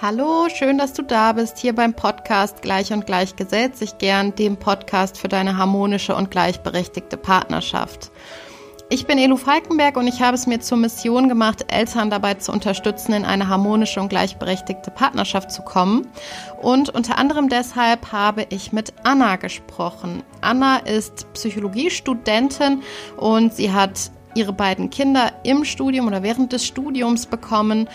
Hallo, 0.00 0.46
schön, 0.48 0.78
dass 0.78 0.92
du 0.92 1.02
da 1.02 1.32
bist, 1.32 1.58
hier 1.58 1.74
beim 1.74 1.92
Podcast 1.92 2.62
Gleich 2.62 2.92
und 2.92 3.04
Gleich 3.04 3.34
gesellt 3.34 3.76
sich 3.76 3.98
gern, 3.98 4.32
dem 4.32 4.56
Podcast 4.56 5.18
für 5.18 5.26
deine 5.26 5.56
harmonische 5.56 6.14
und 6.14 6.30
gleichberechtigte 6.30 7.16
Partnerschaft. 7.16 8.12
Ich 8.90 9.08
bin 9.08 9.18
Elu 9.18 9.36
Falkenberg 9.36 9.96
und 9.96 10.06
ich 10.06 10.22
habe 10.22 10.36
es 10.36 10.46
mir 10.46 10.60
zur 10.60 10.78
Mission 10.78 11.28
gemacht, 11.28 11.64
Eltern 11.72 12.10
dabei 12.10 12.34
zu 12.34 12.52
unterstützen, 12.52 13.12
in 13.12 13.24
eine 13.24 13.48
harmonische 13.48 14.00
und 14.00 14.08
gleichberechtigte 14.08 14.92
Partnerschaft 14.92 15.50
zu 15.50 15.62
kommen. 15.62 16.06
Und 16.62 16.90
unter 16.90 17.18
anderem 17.18 17.48
deshalb 17.48 18.12
habe 18.12 18.46
ich 18.50 18.72
mit 18.72 18.92
Anna 19.02 19.34
gesprochen. 19.34 20.22
Anna 20.40 20.76
ist 20.76 21.26
Psychologiestudentin 21.32 22.84
und 23.16 23.52
sie 23.52 23.72
hat 23.72 24.12
ihre 24.34 24.52
beiden 24.52 24.90
Kinder 24.90 25.32
im 25.42 25.64
Studium 25.64 26.06
oder 26.06 26.22
während 26.22 26.52
des 26.52 26.64
Studiums 26.64 27.26
bekommen 27.26 27.88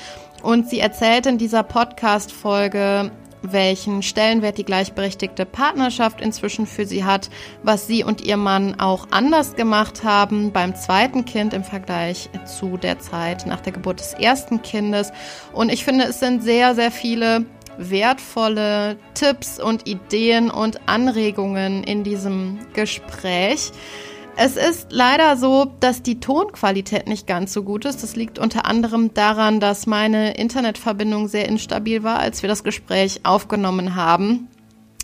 und 0.44 0.70
sie 0.70 0.80
erzählt 0.80 1.26
in 1.26 1.40
dieser 1.40 1.64
Podcast-Folge, 1.64 3.12
welchen 3.42 4.04
Stellenwert 4.04 4.58
die 4.58 4.64
gleichberechtigte 4.64 5.46
Partnerschaft 5.46 6.22
inzwischen 6.22 6.66
für 6.66 6.86
sie 6.86 7.04
hat, 7.04 7.30
was 7.62 7.88
sie 7.88 8.04
und 8.04 8.22
ihr 8.22 8.38
Mann 8.38 8.80
auch 8.80 9.08
anders 9.12 9.56
gemacht 9.56 10.04
haben 10.04 10.52
beim 10.52 10.76
zweiten 10.76 11.26
Kind 11.26 11.54
im 11.54 11.64
Vergleich 11.64 12.30
zu 12.46 12.78
der 12.78 13.00
Zeit 13.00 13.46
nach 13.46 13.60
der 13.60 13.74
Geburt 13.74 14.00
des 14.00 14.14
ersten 14.14 14.62
Kindes. 14.62 15.12
Und 15.52 15.70
ich 15.70 15.84
finde, 15.84 16.06
es 16.06 16.20
sind 16.20 16.44
sehr, 16.44 16.76
sehr 16.76 16.91
viele 16.91 17.46
wertvolle 17.78 18.98
Tipps 19.14 19.60
und 19.60 19.88
Ideen 19.88 20.50
und 20.50 20.88
Anregungen 20.88 21.84
in 21.84 22.04
diesem 22.04 22.60
Gespräch. 22.74 23.72
Es 24.36 24.58
ist 24.58 24.92
leider 24.92 25.38
so, 25.38 25.72
dass 25.80 26.02
die 26.02 26.20
Tonqualität 26.20 27.08
nicht 27.08 27.28
ganz 27.28 27.54
so 27.54 27.62
gut 27.62 27.86
ist. 27.86 28.02
Das 28.02 28.16
liegt 28.16 28.40
unter 28.40 28.66
anderem 28.66 29.14
daran, 29.14 29.60
dass 29.60 29.86
meine 29.86 30.36
Internetverbindung 30.36 31.27
sehr 31.27 31.48
instabil 31.48 32.04
war, 32.04 32.20
als 32.20 32.41
wir 32.41 32.49
das 32.49 32.63
Gespräch 32.63 33.22
aufgenommen 33.24 33.96
haben. 33.96 34.48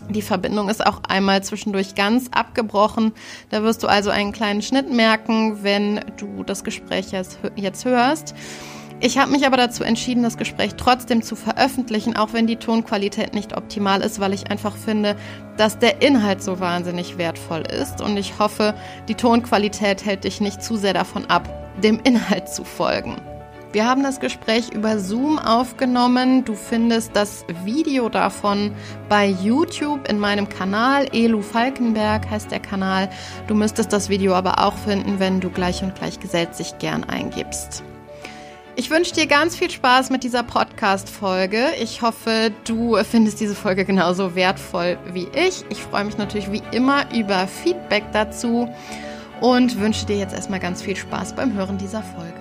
Die 0.08 0.22
Verbindung 0.22 0.68
ist 0.68 0.84
auch 0.84 1.02
einmal 1.04 1.44
zwischendurch 1.44 1.94
ganz 1.94 2.28
abgebrochen. 2.32 3.12
Da 3.50 3.62
wirst 3.62 3.82
du 3.82 3.86
also 3.86 4.10
einen 4.10 4.32
kleinen 4.32 4.62
Schnitt 4.62 4.90
merken, 4.92 5.62
wenn 5.62 6.00
du 6.16 6.42
das 6.42 6.64
Gespräch 6.64 7.12
jetzt, 7.12 7.84
hörst. 7.84 8.34
Ich 9.02 9.16
habe 9.16 9.30
mich 9.30 9.46
aber 9.46 9.56
dazu 9.56 9.82
entschieden, 9.82 10.22
das 10.22 10.36
Gespräch 10.36 10.74
trotzdem 10.76 11.22
zu 11.22 11.34
veröffentlichen, 11.34 12.16
auch 12.16 12.34
wenn 12.34 12.46
die 12.46 12.56
Tonqualität 12.56 13.32
nicht 13.32 13.56
optimal 13.56 14.02
ist, 14.02 14.20
weil 14.20 14.34
ich 14.34 14.50
einfach 14.50 14.76
finde, 14.76 15.16
dass 15.56 15.78
der 15.78 16.02
Inhalt 16.02 16.42
so 16.42 16.60
wahnsinnig 16.60 17.16
wertvoll 17.16 17.62
ist. 17.62 18.02
Und 18.02 18.18
ich 18.18 18.38
hoffe, 18.38 18.74
die 19.08 19.14
Tonqualität 19.14 20.04
hält 20.04 20.24
dich 20.24 20.42
nicht 20.42 20.62
zu 20.62 20.76
sehr 20.76 20.92
davon 20.92 21.24
ab, 21.30 21.48
dem 21.82 21.98
Inhalt 22.04 22.50
zu 22.50 22.62
folgen. 22.62 23.16
Wir 23.72 23.88
haben 23.88 24.02
das 24.02 24.20
Gespräch 24.20 24.70
über 24.70 24.98
Zoom 24.98 25.38
aufgenommen. 25.38 26.44
Du 26.44 26.54
findest 26.54 27.16
das 27.16 27.46
Video 27.64 28.10
davon 28.10 28.72
bei 29.08 29.28
YouTube 29.28 30.08
in 30.08 30.18
meinem 30.18 30.48
Kanal. 30.48 31.06
Elu 31.14 31.40
Falkenberg 31.40 32.28
heißt 32.28 32.50
der 32.50 32.60
Kanal. 32.60 33.08
Du 33.46 33.54
müsstest 33.54 33.94
das 33.94 34.10
Video 34.10 34.34
aber 34.34 34.62
auch 34.62 34.76
finden, 34.76 35.20
wenn 35.20 35.40
du 35.40 35.48
gleich 35.48 35.82
und 35.82 35.94
gleich 35.94 36.20
gesellt 36.20 36.54
sich 36.54 36.78
gern 36.78 37.04
eingibst. 37.04 37.82
Ich 38.80 38.88
wünsche 38.88 39.12
dir 39.12 39.26
ganz 39.26 39.56
viel 39.56 39.70
Spaß 39.70 40.08
mit 40.08 40.24
dieser 40.24 40.42
Podcast-Folge. 40.42 41.66
Ich 41.78 42.00
hoffe, 42.00 42.50
du 42.64 42.96
findest 43.04 43.38
diese 43.38 43.54
Folge 43.54 43.84
genauso 43.84 44.34
wertvoll 44.34 44.98
wie 45.12 45.28
ich. 45.34 45.66
Ich 45.68 45.82
freue 45.82 46.04
mich 46.04 46.16
natürlich 46.16 46.50
wie 46.50 46.62
immer 46.72 47.04
über 47.14 47.46
Feedback 47.46 48.04
dazu 48.14 48.70
und 49.42 49.78
wünsche 49.78 50.06
dir 50.06 50.16
jetzt 50.16 50.32
erstmal 50.32 50.60
ganz 50.60 50.80
viel 50.80 50.96
Spaß 50.96 51.36
beim 51.36 51.52
Hören 51.52 51.76
dieser 51.76 52.02
Folge. 52.02 52.40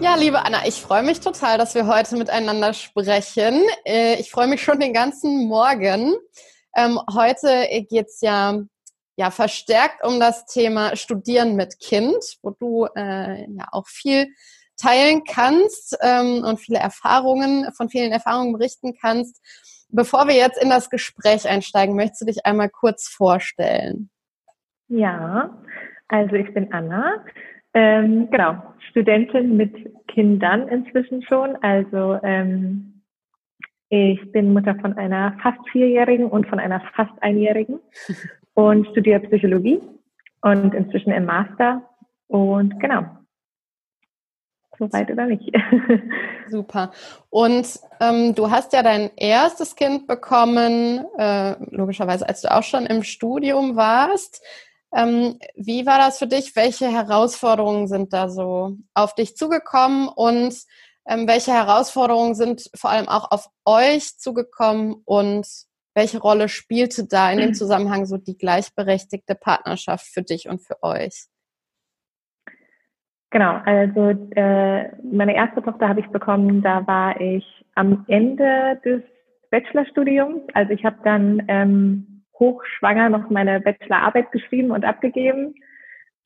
Ja, 0.00 0.14
liebe 0.16 0.44
Anna, 0.44 0.66
ich 0.66 0.82
freue 0.82 1.04
mich 1.04 1.20
total, 1.20 1.56
dass 1.56 1.74
wir 1.74 1.86
heute 1.86 2.18
miteinander 2.18 2.74
sprechen. 2.74 3.62
Äh, 3.86 4.20
ich 4.20 4.30
freue 4.30 4.46
mich 4.46 4.62
schon 4.62 4.78
den 4.78 4.92
ganzen 4.92 5.48
Morgen. 5.48 6.16
Ähm, 6.76 7.00
heute 7.10 7.66
geht 7.88 8.08
es 8.08 8.20
ja 8.20 8.60
ja 9.18 9.32
verstärkt 9.32 10.06
um 10.06 10.20
das 10.20 10.46
Thema 10.46 10.94
Studieren 10.94 11.56
mit 11.56 11.80
Kind, 11.80 12.38
wo 12.42 12.50
du 12.50 12.86
äh, 12.96 13.50
ja 13.50 13.66
auch 13.72 13.88
viel 13.88 14.28
teilen 14.76 15.24
kannst 15.28 15.98
ähm, 16.00 16.44
und 16.44 16.60
viele 16.60 16.78
Erfahrungen, 16.78 17.66
von 17.76 17.88
vielen 17.88 18.12
Erfahrungen 18.12 18.52
berichten 18.52 18.94
kannst. 18.98 19.42
Bevor 19.90 20.28
wir 20.28 20.36
jetzt 20.36 20.62
in 20.62 20.70
das 20.70 20.88
Gespräch 20.88 21.48
einsteigen, 21.48 21.96
möchtest 21.96 22.20
du 22.20 22.26
dich 22.26 22.46
einmal 22.46 22.68
kurz 22.68 23.08
vorstellen? 23.08 24.08
Ja, 24.86 25.58
also 26.06 26.36
ich 26.36 26.54
bin 26.54 26.72
Anna, 26.72 27.24
ähm, 27.74 28.30
genau, 28.30 28.62
Studentin 28.90 29.56
mit 29.56 29.74
Kindern 30.06 30.68
inzwischen 30.68 31.22
schon. 31.22 31.56
Also 31.56 32.20
ähm, 32.22 33.02
ich 33.88 34.30
bin 34.30 34.52
Mutter 34.52 34.76
von 34.80 34.96
einer 34.96 35.36
fast 35.42 35.58
vierjährigen 35.70 36.26
und 36.26 36.46
von 36.46 36.60
einer 36.60 36.80
fast 36.94 37.20
einjährigen 37.20 37.80
und 38.58 38.88
studiere 38.88 39.20
Psychologie 39.20 39.80
und 40.42 40.74
inzwischen 40.74 41.12
im 41.12 41.26
Master. 41.26 41.80
Und 42.26 42.80
genau, 42.80 43.04
soweit 44.76 45.08
oder 45.12 45.26
nicht. 45.26 45.48
Super. 46.50 46.90
Und 47.30 47.78
ähm, 48.00 48.34
du 48.34 48.50
hast 48.50 48.72
ja 48.72 48.82
dein 48.82 49.12
erstes 49.14 49.76
Kind 49.76 50.08
bekommen, 50.08 51.06
äh, 51.16 51.54
logischerweise, 51.70 52.28
als 52.28 52.40
du 52.40 52.52
auch 52.52 52.64
schon 52.64 52.86
im 52.86 53.04
Studium 53.04 53.76
warst. 53.76 54.44
Ähm, 54.92 55.38
wie 55.54 55.86
war 55.86 55.98
das 55.98 56.18
für 56.18 56.26
dich? 56.26 56.56
Welche 56.56 56.90
Herausforderungen 56.90 57.86
sind 57.86 58.12
da 58.12 58.28
so 58.28 58.76
auf 58.92 59.14
dich 59.14 59.36
zugekommen 59.36 60.08
und 60.08 60.52
ähm, 61.06 61.28
welche 61.28 61.52
Herausforderungen 61.52 62.34
sind 62.34 62.68
vor 62.74 62.90
allem 62.90 63.08
auch 63.08 63.30
auf 63.30 63.50
euch 63.64 64.18
zugekommen 64.18 64.96
und 65.04 65.46
welche 65.98 66.20
Rolle 66.20 66.48
spielte 66.48 67.08
da 67.08 67.30
in 67.32 67.38
dem 67.38 67.54
Zusammenhang 67.54 68.06
so 68.06 68.16
die 68.16 68.38
gleichberechtigte 68.38 69.34
Partnerschaft 69.34 70.06
für 70.06 70.22
dich 70.22 70.48
und 70.48 70.60
für 70.60 70.80
euch? 70.82 71.26
Genau, 73.30 73.60
also 73.66 74.10
äh, 74.30 74.96
meine 75.02 75.34
erste 75.34 75.60
Tochter 75.60 75.88
habe 75.88 76.00
ich 76.00 76.06
bekommen, 76.06 76.62
da 76.62 76.86
war 76.86 77.20
ich 77.20 77.44
am 77.74 78.04
Ende 78.08 78.80
des 78.84 79.02
Bachelorstudiums. 79.50 80.42
Also 80.54 80.72
ich 80.72 80.84
habe 80.84 80.98
dann 81.02 81.42
ähm, 81.48 82.22
hochschwanger 82.38 83.10
noch 83.10 83.28
meine 83.28 83.60
Bachelorarbeit 83.60 84.30
geschrieben 84.30 84.70
und 84.70 84.84
abgegeben, 84.84 85.54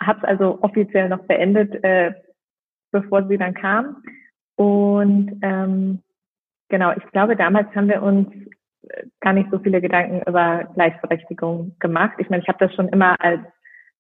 habe 0.01 0.19
es 0.19 0.25
also 0.25 0.59
offiziell 0.61 1.09
noch 1.09 1.25
beendet, 1.25 1.83
äh, 1.83 2.13
bevor 2.93 3.27
sie 3.27 3.39
dann 3.39 3.55
kam. 3.55 4.03
Und 4.57 5.41
ähm, 5.43 6.03
genau, 6.69 6.93
ich 6.93 7.11
glaube, 7.11 7.37
damals 7.37 7.75
haben 7.75 7.89
wir 7.89 8.03
uns 8.03 8.29
gar 9.21 9.33
nicht 9.33 9.51
so 9.51 9.59
viele 9.59 9.81
Gedanken 9.81 10.23
über 10.29 10.65
Gleichberechtigung 10.75 11.77
gemacht. 11.79 12.15
Ich 12.19 12.29
meine, 12.29 12.43
ich 12.43 12.49
habe 12.49 12.65
das 12.65 12.75
schon 12.75 12.89
immer 12.89 13.17
als 13.21 13.41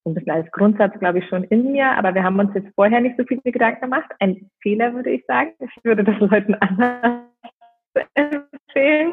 so 0.05 0.11
ein 0.11 0.15
bisschen 0.15 0.33
als 0.33 0.51
Grundsatz, 0.51 0.99
glaube 0.99 1.21
ich, 1.21 1.29
schon 1.29 1.45
in 1.45 1.73
mir, 1.73 1.87
aber 1.93 2.15
wir 2.15 2.25
haben 2.25 2.39
uns 2.39 2.53
jetzt 2.55 2.75
vorher 2.75 3.01
nicht 3.01 3.17
so 3.17 3.25
viele 3.25 3.41
Gedanken 3.45 3.83
gemacht. 3.83 4.11
Ein 4.19 4.51
Fehler, 4.61 4.93
würde 4.95 5.11
ich 5.11 5.25
sagen. 5.27 5.53
Ich 5.61 5.85
würde 5.85 6.03
das 6.03 6.19
Leuten 6.19 6.55
anders 6.55 7.23
empfehlen. 8.15 9.13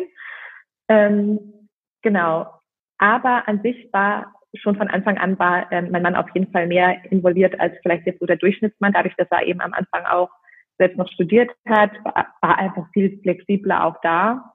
Ähm, 0.87 1.39
genau. 2.01 2.47
Aber 2.97 3.47
an 3.47 3.61
sich 3.61 3.87
war 3.93 4.33
schon 4.55 4.75
von 4.75 4.87
Anfang 4.87 5.17
an 5.19 5.37
war 5.37 5.71
ähm, 5.71 5.89
mein 5.91 6.01
Mann 6.01 6.15
auf 6.15 6.25
jeden 6.33 6.51
Fall 6.51 6.65
mehr 6.65 6.97
involviert 7.11 7.59
als 7.59 7.77
vielleicht 7.83 8.07
jetzt 8.07 8.19
so 8.19 8.25
der 8.25 8.37
Durchschnittsmann, 8.37 8.93
dadurch, 8.93 9.15
dass 9.15 9.27
er 9.29 9.45
eben 9.45 9.61
am 9.61 9.73
Anfang 9.73 10.05
auch 10.05 10.31
selbst 10.79 10.97
noch 10.97 11.07
studiert 11.11 11.51
hat, 11.67 11.91
war, 12.03 12.33
war 12.41 12.57
einfach 12.57 12.87
viel 12.93 13.19
flexibler 13.21 13.85
auch 13.85 13.97
da. 14.01 14.53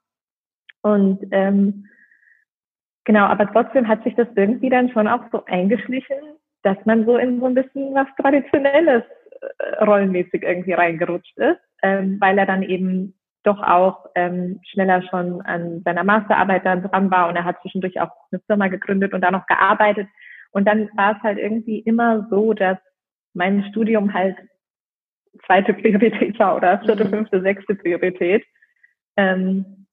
Und 0.84 1.26
ähm, 1.30 1.86
genau, 3.04 3.24
aber 3.24 3.50
trotzdem 3.50 3.88
hat 3.88 4.04
sich 4.04 4.14
das 4.16 4.28
irgendwie 4.36 4.68
dann 4.68 4.90
schon 4.90 5.08
auch 5.08 5.22
so 5.32 5.42
eingeschlichen, 5.46 6.18
dass 6.62 6.76
man 6.84 7.06
so 7.06 7.16
in 7.16 7.40
so 7.40 7.46
ein 7.46 7.54
bisschen 7.54 7.94
was 7.94 8.06
Traditionelles 8.20 9.02
äh, 9.40 9.84
rollenmäßig 9.84 10.42
irgendwie 10.42 10.74
reingerutscht 10.74 11.38
ist, 11.38 11.60
ähm, 11.82 12.18
weil 12.20 12.36
er 12.36 12.44
dann 12.44 12.62
eben 12.62 13.14
doch 13.44 13.62
auch 13.62 14.06
ähm, 14.14 14.60
schneller 14.70 15.02
schon 15.08 15.40
an 15.42 15.80
seiner 15.84 16.04
Masterarbeit 16.04 16.66
dann 16.66 16.82
dran 16.82 17.10
war 17.10 17.28
und 17.30 17.36
er 17.36 17.44
hat 17.44 17.60
zwischendurch 17.62 17.98
auch 18.00 18.10
eine 18.30 18.42
Firma 18.46 18.68
gegründet 18.68 19.14
und 19.14 19.22
da 19.22 19.30
noch 19.30 19.46
gearbeitet. 19.46 20.06
Und 20.50 20.66
dann 20.68 20.90
war 20.96 21.16
es 21.16 21.22
halt 21.22 21.38
irgendwie 21.38 21.78
immer 21.78 22.26
so, 22.28 22.52
dass 22.52 22.76
mein 23.32 23.64
Studium 23.70 24.12
halt 24.12 24.36
zweite 25.46 25.72
Priorität 25.72 26.38
war 26.38 26.56
oder 26.56 26.78
vierte, 26.80 27.06
mhm. 27.06 27.10
fünfte, 27.10 27.40
sechste 27.40 27.74
Priorität. 27.74 28.44
Ähm, 29.16 29.83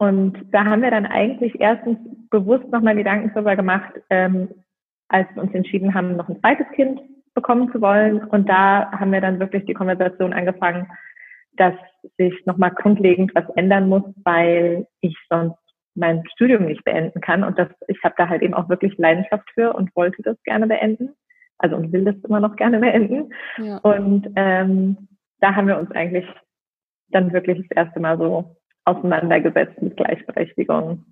und 0.00 0.46
da 0.50 0.64
haben 0.64 0.80
wir 0.80 0.90
dann 0.90 1.04
eigentlich 1.04 1.60
erstens 1.60 1.98
bewusst 2.30 2.66
nochmal 2.72 2.96
Gedanken 2.96 3.30
darüber 3.34 3.54
gemacht, 3.54 3.92
ähm, 4.08 4.48
als 5.08 5.28
wir 5.34 5.42
uns 5.42 5.54
entschieden 5.54 5.92
haben, 5.92 6.16
noch 6.16 6.26
ein 6.26 6.40
zweites 6.40 6.66
Kind 6.74 7.02
bekommen 7.34 7.70
zu 7.70 7.82
wollen. 7.82 8.24
Und 8.24 8.48
da 8.48 8.90
haben 8.92 9.12
wir 9.12 9.20
dann 9.20 9.38
wirklich 9.38 9.66
die 9.66 9.74
Konversation 9.74 10.32
angefangen, 10.32 10.88
dass 11.58 11.74
sich 12.16 12.34
nochmal 12.46 12.70
grundlegend 12.70 13.34
was 13.34 13.44
ändern 13.56 13.90
muss, 13.90 14.04
weil 14.24 14.86
ich 15.02 15.14
sonst 15.28 15.58
mein 15.94 16.26
Studium 16.34 16.64
nicht 16.64 16.82
beenden 16.84 17.20
kann. 17.20 17.44
Und 17.44 17.58
das, 17.58 17.68
ich 17.86 18.02
habe 18.02 18.14
da 18.16 18.26
halt 18.26 18.40
eben 18.40 18.54
auch 18.54 18.70
wirklich 18.70 18.96
Leidenschaft 18.96 19.50
für 19.52 19.74
und 19.74 19.94
wollte 19.94 20.22
das 20.22 20.42
gerne 20.44 20.66
beenden. 20.66 21.10
also 21.58 21.76
und 21.76 21.92
will 21.92 22.06
das 22.06 22.16
immer 22.26 22.40
noch 22.40 22.56
gerne 22.56 22.78
beenden. 22.78 23.34
Ja. 23.58 23.76
Und 23.78 24.30
ähm, 24.36 25.08
da 25.40 25.54
haben 25.54 25.68
wir 25.68 25.78
uns 25.78 25.90
eigentlich 25.90 26.24
dann 27.10 27.34
wirklich 27.34 27.68
das 27.68 27.76
erste 27.84 28.00
Mal 28.00 28.16
so 28.16 28.56
auseinandergesetzt 28.84 29.80
mit 29.82 29.96
Gleichberechtigung. 29.96 31.04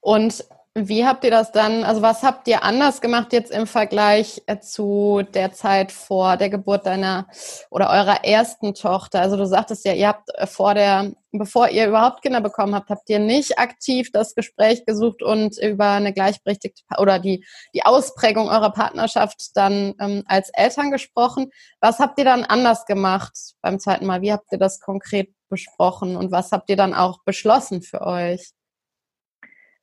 Und 0.00 0.44
wie 0.74 1.04
habt 1.04 1.24
ihr 1.24 1.32
das 1.32 1.50
dann, 1.50 1.82
also 1.82 2.00
was 2.00 2.22
habt 2.22 2.46
ihr 2.46 2.62
anders 2.62 3.00
gemacht 3.00 3.32
jetzt 3.32 3.50
im 3.50 3.66
Vergleich 3.66 4.40
äh, 4.46 4.60
zu 4.60 5.22
der 5.34 5.52
Zeit 5.52 5.90
vor 5.90 6.36
der 6.36 6.48
Geburt 6.48 6.86
deiner 6.86 7.26
oder 7.70 7.90
eurer 7.90 8.24
ersten 8.24 8.72
Tochter? 8.74 9.20
Also 9.20 9.36
du 9.36 9.46
sagtest 9.46 9.84
ja, 9.84 9.94
ihr 9.94 10.06
habt 10.06 10.30
äh, 10.34 10.46
vor 10.46 10.74
der, 10.74 11.10
bevor 11.32 11.70
ihr 11.70 11.88
überhaupt 11.88 12.22
Kinder 12.22 12.40
bekommen 12.40 12.76
habt, 12.76 12.88
habt 12.88 13.10
ihr 13.10 13.18
nicht 13.18 13.58
aktiv 13.58 14.12
das 14.12 14.36
Gespräch 14.36 14.86
gesucht 14.86 15.24
und 15.24 15.58
über 15.58 15.90
eine 15.90 16.12
gleichberechtigte 16.12 16.82
oder 16.98 17.18
die, 17.18 17.44
die 17.74 17.84
Ausprägung 17.84 18.48
eurer 18.48 18.70
Partnerschaft 18.70 19.56
dann 19.56 19.94
ähm, 20.00 20.22
als 20.26 20.50
Eltern 20.50 20.92
gesprochen. 20.92 21.50
Was 21.80 21.98
habt 21.98 22.16
ihr 22.16 22.24
dann 22.24 22.44
anders 22.44 22.86
gemacht 22.86 23.36
beim 23.60 23.80
zweiten 23.80 24.06
Mal? 24.06 24.22
Wie 24.22 24.32
habt 24.32 24.52
ihr 24.52 24.58
das 24.58 24.78
konkret 24.78 25.34
besprochen 25.50 26.16
und 26.16 26.32
was 26.32 26.52
habt 26.52 26.70
ihr 26.70 26.76
dann 26.76 26.94
auch 26.94 27.22
beschlossen 27.24 27.82
für 27.82 28.00
euch? 28.00 28.52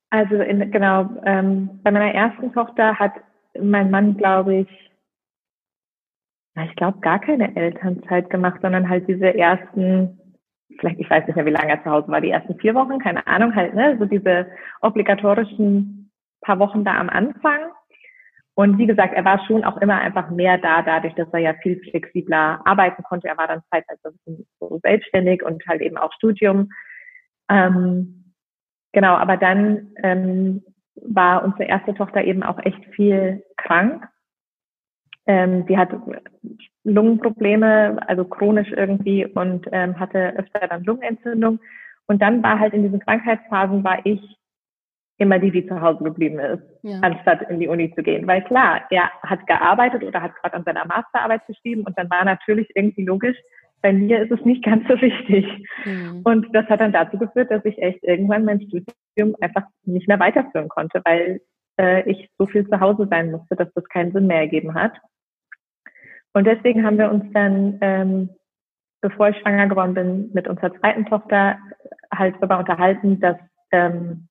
Also 0.10 0.36
in, 0.36 0.72
genau, 0.72 1.10
ähm, 1.26 1.82
bei 1.84 1.92
meiner 1.92 2.14
ersten 2.14 2.54
Tochter 2.54 2.98
hat 2.98 3.14
mein 3.60 3.92
Mann, 3.92 4.18
glaube 4.18 4.56
ich, 4.56 4.92
ich 6.66 6.76
glaube, 6.76 7.00
gar 7.02 7.20
keine 7.20 7.56
Elternzeit 7.56 8.30
gemacht, 8.30 8.60
sondern 8.62 8.90
halt 8.90 9.08
diese 9.08 9.36
ersten, 9.36 10.20
vielleicht, 10.80 11.00
ich 11.00 11.10
weiß 11.10 11.28
nicht 11.28 11.36
mehr, 11.36 11.46
wie 11.46 11.52
lange 11.52 11.70
er 11.70 11.84
zu 11.84 11.92
Hause 11.92 12.08
war, 12.08 12.22
die 12.22 12.32
ersten 12.32 12.58
vier 12.58 12.74
Wochen, 12.74 12.98
keine 12.98 13.28
Ahnung, 13.28 13.54
halt, 13.54 13.76
ne, 13.76 13.96
so 14.00 14.06
diese 14.06 14.48
obligatorischen 14.82 16.10
paar 16.42 16.60
Wochen 16.60 16.84
da 16.84 16.98
am 16.98 17.10
Anfang. 17.10 17.60
Und 18.58 18.78
wie 18.80 18.88
gesagt, 18.88 19.14
er 19.14 19.24
war 19.24 19.46
schon 19.46 19.64
auch 19.64 19.78
immer 19.78 20.00
einfach 20.00 20.32
mehr 20.32 20.58
da, 20.58 20.82
dadurch, 20.82 21.14
dass 21.14 21.32
er 21.32 21.40
ja 21.40 21.54
viel 21.62 21.80
flexibler 21.80 22.60
arbeiten 22.66 23.04
konnte. 23.04 23.28
Er 23.28 23.38
war 23.38 23.48
dann 23.48 23.62
zeitweise 23.70 24.16
so 24.60 24.80
selbstständig 24.82 25.44
und 25.44 25.66
halt 25.68 25.82
eben 25.82 25.98
auch 25.98 26.12
Studium. 26.14 26.70
Ähm, 27.50 28.18
Genau, 28.98 29.14
aber 29.14 29.38
dann 29.38 29.92
ähm, 30.02 30.64
war 30.96 31.44
unsere 31.44 31.66
erste 31.66 31.94
Tochter 31.94 32.24
eben 32.24 32.44
auch 32.44 32.58
echt 32.60 32.84
viel 32.96 33.44
krank. 33.58 34.08
Ähm, 35.28 35.66
sie 35.68 35.78
hat 35.78 35.90
Lungenprobleme, 36.84 38.00
also 38.08 38.26
chronisch 38.26 38.72
irgendwie 38.72 39.26
und 39.26 39.68
ähm, 39.72 40.00
hatte 40.00 40.34
öfter 40.38 40.68
dann 40.68 40.84
Lungenentzündung. 40.84 41.60
Und 42.08 42.22
dann 42.22 42.42
war 42.42 42.60
halt 42.60 42.74
in 42.74 42.84
diesen 42.84 43.00
Krankheitsphasen 43.00 43.84
war 43.84 44.06
ich 44.06 44.37
immer 45.18 45.40
die, 45.40 45.52
die 45.52 45.68
zu 45.68 45.82
Hause 45.82 46.04
geblieben 46.04 46.40
ist, 46.40 46.64
ja. 46.84 47.00
anstatt 47.02 47.50
in 47.50 47.60
die 47.60 47.68
Uni 47.68 47.94
zu 47.96 48.04
gehen. 48.04 48.28
Weil 48.28 48.44
klar, 48.44 48.82
er 48.90 49.12
hat 49.24 49.46
gearbeitet 49.48 50.04
oder 50.04 50.22
hat 50.22 50.36
gerade 50.36 50.56
an 50.56 50.64
seiner 50.64 50.86
Masterarbeit 50.86 51.46
geschrieben 51.48 51.84
und 51.84 51.98
dann 51.98 52.10
war 52.10 52.24
natürlich 52.24 52.70
irgendwie 52.76 53.04
logisch, 53.04 53.38
bei 53.82 53.94
mir 53.94 54.22
ist 54.22 54.32
es 54.32 54.44
nicht 54.46 54.64
ganz 54.64 54.88
so 54.88 55.00
wichtig. 55.02 55.46
Mhm. 55.86 56.22
Und 56.24 56.48
das 56.54 56.66
hat 56.68 56.82
dann 56.82 56.92
dazu 56.92 57.18
geführt, 57.18 57.52
dass 57.52 57.64
ich 57.66 57.78
echt 57.82 58.04
irgendwann 58.04 58.46
mein 58.46 58.62
Studium 58.62 59.36
einfach 59.42 59.64
nicht 59.86 60.08
mehr 60.08 60.20
weiterführen 60.20 60.70
konnte, 60.70 61.02
weil 61.06 61.42
äh, 61.80 62.10
ich 62.10 62.30
so 62.38 62.46
viel 62.46 62.68
zu 62.68 62.80
Hause 62.80 63.08
sein 63.10 63.32
musste, 63.32 63.56
dass 63.56 63.72
das 63.74 63.88
keinen 63.90 64.12
Sinn 64.12 64.28
mehr 64.28 64.40
ergeben 64.40 64.74
hat. 64.74 64.94
Und 66.34 66.46
deswegen 66.46 66.86
haben 66.86 66.98
wir 66.98 67.12
uns 67.12 67.26
dann, 67.34 67.78
ähm, 67.82 68.30
bevor 69.02 69.30
ich 69.30 69.38
schwanger 69.38 69.68
geworden 69.68 69.94
bin, 69.94 70.32
mit 70.34 70.48
unserer 70.48 70.74
zweiten 70.76 71.06
Tochter 71.06 71.58
halt 72.14 72.36
darüber 72.36 72.60
unterhalten, 72.60 73.20
dass 73.20 73.38
ähm, 73.72 74.28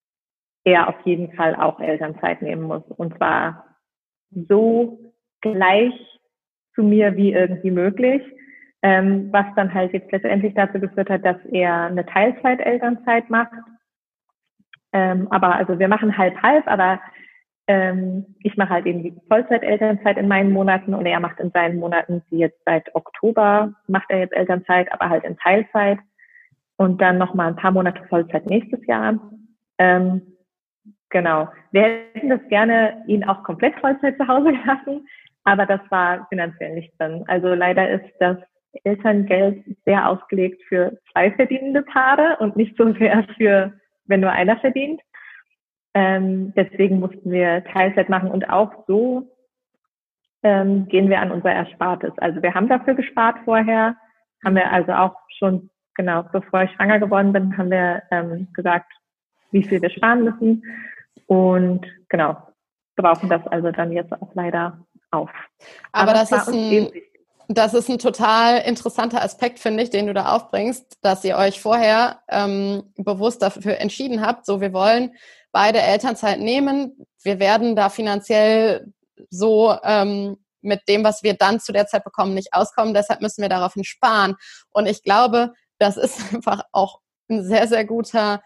er 0.66 0.90
auf 0.90 1.00
jeden 1.04 1.32
Fall 1.32 1.56
auch 1.56 1.80
Elternzeit 1.80 2.42
nehmen 2.42 2.64
muss. 2.64 2.82
Und 2.98 3.16
zwar 3.16 3.64
so 4.30 5.14
gleich 5.40 5.94
zu 6.74 6.82
mir 6.82 7.16
wie 7.16 7.32
irgendwie 7.32 7.70
möglich 7.70 8.22
ähm, 8.86 9.32
was 9.32 9.46
dann 9.56 9.74
halt 9.74 9.92
jetzt 9.92 10.12
letztendlich 10.12 10.54
dazu 10.54 10.78
geführt 10.78 11.10
hat, 11.10 11.24
dass 11.24 11.38
er 11.50 11.86
eine 11.86 12.06
Teilzeit-Elternzeit 12.06 13.28
macht. 13.30 13.50
Ähm, 14.92 15.26
aber 15.30 15.56
also 15.56 15.80
wir 15.80 15.88
machen 15.88 16.16
halb 16.16 16.40
halb, 16.40 16.68
aber 16.68 17.00
ähm, 17.66 18.36
ich 18.44 18.56
mache 18.56 18.70
halt 18.70 18.86
eben 18.86 19.02
die 19.02 19.12
Vollzeit-Elternzeit 19.28 20.18
in 20.18 20.28
meinen 20.28 20.52
Monaten 20.52 20.94
und 20.94 21.04
er 21.04 21.18
macht 21.18 21.40
in 21.40 21.50
seinen 21.50 21.80
Monaten, 21.80 22.22
die 22.30 22.38
jetzt 22.38 22.60
seit 22.64 22.94
Oktober 22.94 23.74
macht 23.88 24.08
er 24.08 24.20
jetzt 24.20 24.36
Elternzeit, 24.36 24.92
aber 24.92 25.08
halt 25.08 25.24
in 25.24 25.36
Teilzeit 25.36 25.98
und 26.76 27.00
dann 27.00 27.18
nochmal 27.18 27.48
ein 27.48 27.56
paar 27.56 27.72
Monate 27.72 28.04
Vollzeit 28.08 28.46
nächstes 28.46 28.86
Jahr. 28.86 29.18
Ähm, 29.78 30.22
genau. 31.10 31.48
Wir 31.72 31.82
hätten 32.14 32.30
das 32.30 32.40
gerne 32.48 33.02
ihn 33.06 33.24
auch 33.24 33.42
komplett 33.42 33.78
Vollzeit 33.80 34.16
zu 34.16 34.26
Hause 34.26 34.52
gelassen, 34.52 35.06
aber 35.44 35.66
das 35.66 35.80
war 35.90 36.26
finanziell 36.28 36.74
nicht 36.74 36.92
drin. 36.98 37.24
Also 37.28 37.54
leider 37.54 37.88
ist 37.88 38.12
das 38.18 38.38
Elterngeld 38.84 39.64
sehr 39.84 40.08
ausgelegt 40.08 40.62
für 40.68 40.98
zwei 41.12 41.30
verdienende 41.32 41.82
Paare 41.82 42.36
und 42.40 42.56
nicht 42.56 42.76
so 42.76 42.92
sehr 42.94 43.26
für, 43.36 43.72
wenn 44.06 44.20
nur 44.20 44.32
einer 44.32 44.58
verdient. 44.58 45.00
Ähm, 45.94 46.52
deswegen 46.54 47.00
mussten 47.00 47.30
wir 47.30 47.64
Teilzeit 47.64 48.08
machen 48.08 48.30
und 48.30 48.50
auch 48.50 48.84
so 48.86 49.30
ähm, 50.42 50.86
gehen 50.88 51.08
wir 51.08 51.20
an 51.20 51.30
unser 51.30 51.52
Erspartes. 51.52 52.12
Also 52.18 52.42
wir 52.42 52.54
haben 52.54 52.68
dafür 52.68 52.94
gespart 52.94 53.38
vorher, 53.44 53.96
haben 54.44 54.56
wir 54.56 54.70
also 54.70 54.92
auch 54.92 55.16
schon, 55.38 55.70
genau, 55.94 56.22
bevor 56.24 56.64
ich 56.64 56.70
schwanger 56.72 56.98
geworden 56.98 57.32
bin, 57.32 57.56
haben 57.56 57.70
wir 57.70 58.02
ähm, 58.10 58.48
gesagt, 58.52 58.92
wie 59.52 59.62
viel 59.62 59.80
wir 59.80 59.90
sparen 59.90 60.24
müssen 60.24 60.62
und 61.26 61.86
genau, 62.08 62.36
brauchen 62.96 63.28
das 63.28 63.46
also 63.46 63.70
dann 63.70 63.92
jetzt 63.92 64.12
auch 64.12 64.34
leider 64.34 64.84
auf. 65.10 65.30
Aber, 65.92 66.10
Aber 66.10 66.12
das, 66.12 66.32
ist 66.32 66.48
ein, 66.48 66.90
das 67.48 67.74
ist 67.74 67.88
ein 67.88 67.98
total 67.98 68.58
interessanter 68.58 69.22
Aspekt, 69.22 69.58
finde 69.58 69.82
ich, 69.82 69.90
den 69.90 70.06
du 70.06 70.14
da 70.14 70.34
aufbringst, 70.34 70.98
dass 71.02 71.24
ihr 71.24 71.36
euch 71.36 71.60
vorher 71.60 72.20
ähm, 72.28 72.92
bewusst 72.96 73.42
dafür 73.42 73.78
entschieden 73.78 74.24
habt, 74.24 74.46
so 74.46 74.60
wir 74.60 74.72
wollen 74.72 75.14
beide 75.52 75.80
Elternzeit 75.80 76.38
nehmen. 76.38 77.06
Wir 77.22 77.38
werden 77.38 77.76
da 77.76 77.88
finanziell 77.88 78.92
so 79.30 79.74
ähm, 79.82 80.36
mit 80.60 80.82
dem, 80.88 81.04
was 81.04 81.22
wir 81.22 81.34
dann 81.34 81.60
zu 81.60 81.72
der 81.72 81.86
Zeit 81.86 82.04
bekommen, 82.04 82.34
nicht 82.34 82.52
auskommen. 82.52 82.92
Deshalb 82.92 83.22
müssen 83.22 83.42
wir 83.42 83.48
daraufhin 83.48 83.84
sparen. 83.84 84.34
Und 84.70 84.86
ich 84.86 85.02
glaube, 85.02 85.54
das 85.78 85.96
ist 85.96 86.20
einfach 86.34 86.62
auch 86.72 87.00
ein 87.28 87.44
sehr, 87.44 87.68
sehr 87.68 87.84
guter 87.84 88.42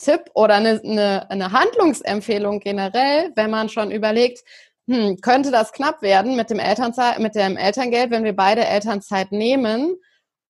Tipp 0.00 0.22
oder 0.34 0.54
eine, 0.54 0.80
eine, 0.82 1.30
eine 1.30 1.52
Handlungsempfehlung 1.52 2.60
generell, 2.60 3.32
wenn 3.36 3.50
man 3.50 3.68
schon 3.68 3.90
überlegt, 3.90 4.42
hm, 4.88 5.18
könnte 5.22 5.50
das 5.50 5.72
knapp 5.72 6.02
werden 6.02 6.36
mit 6.36 6.50
dem 6.50 6.58
Elternzeit, 6.58 7.18
mit 7.20 7.34
dem 7.34 7.56
Elterngeld, 7.56 8.10
wenn 8.10 8.24
wir 8.24 8.34
beide 8.34 8.64
Elternzeit 8.64 9.30
nehmen 9.30 9.96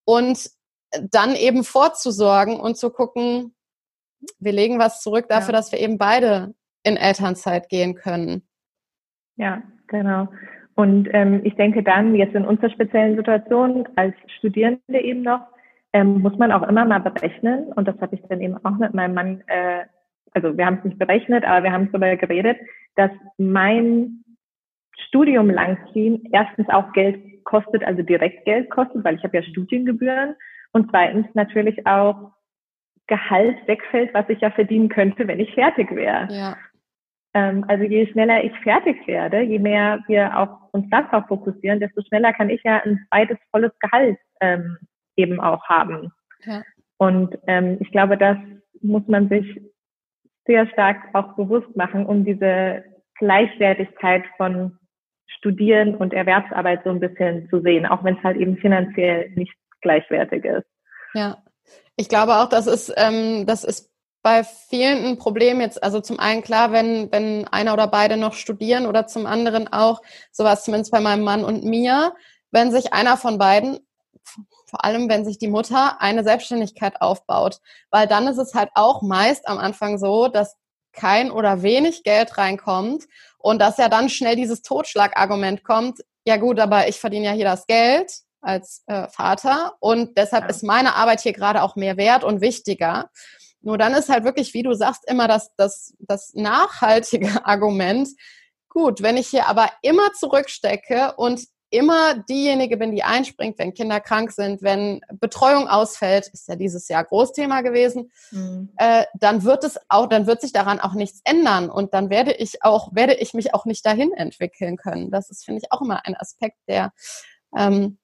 und 0.05 0.49
dann 1.11 1.35
eben 1.35 1.63
vorzusorgen 1.63 2.59
und 2.59 2.77
zu 2.77 2.89
gucken, 2.89 3.53
wir 4.39 4.51
legen 4.51 4.79
was 4.79 5.01
zurück 5.01 5.27
dafür, 5.29 5.53
ja. 5.53 5.59
dass 5.59 5.71
wir 5.71 5.79
eben 5.79 5.97
beide 5.97 6.53
in 6.83 6.97
Elternzeit 6.97 7.69
gehen 7.69 7.95
können. 7.95 8.47
Ja, 9.35 9.61
genau. 9.87 10.27
Und 10.75 11.09
ähm, 11.13 11.41
ich 11.43 11.55
denke 11.55 11.83
dann, 11.83 12.15
jetzt 12.15 12.35
in 12.35 12.45
unserer 12.45 12.69
speziellen 12.71 13.15
Situation 13.15 13.87
als 13.95 14.15
Studierende 14.37 14.99
eben 14.99 15.21
noch, 15.21 15.41
ähm, 15.93 16.21
muss 16.21 16.37
man 16.37 16.51
auch 16.51 16.67
immer 16.67 16.85
mal 16.85 16.99
berechnen. 16.99 17.71
Und 17.73 17.87
das 17.87 17.99
habe 17.99 18.15
ich 18.15 18.21
dann 18.29 18.41
eben 18.41 18.57
auch 18.63 18.77
mit 18.77 18.93
meinem 18.93 19.13
Mann, 19.13 19.43
äh, 19.47 19.85
also 20.33 20.57
wir 20.57 20.65
haben 20.65 20.77
es 20.79 20.85
nicht 20.85 20.99
berechnet, 20.99 21.43
aber 21.43 21.63
wir 21.63 21.71
haben 21.71 21.91
darüber 21.91 22.15
geredet, 22.15 22.57
dass 22.95 23.11
mein 23.37 24.23
Studium 25.07 25.49
langziehen 25.49 26.23
erstens 26.31 26.69
auch 26.69 26.91
Geld 26.93 27.43
kostet, 27.43 27.83
also 27.83 28.01
direkt 28.01 28.45
Geld 28.45 28.69
kostet, 28.69 29.03
weil 29.03 29.15
ich 29.15 29.23
habe 29.23 29.37
ja 29.37 29.43
Studiengebühren 29.43 30.35
und 30.71 30.89
zweitens 30.89 31.27
natürlich 31.33 31.85
auch 31.85 32.31
Gehalt 33.07 33.57
wegfällt, 33.67 34.13
was 34.13 34.29
ich 34.29 34.39
ja 34.39 34.51
verdienen 34.51 34.87
könnte, 34.87 35.27
wenn 35.27 35.39
ich 35.39 35.53
fertig 35.53 35.91
wäre. 35.91 36.27
Ja. 36.31 36.57
Ähm, 37.33 37.65
also 37.67 37.83
je 37.83 38.07
schneller 38.07 38.43
ich 38.43 38.57
fertig 38.59 39.05
werde, 39.07 39.41
je 39.41 39.59
mehr 39.59 40.01
wir 40.07 40.37
auch 40.37 40.69
uns 40.71 40.89
darauf 40.89 41.27
fokussieren, 41.27 41.79
desto 41.79 42.01
schneller 42.03 42.31
kann 42.31 42.49
ich 42.49 42.61
ja 42.63 42.81
ein 42.83 43.05
zweites 43.09 43.37
volles 43.51 43.71
Gehalt 43.79 44.17
ähm, 44.39 44.77
eben 45.21 45.39
auch 45.39 45.63
haben. 45.65 46.11
Ja. 46.45 46.61
Und 46.97 47.37
ähm, 47.47 47.77
ich 47.79 47.91
glaube, 47.91 48.17
das 48.17 48.37
muss 48.81 49.03
man 49.07 49.29
sich 49.29 49.61
sehr 50.45 50.67
stark 50.67 50.97
auch 51.13 51.35
bewusst 51.35 51.75
machen, 51.75 52.05
um 52.05 52.25
diese 52.25 52.83
Gleichwertigkeit 53.17 54.23
von 54.37 54.77
Studieren 55.37 55.95
und 55.95 56.13
Erwerbsarbeit 56.13 56.83
so 56.83 56.89
ein 56.89 56.99
bisschen 56.99 57.47
zu 57.49 57.61
sehen, 57.61 57.85
auch 57.85 58.03
wenn 58.03 58.17
es 58.17 58.23
halt 58.23 58.37
eben 58.37 58.57
finanziell 58.57 59.29
nicht 59.31 59.53
gleichwertig 59.81 60.43
ist. 60.45 60.65
Ja, 61.13 61.37
ich 61.95 62.09
glaube 62.09 62.35
auch, 62.35 62.49
das 62.49 62.67
ist, 62.67 62.93
ähm, 62.97 63.45
das 63.45 63.63
ist 63.63 63.91
bei 64.23 64.43
vielen 64.43 65.05
ein 65.05 65.17
Problem 65.17 65.61
jetzt, 65.61 65.83
also 65.83 65.99
zum 65.99 66.19
einen 66.19 66.43
klar, 66.43 66.71
wenn, 66.71 67.11
wenn 67.11 67.47
einer 67.47 67.73
oder 67.73 67.87
beide 67.87 68.17
noch 68.17 68.33
studieren 68.33 68.85
oder 68.85 69.07
zum 69.07 69.25
anderen 69.25 69.71
auch, 69.71 70.01
sowas 70.31 70.63
zumindest 70.63 70.91
bei 70.91 70.99
meinem 70.99 71.23
Mann 71.23 71.43
und 71.43 71.63
mir, 71.63 72.13
wenn 72.51 72.71
sich 72.71 72.93
einer 72.93 73.17
von 73.17 73.37
beiden, 73.37 73.79
vor 74.65 74.85
allem 74.85 75.09
wenn 75.09 75.25
sich 75.25 75.37
die 75.37 75.47
Mutter 75.47 76.01
eine 76.01 76.23
Selbstständigkeit 76.23 77.01
aufbaut, 77.01 77.59
weil 77.89 78.07
dann 78.07 78.27
ist 78.27 78.37
es 78.37 78.53
halt 78.53 78.69
auch 78.75 79.01
meist 79.01 79.47
am 79.47 79.57
Anfang 79.57 79.97
so, 79.97 80.27
dass 80.27 80.55
kein 80.93 81.31
oder 81.31 81.61
wenig 81.61 82.03
Geld 82.03 82.37
reinkommt 82.37 83.05
und 83.37 83.59
dass 83.59 83.77
ja 83.77 83.89
dann 83.89 84.09
schnell 84.09 84.35
dieses 84.35 84.61
Totschlagargument 84.61 85.63
kommt, 85.63 85.99
ja 86.25 86.37
gut, 86.37 86.59
aber 86.59 86.87
ich 86.87 86.99
verdiene 86.99 87.25
ja 87.25 87.31
hier 87.31 87.45
das 87.45 87.65
Geld 87.65 88.11
als 88.41 88.83
äh, 88.87 89.07
Vater 89.07 89.73
und 89.79 90.17
deshalb 90.17 90.45
ja. 90.45 90.49
ist 90.49 90.63
meine 90.63 90.95
Arbeit 90.95 91.21
hier 91.21 91.33
gerade 91.33 91.61
auch 91.63 91.75
mehr 91.75 91.97
wert 91.97 92.23
und 92.23 92.41
wichtiger. 92.41 93.09
Nur 93.61 93.77
dann 93.77 93.93
ist 93.93 94.09
halt 94.09 94.23
wirklich, 94.23 94.53
wie 94.53 94.63
du 94.63 94.73
sagst, 94.73 95.07
immer 95.07 95.27
das, 95.27 95.53
das, 95.55 95.93
das 95.99 96.31
nachhaltige 96.33 97.29
Argument. 97.45 98.09
Gut, 98.69 99.01
wenn 99.01 99.17
ich 99.17 99.27
hier 99.27 99.47
aber 99.47 99.69
immer 99.81 100.13
zurückstecke 100.13 101.13
und 101.17 101.45
immer 101.71 102.15
diejenige 102.15 102.77
bin, 102.77 102.91
die 102.91 103.03
einspringt, 103.03 103.57
wenn 103.57 103.73
Kinder 103.73 103.99
krank 103.99 104.31
sind, 104.31 104.61
wenn 104.61 105.01
Betreuung 105.19 105.67
ausfällt, 105.67 106.27
ist 106.27 106.47
ja 106.47 106.55
dieses 106.55 106.87
Jahr 106.89 107.03
Großthema 107.03 107.61
gewesen, 107.61 108.11
mhm. 108.31 108.69
äh, 108.77 109.05
dann 109.15 109.43
wird 109.43 109.63
es 109.63 109.79
auch, 109.89 110.07
dann 110.07 110.27
wird 110.27 110.41
sich 110.41 110.51
daran 110.51 110.79
auch 110.79 110.93
nichts 110.93 111.21
ändern 111.23 111.69
und 111.69 111.93
dann 111.93 112.09
werde 112.09 112.33
ich 112.33 112.63
auch, 112.63 112.93
werde 112.93 113.15
ich 113.15 113.33
mich 113.33 113.53
auch 113.53 113.65
nicht 113.65 113.85
dahin 113.85 114.11
entwickeln 114.13 114.75
können. 114.75 115.11
Das 115.11 115.29
ist, 115.29 115.45
finde 115.45 115.61
ich, 115.63 115.71
auch 115.71 115.81
immer 115.81 116.05
ein 116.05 116.15
Aspekt, 116.15 116.57
der, 116.67 116.91
ähm, 117.55 117.97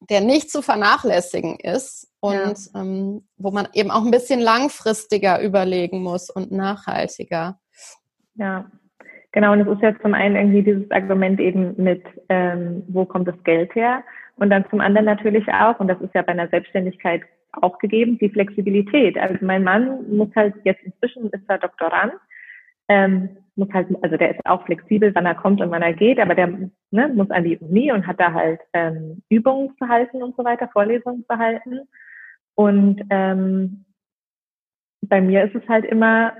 der 0.00 0.20
nicht 0.20 0.50
zu 0.50 0.60
vernachlässigen 0.60 1.58
ist 1.60 2.08
und 2.20 2.34
ja. 2.34 2.80
ähm, 2.80 3.26
wo 3.36 3.52
man 3.52 3.68
eben 3.72 3.90
auch 3.90 4.04
ein 4.04 4.10
bisschen 4.10 4.40
langfristiger 4.40 5.40
überlegen 5.40 6.02
muss 6.02 6.28
und 6.28 6.50
nachhaltiger. 6.50 7.60
Ja, 8.34 8.70
Genau, 9.36 9.52
und 9.52 9.60
es 9.60 9.68
ist 9.68 9.82
ja 9.82 9.94
zum 10.00 10.14
einen 10.14 10.34
irgendwie 10.34 10.62
dieses 10.62 10.90
Argument 10.90 11.38
eben 11.40 11.74
mit, 11.76 12.02
ähm, 12.30 12.82
wo 12.88 13.04
kommt 13.04 13.28
das 13.28 13.36
Geld 13.44 13.74
her? 13.74 14.02
Und 14.36 14.48
dann 14.48 14.64
zum 14.70 14.80
anderen 14.80 15.04
natürlich 15.04 15.46
auch, 15.52 15.78
und 15.78 15.88
das 15.88 16.00
ist 16.00 16.14
ja 16.14 16.22
bei 16.22 16.32
einer 16.32 16.48
Selbstständigkeit 16.48 17.20
auch 17.52 17.78
gegeben, 17.78 18.16
die 18.16 18.30
Flexibilität. 18.30 19.18
Also 19.18 19.36
mein 19.44 19.62
Mann 19.62 20.10
muss 20.16 20.30
halt 20.34 20.54
jetzt 20.64 20.82
inzwischen 20.84 21.28
ist 21.28 21.42
er 21.48 21.58
Doktorand, 21.58 22.14
ähm, 22.88 23.28
muss 23.56 23.68
halt, 23.74 23.88
also 24.00 24.16
der 24.16 24.30
ist 24.30 24.46
auch 24.46 24.64
flexibel, 24.64 25.14
wann 25.14 25.26
er 25.26 25.34
kommt 25.34 25.60
und 25.60 25.70
wann 25.70 25.82
er 25.82 25.92
geht, 25.92 26.18
aber 26.18 26.34
der 26.34 26.46
ne, 26.90 27.08
muss 27.14 27.30
an 27.30 27.44
die 27.44 27.58
Uni 27.58 27.92
und 27.92 28.06
hat 28.06 28.18
da 28.18 28.32
halt 28.32 28.60
ähm, 28.72 29.22
Übungen 29.28 29.76
zu 29.76 29.86
halten 29.86 30.22
und 30.22 30.34
so 30.34 30.44
weiter, 30.44 30.66
Vorlesungen 30.72 31.26
zu 31.30 31.36
halten. 31.36 31.80
Und 32.54 33.02
ähm, 33.10 33.84
bei 35.02 35.20
mir 35.20 35.44
ist 35.44 35.54
es 35.54 35.68
halt 35.68 35.84
immer, 35.84 36.32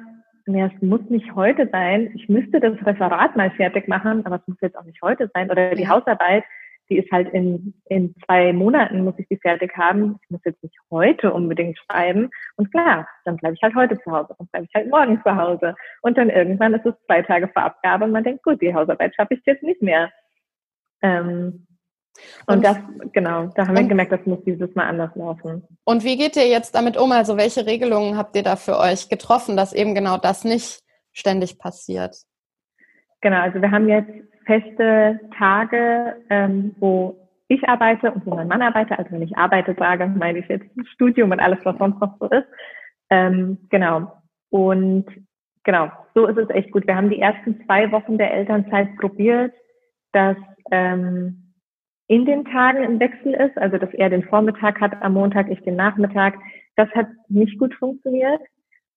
ja, 0.47 0.67
es 0.67 0.83
muss 0.83 1.01
nicht 1.09 1.35
heute 1.35 1.69
sein. 1.73 2.13
Ich 2.15 2.29
müsste 2.29 2.61
das 2.61 2.75
Referat 2.87 3.37
mal 3.37 3.51
fertig 3.51 3.89
machen, 3.89 4.25
aber 4.25 4.37
es 4.37 4.47
muss 4.47 4.59
jetzt 4.61 4.79
auch 4.79 4.85
nicht 4.85 5.03
heute 5.03 5.29
sein. 5.35 5.51
Oder 5.51 5.75
die 5.75 5.89
Hausarbeit, 5.89 6.45
die 6.89 6.99
ist 6.99 7.11
halt 7.11 7.33
in, 7.35 7.75
in 7.87 8.15
zwei 8.25 8.53
Monaten, 8.53 9.03
muss 9.03 9.19
ich 9.19 9.27
die 9.29 9.39
fertig 9.39 9.77
haben. 9.77 10.21
Ich 10.23 10.31
muss 10.31 10.41
jetzt 10.45 10.63
nicht 10.63 10.77
heute 10.91 11.33
unbedingt 11.33 11.79
schreiben. 11.79 12.31
Und 12.55 12.71
klar, 12.71 13.09
dann 13.25 13.37
bleibe 13.37 13.55
ich 13.55 13.63
halt 13.63 13.75
heute 13.75 13.99
zu 13.99 14.13
Hause, 14.13 14.37
dann 14.39 14.47
bleibe 14.47 14.67
ich 14.67 14.75
halt 14.75 14.89
morgen 14.89 15.21
zu 15.25 15.35
Hause. 15.37 15.75
Und 16.03 16.17
dann 16.17 16.31
irgendwann 16.31 16.75
ist 16.75 16.87
es 16.87 16.95
zwei 17.07 17.23
Tage 17.23 17.49
vor 17.49 17.65
Abgabe 17.65 18.05
und 18.05 18.13
man 18.13 18.23
denkt, 18.23 18.45
gut, 18.45 18.63
die 18.63 18.73
Hausarbeit 18.73 19.17
schaffe 19.17 19.35
ich 19.35 19.41
jetzt 19.47 19.65
nicht 19.65 19.83
mehr. 19.83 20.13
Ähm, 21.03 21.67
und, 22.47 22.57
und, 22.57 22.65
das, 22.65 22.79
genau, 23.13 23.47
da 23.55 23.67
haben 23.67 23.77
wir 23.77 23.85
gemerkt, 23.85 24.13
das 24.13 24.25
muss 24.27 24.43
dieses 24.45 24.75
Mal 24.75 24.87
anders 24.87 25.15
laufen. 25.15 25.63
Und 25.85 26.05
wie 26.05 26.17
geht 26.17 26.37
ihr 26.37 26.49
jetzt 26.49 26.75
damit 26.75 26.97
um? 26.97 27.13
Also 27.13 27.37
welche 27.37 27.67
Regelungen 27.67 28.17
habt 28.17 28.37
ihr 28.37 28.43
da 28.43 28.57
für 28.57 28.79
euch 28.79 29.09
getroffen, 29.09 29.57
dass 29.57 29.73
eben 29.73 29.95
genau 29.95 30.19
das 30.19 30.45
nicht 30.45 30.81
ständig 31.13 31.59
passiert? 31.59 32.17
Genau, 33.21 33.41
also 33.41 33.61
wir 33.61 33.71
haben 33.71 33.89
jetzt 33.89 34.11
feste 34.47 35.21
Tage, 35.37 36.17
ähm, 36.31 36.75
wo 36.79 37.29
ich 37.49 37.69
arbeite 37.69 38.11
und 38.13 38.27
wo 38.27 38.35
mein 38.35 38.49
Mann 38.49 38.63
arbeitet. 38.63 38.99
Also 38.99 39.13
wenn 39.13 39.23
ich 39.23 39.37
arbeite 39.37 39.75
sage, 39.79 40.07
meine 40.07 40.41
ich 40.41 40.49
jetzt 40.49 40.67
Studium 40.93 41.31
und 41.31 41.41
alles, 41.41 41.59
was 41.65 41.79
sonst 41.79 42.01
noch 42.01 42.17
so 42.19 42.27
ist. 42.29 42.47
Ähm, 43.11 43.59
genau. 43.71 44.13
Und 44.51 45.07
genau, 45.65 45.91
so 46.15 46.27
ist 46.27 46.39
es 46.39 46.51
echt 46.51 46.73
gut. 46.73 46.87
Wir 46.87 46.97
haben 46.97 47.11
die 47.11 47.21
ersten 47.21 47.65
zwei 47.65 47.91
Wochen 47.93 48.19
der 48.19 48.33
Elternzeit 48.33 48.97
probiert, 48.97 49.53
dass 50.13 50.37
ähm, 50.71 51.46
in 52.09 52.25
den 52.25 52.45
Tagen 52.45 52.85
im 52.85 53.01
Wechsel 53.01 53.35
ist, 53.35 53.57
also 53.59 53.79
dass 53.79 53.93
er 53.95 54.11
den 54.11 54.25
Vormittag 54.25 54.81
hat 54.81 55.03
am 55.03 55.15
Montag, 55.15 55.51
ich 55.51 55.61
den 55.63 55.77
Nachmittag. 55.77 56.35
Das 56.77 56.89
hat 56.91 57.09
nicht 57.29 57.59
gut 57.59 57.75
funktioniert. 57.75 58.41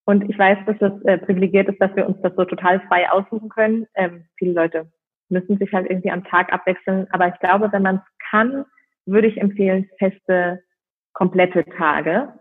Und 0.05 0.29
ich 0.29 0.37
weiß, 0.37 0.57
dass 0.65 0.75
es 0.81 1.05
äh, 1.05 1.17
privilegiert 1.17 1.69
ist, 1.69 1.79
dass 1.79 1.95
wir 1.95 2.07
uns 2.07 2.17
das 2.21 2.35
so 2.35 2.45
total 2.45 2.79
frei 2.81 3.09
aussuchen 3.11 3.49
können. 3.49 3.87
Ähm, 3.95 4.25
viele 4.37 4.53
Leute 4.53 4.91
müssen 5.29 5.57
sich 5.57 5.71
halt 5.73 5.89
irgendwie 5.89 6.11
am 6.11 6.23
Tag 6.23 6.51
abwechseln. 6.51 7.07
Aber 7.11 7.27
ich 7.27 7.39
glaube, 7.39 7.71
wenn 7.71 7.83
man 7.83 7.97
es 7.97 8.27
kann, 8.29 8.65
würde 9.05 9.27
ich 9.27 9.37
empfehlen, 9.37 9.89
feste, 9.97 10.61
komplette 11.13 11.65
Tage 11.77 12.33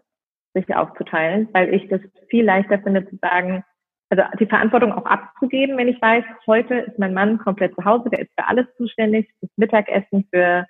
sich 0.54 0.74
aufzuteilen, 0.74 1.48
weil 1.52 1.74
ich 1.74 1.88
das 1.88 2.00
viel 2.30 2.44
leichter 2.44 2.78
finde 2.78 3.08
zu 3.08 3.16
sagen, 3.16 3.64
also 4.10 4.22
die 4.38 4.46
Verantwortung 4.46 4.92
auch 4.92 5.04
abzugeben, 5.04 5.76
wenn 5.76 5.88
ich 5.88 6.00
weiß, 6.00 6.24
heute 6.46 6.74
ist 6.74 6.98
mein 6.98 7.14
Mann 7.14 7.38
komplett 7.38 7.74
zu 7.74 7.84
Hause, 7.84 8.08
der 8.10 8.20
ist 8.20 8.32
für 8.38 8.46
alles 8.46 8.66
zuständig, 8.76 9.28
fürs 9.38 9.52
Mittagessen, 9.56 10.26
für 10.32 10.66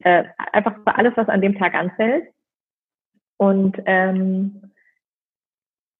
äh, 0.00 0.24
einfach 0.52 0.76
für 0.76 0.94
alles, 0.96 1.12
was 1.16 1.28
an 1.28 1.42
dem 1.42 1.58
Tag 1.58 1.74
anfällt. 1.74 2.28
Und 3.36 3.76
ähm, 3.86 4.72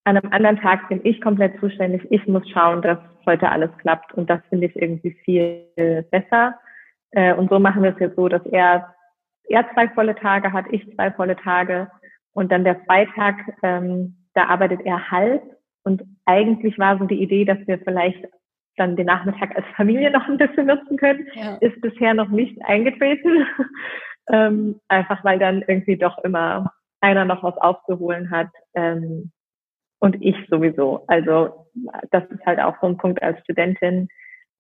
an 0.05 0.17
einem 0.17 0.33
anderen 0.33 0.61
Tag 0.61 0.89
bin 0.89 1.01
ich 1.05 1.21
komplett 1.21 1.59
zuständig. 1.61 2.07
Ich 2.11 2.27
muss 2.27 2.49
schauen, 2.51 2.83
dass 2.83 2.99
heute 3.27 3.51
alles 3.51 3.71
klappt. 3.79 4.15
Und 4.15 4.31
das 4.31 4.41
finde 4.49 4.67
ich 4.67 4.77
irgendwie 4.77 5.13
viel 5.25 6.07
besser. 6.11 6.59
Äh, 7.13 7.35
und 7.35 7.51
so 7.51 7.59
machen 7.59 7.83
wir 7.83 7.93
es 7.93 7.99
jetzt 7.99 8.17
so, 8.17 8.29
dass 8.29 8.45
er, 8.47 8.95
er 9.49 9.71
zwei 9.75 9.89
volle 9.89 10.15
Tage 10.15 10.53
hat, 10.53 10.65
ich 10.71 10.95
zwei 10.95 11.11
volle 11.11 11.37
Tage. 11.37 11.91
Und 12.33 12.51
dann 12.53 12.65
der 12.65 12.81
Freitag, 12.87 13.37
ähm, 13.63 14.17
da 14.35 14.47
arbeitet 14.47 14.81
er 14.85 15.11
halb 15.11 15.43
und 15.91 16.05
eigentlich 16.25 16.79
war 16.79 16.99
so 16.99 17.05
die 17.05 17.21
Idee, 17.21 17.45
dass 17.45 17.59
wir 17.67 17.81
vielleicht 17.81 18.25
dann 18.77 18.95
den 18.95 19.07
Nachmittag 19.07 19.57
als 19.57 19.67
Familie 19.75 20.13
noch 20.13 20.29
ein 20.29 20.39
bisschen 20.39 20.69
nutzen 20.69 20.97
können, 20.97 21.27
ja. 21.35 21.57
ist 21.57 21.81
bisher 21.81 22.15
noch 22.15 22.29
nicht 22.29 22.57
eingetreten. 22.65 23.45
ähm, 24.33 24.81
einfach 24.87 25.25
weil 25.25 25.41
dann 25.41 25.65
irgendwie 25.67 25.97
doch 25.97 26.17
immer 26.19 26.73
einer 27.01 27.25
noch 27.25 27.43
was 27.43 27.57
aufzuholen 27.57 28.31
hat 28.31 28.47
ähm, 28.75 29.33
und 29.99 30.23
ich 30.23 30.37
sowieso. 30.49 31.03
Also 31.09 31.67
das 32.13 32.23
ist 32.31 32.47
halt 32.47 32.61
auch 32.61 32.77
so 32.81 32.87
ein 32.87 32.97
Punkt 32.97 33.21
als 33.21 33.41
Studentin 33.41 34.09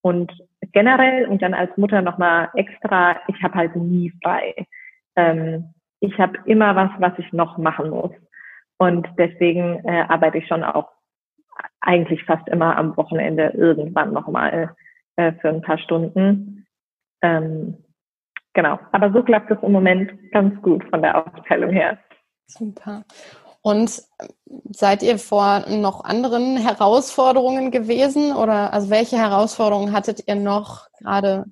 und 0.02 0.32
generell 0.72 1.26
und 1.28 1.42
dann 1.42 1.54
als 1.54 1.76
Mutter 1.76 2.02
nochmal 2.02 2.48
extra, 2.54 3.20
ich 3.28 3.40
habe 3.40 3.54
halt 3.54 3.76
nie 3.76 4.12
frei. 4.20 4.66
Ähm, 5.14 5.72
ich 6.00 6.18
habe 6.18 6.38
immer 6.46 6.74
was, 6.74 6.90
was 6.98 7.12
ich 7.18 7.32
noch 7.32 7.56
machen 7.56 7.90
muss. 7.90 8.10
Und 8.78 9.06
deswegen 9.16 9.84
äh, 9.84 10.06
arbeite 10.08 10.38
ich 10.38 10.48
schon 10.48 10.64
auch 10.64 10.88
eigentlich 11.80 12.24
fast 12.24 12.48
immer 12.48 12.76
am 12.76 12.96
Wochenende 12.96 13.52
irgendwann 13.56 14.12
nochmal 14.12 14.74
äh, 15.16 15.32
für 15.40 15.48
ein 15.48 15.62
paar 15.62 15.78
Stunden. 15.78 16.66
Ähm, 17.22 17.76
genau, 18.54 18.78
aber 18.92 19.12
so 19.12 19.22
klappt 19.22 19.50
es 19.50 19.58
im 19.62 19.72
Moment 19.72 20.12
ganz 20.32 20.60
gut 20.62 20.84
von 20.90 21.02
der 21.02 21.26
Aufteilung 21.26 21.70
her. 21.70 21.98
Super. 22.46 23.04
Und 23.62 24.02
seid 24.70 25.02
ihr 25.02 25.18
vor 25.18 25.66
noch 25.68 26.02
anderen 26.04 26.56
Herausforderungen 26.56 27.70
gewesen 27.70 28.34
oder 28.34 28.72
also 28.72 28.88
welche 28.88 29.18
Herausforderungen 29.18 29.92
hattet 29.92 30.26
ihr 30.26 30.34
noch 30.34 30.88
gerade 30.98 31.44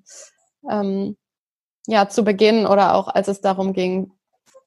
ähm, 0.71 1.17
ja 1.87 2.09
zu 2.09 2.25
Beginn 2.25 2.67
oder 2.67 2.95
auch 2.95 3.09
als 3.09 3.29
es 3.29 3.41
darum 3.43 3.75
ging, 3.75 4.13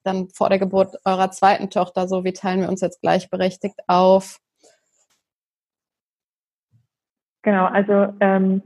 dann 0.04 0.28
vor 0.30 0.48
der 0.48 0.58
Geburt 0.58 0.96
eurer 1.04 1.30
zweiten 1.30 1.70
Tochter, 1.70 2.06
so 2.06 2.24
wie 2.24 2.32
teilen 2.32 2.60
wir 2.60 2.68
uns 2.68 2.80
jetzt 2.80 3.00
gleichberechtigt 3.00 3.78
auf? 3.88 4.38
Genau, 7.42 7.66
also 7.66 8.14
ähm, 8.20 8.62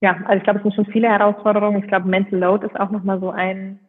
ja, 0.00 0.16
also 0.24 0.38
ich 0.38 0.44
glaube, 0.44 0.58
es 0.58 0.62
sind 0.62 0.74
schon 0.74 0.92
viele 0.92 1.08
Herausforderungen. 1.08 1.82
Ich 1.82 1.88
glaube, 1.88 2.08
Mental 2.08 2.38
Load 2.38 2.66
ist 2.66 2.78
auch 2.78 2.90
nochmal 2.90 3.20
so 3.20 3.30
ein, 3.30 3.80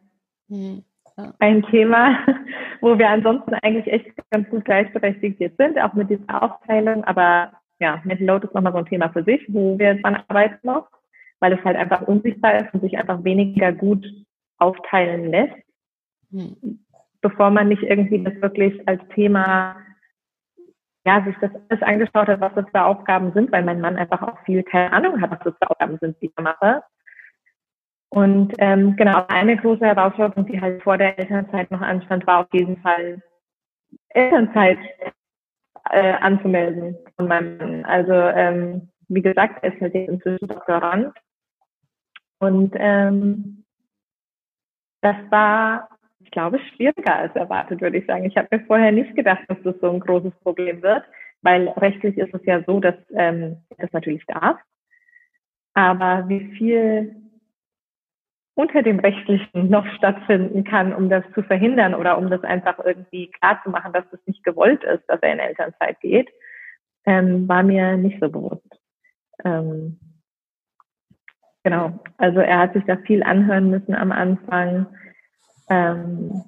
mhm. 0.48 0.82
ja. 1.16 1.32
ein 1.38 1.62
Thema, 1.64 2.18
wo 2.80 2.98
wir 2.98 3.08
ansonsten 3.08 3.54
eigentlich 3.54 3.86
echt 3.92 4.10
ganz 4.30 4.48
gut 4.48 4.64
gleichberechtigt 4.64 5.40
jetzt 5.40 5.58
sind, 5.58 5.78
auch 5.78 5.94
mit 5.94 6.10
dieser 6.10 6.42
Aufteilung. 6.42 7.04
Aber 7.04 7.52
ja, 7.78 8.00
Mental 8.04 8.26
Load 8.26 8.46
ist 8.46 8.54
nochmal 8.54 8.72
so 8.72 8.78
ein 8.78 8.86
Thema 8.86 9.10
für 9.10 9.24
sich, 9.24 9.44
wo 9.48 9.78
wir 9.78 9.94
dran 9.94 10.22
arbeiten 10.28 10.66
noch, 10.66 10.88
weil 11.40 11.52
es 11.52 11.64
halt 11.64 11.76
einfach 11.76 12.02
unsichtbar 12.02 12.56
ist 12.56 12.72
und 12.72 12.80
sich 12.80 12.98
einfach 12.98 13.22
weniger 13.24 13.72
gut 13.72 14.06
aufteilen 14.58 15.30
lässt, 15.30 15.56
mhm. 16.30 16.84
bevor 17.20 17.50
man 17.50 17.68
nicht 17.68 17.82
irgendwie 17.82 18.22
das 18.22 18.40
wirklich 18.42 18.86
als 18.88 19.00
Thema 19.14 19.76
ja, 21.08 21.24
sich 21.24 21.36
das 21.40 21.50
alles 21.70 21.82
angeschaut 21.82 22.28
hat, 22.28 22.40
was 22.42 22.54
das 22.54 22.66
für 22.70 22.84
Aufgaben 22.84 23.32
sind, 23.32 23.50
weil 23.50 23.64
mein 23.64 23.80
Mann 23.80 23.96
einfach 23.96 24.20
auch 24.20 24.38
viel 24.44 24.62
keine 24.62 24.92
Ahnung 24.92 25.18
hat, 25.22 25.30
was 25.30 25.38
das 25.42 25.54
für 25.54 25.70
Aufgaben 25.70 25.96
sind, 26.02 26.20
die 26.20 26.26
ich 26.26 26.32
mache. 26.36 26.82
Und 28.10 28.52
ähm, 28.58 28.94
genau, 28.96 29.24
eine 29.28 29.56
große 29.56 29.86
Herausforderung, 29.86 30.44
die 30.44 30.60
halt 30.60 30.82
vor 30.82 30.98
der 30.98 31.18
Elternzeit 31.18 31.70
noch 31.70 31.80
anstand, 31.80 32.26
war 32.26 32.40
auf 32.40 32.48
jeden 32.52 32.76
Fall 32.82 33.22
Elternzeit 34.10 34.78
äh, 35.90 36.12
anzumelden 36.12 36.98
von 37.16 37.26
meinem 37.26 37.56
Mann. 37.56 37.84
Also 37.86 38.12
ähm, 38.12 38.90
wie 39.08 39.22
gesagt, 39.22 39.64
er 39.64 39.72
ist 39.72 39.80
halt 39.80 39.94
jetzt 39.94 40.10
inzwischen 40.10 40.48
Doktorand. 40.48 41.14
Und 42.38 42.74
ähm, 42.76 43.64
das 45.00 45.16
war 45.30 45.88
ich 46.28 46.32
glaube, 46.32 46.58
schwieriger 46.58 47.16
als 47.16 47.34
erwartet, 47.34 47.80
würde 47.80 47.96
ich 47.96 48.06
sagen. 48.06 48.26
Ich 48.26 48.36
habe 48.36 48.48
mir 48.50 48.60
vorher 48.66 48.92
nicht 48.92 49.16
gedacht, 49.16 49.40
dass 49.48 49.56
das 49.64 49.74
so 49.80 49.90
ein 49.90 49.98
großes 49.98 50.34
Problem 50.42 50.82
wird. 50.82 51.02
weil 51.40 51.68
rechtlich 51.68 52.18
ist 52.18 52.34
es 52.34 52.44
ja 52.44 52.62
so, 52.64 52.80
dass 52.80 52.96
ähm, 53.14 53.58
das 53.78 53.92
natürlich 53.92 54.26
darf. 54.26 54.58
Aber 55.72 56.28
wie 56.28 56.52
viel 56.58 57.14
unter 58.54 58.82
dem 58.82 58.98
Rechtlichen 58.98 59.70
noch 59.70 59.86
stattfinden 59.94 60.64
kann, 60.64 60.92
um 60.92 61.08
das 61.08 61.24
zu 61.32 61.44
verhindern 61.44 61.94
oder 61.94 62.18
um 62.18 62.28
das 62.28 62.42
einfach 62.42 62.78
irgendwie 62.84 63.30
klar 63.30 63.60
zu 63.62 63.70
machen, 63.70 63.92
dass 63.92 64.04
das 64.10 64.20
nicht 64.26 64.42
gewollt 64.42 64.82
ist, 64.82 65.04
dass 65.06 65.22
er 65.22 65.32
in 65.32 65.38
Elternzeit 65.38 66.00
geht, 66.00 66.28
ähm, 67.06 67.48
war 67.48 67.62
mir 67.62 67.96
nicht 67.96 68.18
so 68.20 68.28
bewusst. 68.28 68.80
Ähm, 69.44 70.00
genau, 71.62 72.00
also 72.18 72.40
er 72.40 72.58
hat 72.58 72.74
sich 72.74 72.84
da 72.84 72.96
viel 72.96 73.22
anhören 73.22 73.70
müssen 73.70 73.94
am 73.94 74.10
Anfang. 74.10 74.88
Ähm, 75.70 76.44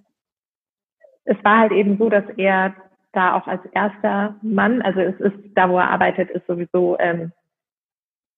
es 1.24 1.36
war 1.44 1.60
halt 1.60 1.72
eben 1.72 1.98
so, 1.98 2.08
dass 2.08 2.24
er 2.36 2.74
da 3.12 3.34
auch 3.34 3.46
als 3.46 3.64
erster 3.72 4.36
Mann, 4.42 4.82
also 4.82 5.00
es 5.00 5.18
ist 5.20 5.36
da, 5.54 5.68
wo 5.68 5.78
er 5.78 5.90
arbeitet, 5.90 6.30
ist 6.30 6.46
sowieso 6.46 6.96
ähm, 6.98 7.32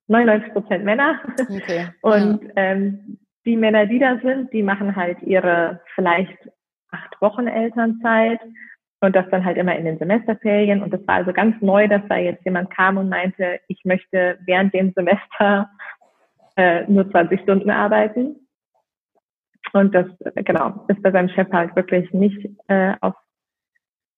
99 0.09 0.53
Prozent 0.53 0.85
Männer. 0.85 1.21
Okay. 1.39 1.89
Und 2.03 2.43
ja. 2.43 2.51
ähm, 2.57 3.19
die 3.45 3.57
Männer, 3.57 3.87
die 3.87 3.99
da 3.99 4.19
sind, 4.23 4.53
die 4.53 4.63
machen 4.63 4.95
halt 4.95 5.21
ihre 5.23 5.81
vielleicht 5.95 6.37
acht 6.91 7.21
Wochen 7.21 7.47
Elternzeit 7.47 8.41
und 9.01 9.17
das 9.17 9.29
dann 9.31 9.45
halt 9.45 9.57
immer 9.57 9.75
in 9.75 9.85
den 9.85 9.99
Semesterferien. 9.99 10.83
Und 10.83 10.93
das 10.93 11.07
war 11.07 11.17
also 11.17 11.33
ganz 11.33 11.61
neu, 11.61 11.89
dass 11.89 12.03
da 12.09 12.17
jetzt 12.17 12.45
jemand 12.45 12.71
kam 12.71 12.99
und 12.99 13.09
meinte, 13.09 13.59
ich 13.67 13.85
möchte 13.85 14.39
während 14.47 14.73
dem 14.75 14.93
Semester 14.93 15.71
äh, 16.57 16.85
nur 16.87 17.11
20 17.11 17.41
Stunden 17.41 17.71
arbeiten. 17.71 18.37
Und 19.73 19.95
das, 19.95 20.07
genau, 20.35 20.85
ist 20.89 21.03
bei 21.03 21.11
seinem 21.11 21.29
Chef 21.31 21.51
halt 21.51 21.75
wirklich 21.77 22.13
nicht 22.13 22.49
äh, 22.69 22.95
auf, 23.01 23.15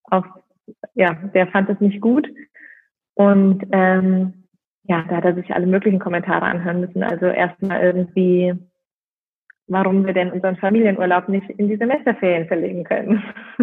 auf, 0.05 0.25
ja, 0.95 1.15
der 1.35 1.47
fand 1.49 1.71
es 1.71 1.81
nicht 1.81 2.01
gut. 2.01 2.29
Und 3.15 3.65
ähm, 3.73 4.45
ja, 4.85 5.05
da 5.09 5.17
hat 5.17 5.25
er 5.25 5.35
sich 5.35 5.55
alle 5.55 5.67
möglichen 5.67 5.99
Kommentare 5.99 6.45
anhören 6.45 6.81
müssen. 6.81 7.03
Also 7.03 7.27
erstmal 7.27 7.81
irgendwie, 7.81 8.55
warum 9.67 10.05
wir 10.05 10.13
denn 10.13 10.33
unseren 10.33 10.57
Familienurlaub 10.57 11.29
nicht 11.29 11.49
in 11.51 11.69
die 11.69 11.77
Semesterferien 11.77 12.49
verlegen 12.49 12.85
können. 12.85 13.23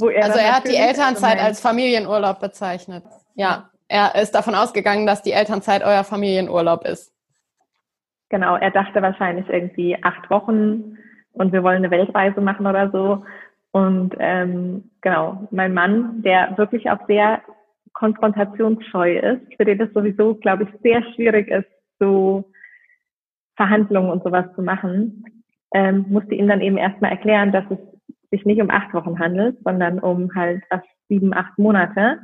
er 0.00 0.24
also 0.24 0.38
er 0.38 0.56
hat 0.56 0.66
die 0.66 0.76
Elternzeit 0.76 1.38
als 1.38 1.60
Familienurlaub 1.60 2.40
bezeichnet. 2.40 3.04
Ja, 3.34 3.70
er 3.88 4.14
ist 4.16 4.34
davon 4.34 4.54
ausgegangen, 4.54 5.06
dass 5.06 5.22
die 5.22 5.32
Elternzeit 5.32 5.84
euer 5.84 6.04
Familienurlaub 6.04 6.84
ist. 6.86 7.12
Genau, 8.28 8.56
er 8.56 8.70
dachte 8.70 9.02
wahrscheinlich 9.02 9.48
irgendwie 9.48 9.96
acht 10.02 10.28
Wochen 10.30 10.98
und 11.32 11.52
wir 11.52 11.62
wollen 11.62 11.76
eine 11.76 11.90
Weltreise 11.90 12.40
machen 12.40 12.66
oder 12.66 12.90
so. 12.90 13.24
Und 13.70 14.14
ähm, 14.18 14.90
genau, 15.00 15.46
mein 15.50 15.74
Mann, 15.74 16.22
der 16.22 16.56
wirklich 16.56 16.90
auch 16.90 17.06
sehr 17.06 17.42
konfrontationsscheu 17.92 19.18
ist, 19.18 19.54
für 19.56 19.64
den 19.64 19.78
das 19.78 19.92
sowieso, 19.92 20.34
glaube 20.34 20.64
ich, 20.64 20.80
sehr 20.82 21.02
schwierig 21.14 21.48
ist, 21.48 21.68
so 21.98 22.50
Verhandlungen 23.56 24.10
und 24.10 24.22
sowas 24.22 24.46
zu 24.54 24.62
machen, 24.62 25.24
ähm, 25.74 26.06
musste 26.08 26.34
ihm 26.34 26.48
dann 26.48 26.60
eben 26.60 26.76
erstmal 26.76 27.12
erklären, 27.12 27.52
dass 27.52 27.64
es 27.70 27.78
sich 28.30 28.44
nicht 28.44 28.60
um 28.60 28.70
acht 28.70 28.92
Wochen 28.92 29.18
handelt, 29.18 29.56
sondern 29.64 29.98
um 29.98 30.34
halt 30.34 30.62
fast 30.68 30.86
sieben, 31.08 31.32
acht 31.32 31.58
Monate. 31.58 32.20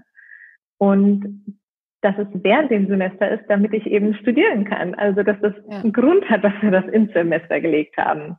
Und 0.78 1.56
dass 2.02 2.18
es 2.18 2.26
während 2.32 2.70
dem 2.70 2.88
Semester 2.88 3.30
ist, 3.30 3.44
damit 3.48 3.72
ich 3.72 3.86
eben 3.86 4.14
studieren 4.14 4.64
kann. 4.64 4.94
Also 4.94 5.22
dass 5.22 5.40
das 5.40 5.54
ja. 5.70 5.80
einen 5.80 5.92
Grund 5.92 6.28
hat, 6.28 6.44
dass 6.44 6.52
wir 6.60 6.70
das 6.70 6.84
ins 6.86 7.12
Semester 7.12 7.60
gelegt 7.60 7.96
haben. 7.96 8.36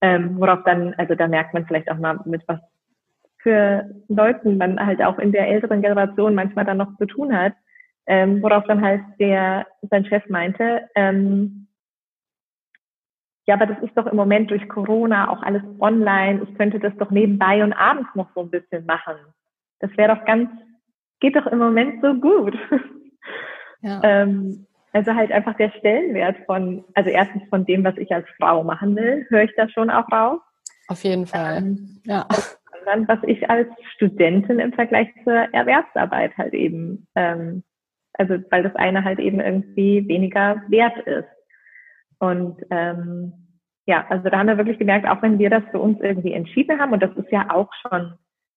Ähm, 0.00 0.38
worauf 0.38 0.64
dann, 0.64 0.94
also 0.94 1.14
da 1.14 1.28
merkt 1.28 1.54
man 1.54 1.66
vielleicht 1.66 1.90
auch 1.90 1.98
mal, 1.98 2.18
mit 2.24 2.42
was 2.48 2.60
für 3.38 3.90
Leuten 4.08 4.56
man 4.56 4.84
halt 4.84 5.02
auch 5.02 5.18
in 5.18 5.32
der 5.32 5.48
älteren 5.48 5.82
Generation 5.82 6.34
manchmal 6.34 6.64
dann 6.64 6.78
noch 6.78 6.96
zu 6.96 7.06
tun 7.06 7.36
hat. 7.36 7.52
Ähm, 8.06 8.42
worauf 8.42 8.64
dann 8.64 8.82
halt 8.82 9.02
der 9.18 9.66
sein 9.82 10.04
Chef 10.06 10.28
meinte, 10.28 10.88
ähm, 10.94 11.68
ja, 13.46 13.54
aber 13.54 13.66
das 13.66 13.82
ist 13.82 13.96
doch 13.96 14.06
im 14.06 14.16
Moment 14.16 14.50
durch 14.50 14.66
Corona 14.68 15.28
auch 15.30 15.42
alles 15.42 15.62
online. 15.78 16.42
Ich 16.48 16.54
könnte 16.56 16.78
das 16.78 16.96
doch 16.96 17.10
nebenbei 17.10 17.62
und 17.62 17.74
abends 17.74 18.08
noch 18.14 18.28
so 18.34 18.40
ein 18.40 18.50
bisschen 18.50 18.86
machen. 18.86 19.16
Das 19.80 19.94
wäre 19.96 20.16
doch 20.16 20.24
ganz, 20.24 20.48
geht 21.24 21.36
doch 21.36 21.46
im 21.46 21.58
Moment 21.58 22.02
so 22.02 22.14
gut. 22.14 22.54
Ja. 23.80 24.00
ähm, 24.02 24.66
also 24.92 25.14
halt 25.14 25.30
einfach 25.30 25.54
der 25.58 25.70
Stellenwert 25.78 26.36
von, 26.46 26.84
also 26.94 27.10
erstens 27.10 27.42
von 27.50 27.66
dem, 27.66 27.84
was 27.84 27.98
ich 27.98 28.10
als 28.14 28.26
Frau 28.38 28.64
machen 28.64 28.96
will, 28.96 29.26
höre 29.28 29.42
ich 29.42 29.54
da 29.56 29.68
schon 29.68 29.90
auch 29.90 30.10
raus. 30.10 30.40
Auf 30.88 31.02
jeden 31.04 31.26
Fall. 31.26 31.58
Ähm, 31.58 32.00
ja. 32.04 32.26
Dann, 32.86 33.06
was 33.08 33.18
ich 33.24 33.50
als 33.50 33.68
Studentin 33.94 34.58
im 34.58 34.72
Vergleich 34.72 35.08
zur 35.22 35.34
Erwerbsarbeit 35.34 36.36
halt 36.38 36.54
eben, 36.54 37.06
ähm, 37.14 37.62
also 38.14 38.36
weil 38.50 38.62
das 38.62 38.74
eine 38.76 39.04
halt 39.04 39.18
eben 39.18 39.40
irgendwie 39.40 40.08
weniger 40.08 40.62
wert 40.68 40.96
ist. 41.06 41.28
Und 42.18 42.56
ähm, 42.70 43.32
ja, 43.86 44.06
also 44.08 44.30
da 44.30 44.38
haben 44.38 44.48
wir 44.48 44.58
wirklich 44.58 44.78
gemerkt, 44.78 45.06
auch 45.06 45.20
wenn 45.20 45.38
wir 45.38 45.50
das 45.50 45.64
für 45.70 45.78
uns 45.78 46.00
irgendwie 46.00 46.32
entschieden 46.32 46.80
haben, 46.80 46.92
und 46.92 47.02
das 47.02 47.14
ist 47.16 47.30
ja 47.30 47.50
auch 47.50 47.70
schon 47.82 48.14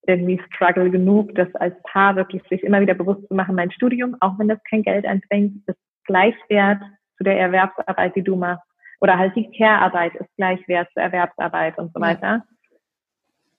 irgendwie 0.08 0.40
Struggle 0.46 0.90
genug, 0.90 1.34
das 1.34 1.54
als 1.56 1.74
Paar 1.84 2.16
wirklich 2.16 2.42
sich 2.48 2.62
immer 2.62 2.80
wieder 2.80 2.94
bewusst 2.94 3.26
zu 3.28 3.34
machen, 3.34 3.54
mein 3.54 3.70
Studium, 3.70 4.16
auch 4.20 4.38
wenn 4.38 4.48
das 4.48 4.58
kein 4.68 4.82
Geld 4.82 5.04
einbringt, 5.04 5.62
ist 5.66 5.78
gleichwert 6.04 6.80
zu 7.16 7.24
der 7.24 7.38
Erwerbsarbeit, 7.38 8.16
die 8.16 8.22
du 8.22 8.36
machst. 8.36 8.64
Oder 9.00 9.18
halt 9.18 9.36
die 9.36 9.50
Care-Arbeit 9.56 10.14
ist 10.16 10.34
gleichwert 10.36 10.88
zur 10.92 11.02
Erwerbsarbeit 11.02 11.78
und 11.78 11.92
so 11.94 12.00
weiter. 12.00 12.44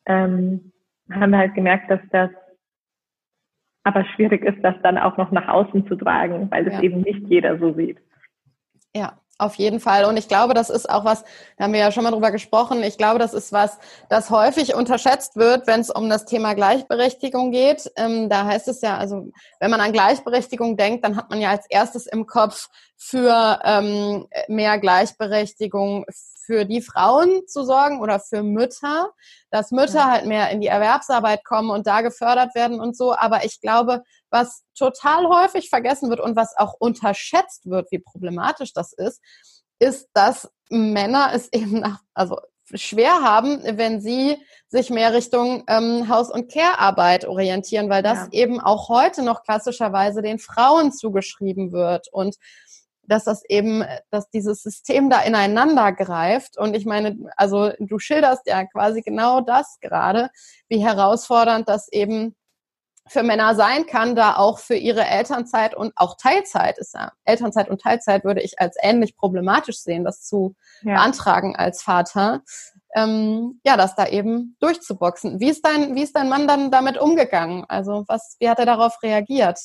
Ähm, 0.06 0.74
haben 1.12 1.32
wir 1.32 1.38
halt 1.38 1.56
gemerkt, 1.56 1.90
dass 1.90 2.02
das 2.12 2.30
aber 3.84 4.04
schwierig 4.16 4.44
ist, 4.44 4.62
das 4.64 4.76
dann 4.84 4.98
auch 4.98 5.18
noch 5.18 5.32
nach 5.32 5.48
außen 5.48 5.88
zu 5.88 5.96
tragen, 5.96 6.52
weil 6.52 6.66
das 6.66 6.76
ja. 6.76 6.82
eben 6.82 7.02
nicht 7.02 7.26
jeder 7.28 7.58
so 7.58 7.74
sieht. 7.74 8.00
Ja, 8.96 9.20
auf 9.40 9.56
jeden 9.56 9.80
Fall. 9.80 10.06
Und 10.06 10.18
ich 10.18 10.28
glaube, 10.28 10.54
das 10.54 10.70
ist 10.70 10.90
auch 10.90 11.06
was, 11.06 11.24
da 11.58 11.64
haben 11.64 11.74
wir 11.74 11.80
ja 11.80 11.92
schon 11.92 12.04
mal 12.04 12.12
drüber 12.12 12.32
gesprochen, 12.32 12.84
ich 12.84 12.98
glaube, 12.98 13.18
das 13.18 13.34
ist 13.34 13.52
was, 13.52 13.80
das 14.10 14.30
häufig 14.30 14.76
unterschätzt 14.76 15.36
wird, 15.38 15.66
wenn 15.66 15.80
es 15.80 15.90
um 15.90 16.10
das 16.10 16.26
Thema 16.26 16.54
Gleichberechtigung 16.54 17.52
geht. 17.52 17.90
Ähm, 17.96 18.30
da 18.30 18.46
heißt 18.46 18.68
es 18.68 18.82
ja, 18.82 18.98
also 18.98 19.32
wenn 19.60 19.72
man 19.72 19.82
an 19.82 19.94
Gleichberechtigung 19.94 20.78
denkt, 20.78 21.04
dann 21.04 21.16
hat 21.16 21.30
man 21.30 21.42
ja 21.42 21.50
als 21.50 21.66
erstes 21.70 22.06
im 22.06 22.28
Kopf 22.28 22.70
für 23.02 23.60
ähm, 23.64 24.28
mehr 24.50 24.78
Gleichberechtigung 24.78 26.06
für 26.46 26.66
die 26.66 26.82
Frauen 26.82 27.48
zu 27.48 27.64
sorgen 27.64 28.02
oder 28.02 28.20
für 28.20 28.44
Mütter, 28.44 29.14
dass 29.52 29.72
Mütter 29.72 30.06
halt 30.06 30.26
mehr 30.26 30.50
in 30.50 30.60
die 30.60 30.68
Erwerbsarbeit 30.68 31.46
kommen 31.46 31.70
und 31.70 31.88
da 31.88 32.02
gefördert 32.02 32.56
werden 32.56 32.82
und 32.82 32.98
so. 32.98 33.16
Aber 33.16 33.46
ich 33.46 33.62
glaube, 33.62 34.04
was 34.30 34.64
total 34.78 35.28
häufig 35.28 35.70
vergessen 35.70 36.10
wird 36.10 36.20
und 36.20 36.36
was 36.36 36.58
auch 36.58 36.74
unterschätzt 36.78 37.70
wird, 37.70 37.90
wie 37.92 38.00
problematisch 38.00 38.74
das 38.74 38.92
ist, 38.92 39.22
ist, 39.80 40.10
dass 40.14 40.52
Männer 40.70 41.32
es 41.34 41.48
eben 41.54 41.80
nach, 41.80 42.00
also 42.14 42.38
schwer 42.74 43.22
haben, 43.22 43.62
wenn 43.78 44.02
sie 44.02 44.38
sich 44.68 44.90
mehr 44.90 45.14
Richtung 45.14 45.64
ähm, 45.68 46.10
Haus- 46.10 46.32
und 46.32 46.52
Care-Arbeit 46.52 47.26
orientieren, 47.26 47.90
weil 47.90 48.04
das 48.04 48.20
ja. 48.20 48.28
eben 48.32 48.60
auch 48.60 48.90
heute 48.90 49.24
noch 49.24 49.44
klassischerweise 49.44 50.22
den 50.22 50.38
Frauen 50.38 50.92
zugeschrieben 50.92 51.72
wird 51.72 52.08
und 52.12 52.36
dass 53.10 53.26
das 53.26 53.44
eben, 53.50 53.84
dass 54.12 54.30
dieses 54.30 54.62
System 54.62 55.10
da 55.10 55.22
ineinander 55.22 55.92
greift. 55.92 56.58
Und 56.58 56.76
ich 56.76 56.86
meine, 56.86 57.18
also 57.36 57.72
du 57.80 58.00
schilderst 58.00 58.48
ja 58.48 58.66
quasi 58.66 59.02
genau 59.02 59.42
das 59.42 59.80
gerade, 59.82 60.30
wie 60.68 60.84
herausfordernd 60.84 61.68
das 61.68 61.92
eben 61.92 62.36
für 63.08 63.24
Männer 63.24 63.56
sein 63.56 63.88
kann, 63.88 64.16
da 64.16 64.36
auch 64.36 64.60
für 64.60 64.76
ihre 64.76 65.04
Elternzeit 65.04 65.74
und 65.74 65.94
auch 65.96 66.16
Teilzeit 66.16 66.78
ist 66.78 66.94
ja, 66.94 67.12
Elternzeit 67.26 67.68
und 67.68 67.82
Teilzeit 67.82 68.24
würde 68.24 68.42
ich 68.42 68.60
als 68.60 68.78
ähnlich 68.82 69.18
problematisch 69.18 69.80
sehen, 69.80 70.04
das 70.04 70.22
zu 70.22 70.56
ja. 70.84 70.94
beantragen 70.94 71.56
als 71.56 71.82
Vater. 71.82 72.44
Ähm, 72.96 73.60
ja, 73.66 73.78
das 73.78 73.96
da 73.96 74.08
eben 74.08 74.56
durchzuboxen. 74.60 75.40
Wie 75.40 75.50
ist 75.50 75.66
dein, 75.66 75.96
wie 75.96 76.04
ist 76.04 76.16
dein 76.16 76.30
Mann 76.30 76.48
dann 76.48 76.70
damit 76.70 77.00
umgegangen? 77.00 77.66
Also 77.68 78.04
was, 78.08 78.36
wie 78.40 78.50
hat 78.50 78.60
er 78.60 78.66
darauf 78.66 79.02
reagiert? 79.02 79.60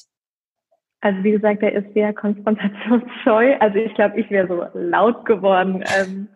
Also 1.04 1.22
wie 1.22 1.32
gesagt, 1.32 1.62
er 1.62 1.74
ist 1.74 1.92
sehr 1.92 2.14
konfrontationsscheu. 2.14 3.56
Also 3.60 3.76
ich 3.76 3.92
glaube, 3.94 4.18
ich 4.18 4.30
wäre 4.30 4.48
so 4.48 4.64
laut 4.72 5.26
geworden. 5.26 5.84
Ähm, 6.00 6.28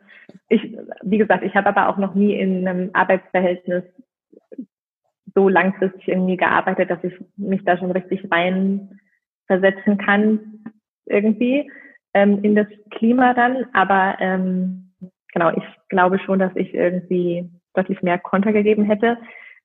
ich, 0.50 0.76
wie 1.00 1.16
gesagt, 1.16 1.42
ich 1.42 1.56
habe 1.56 1.70
aber 1.70 1.88
auch 1.88 1.96
noch 1.96 2.14
nie 2.14 2.38
in 2.38 2.68
einem 2.68 2.90
Arbeitsverhältnis 2.92 3.82
so 5.34 5.48
langfristig 5.48 6.06
irgendwie 6.06 6.36
gearbeitet, 6.36 6.90
dass 6.90 7.02
ich 7.02 7.14
mich 7.38 7.64
da 7.64 7.78
schon 7.78 7.92
richtig 7.92 8.30
rein 8.30 9.00
versetzen 9.46 9.96
kann 9.96 10.62
irgendwie 11.06 11.72
ähm, 12.12 12.44
in 12.44 12.54
das 12.54 12.66
Klima 12.90 13.32
dann. 13.32 13.64
Aber 13.72 14.18
ähm, 14.20 14.92
genau, 15.32 15.50
ich 15.56 15.64
glaube 15.88 16.18
schon, 16.18 16.40
dass 16.40 16.54
ich 16.56 16.74
irgendwie 16.74 17.48
deutlich 17.72 18.02
mehr 18.02 18.18
Konter 18.18 18.52
gegeben 18.52 18.84
hätte. 18.84 19.16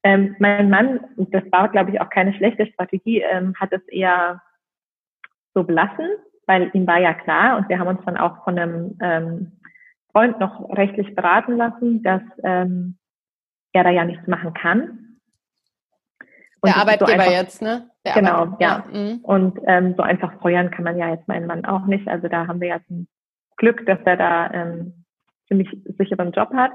Ähm, 0.04 0.38
mein 0.40 0.70
Mann, 0.70 1.02
das 1.18 1.44
war 1.52 1.68
glaube 1.68 1.92
ich 1.92 2.00
auch 2.00 2.10
keine 2.10 2.34
schlechte 2.36 2.66
Strategie, 2.68 3.22
ähm, 3.22 3.54
hat 3.60 3.74
es 3.74 3.86
eher 3.90 4.42
so 5.54 5.64
belassen, 5.64 6.08
weil 6.48 6.72
ihm 6.74 6.88
war 6.88 7.00
ja 7.00 7.14
klar 7.14 7.58
und 7.58 7.70
wir 7.70 7.80
haben 7.80 7.88
uns 7.88 8.02
dann 8.06 8.18
auch 8.18 8.44
von 8.44 8.58
einem 8.58 8.98
ähm, 9.02 9.52
Freund 10.12 10.40
noch 10.40 10.70
rechtlich 10.70 11.16
beraten 11.16 11.58
lassen, 11.58 12.04
dass 12.04 12.22
ähm, 12.44 12.98
er 13.74 13.84
da 13.84 13.90
ja 13.90 14.06
nichts 14.06 14.28
machen 14.28 14.54
kann 14.54 15.18
Und 16.62 16.70
der 16.70 16.78
Arbeitgeber 16.78 17.12
so 17.12 17.14
einfach, 17.14 17.32
jetzt, 17.32 17.62
ne? 17.62 17.90
Der 18.06 18.14
genau, 18.14 18.32
Arbeit, 18.32 18.62
ja. 18.62 18.86
ja. 18.92 19.00
Mhm. 19.00 19.20
Und 19.24 19.60
ähm, 19.66 19.96
so 19.98 20.04
einfach 20.04 20.40
feuern 20.42 20.72
kann 20.72 20.84
man 20.84 20.98
ja 20.98 21.10
jetzt 21.10 21.28
meinen 21.28 21.48
Mann 21.48 21.66
auch 21.66 21.86
nicht. 21.86 22.08
Also 22.08 22.28
da 22.28 22.48
haben 22.48 22.62
wir 22.62 22.68
ja 22.68 22.80
zum 22.88 23.08
Glück, 23.58 23.86
dass 23.86 24.00
er 24.06 24.18
da 24.18 24.52
ähm, 24.52 25.06
ziemlich 25.48 25.70
sicheren 25.98 26.32
Job 26.32 26.54
hat. 26.54 26.72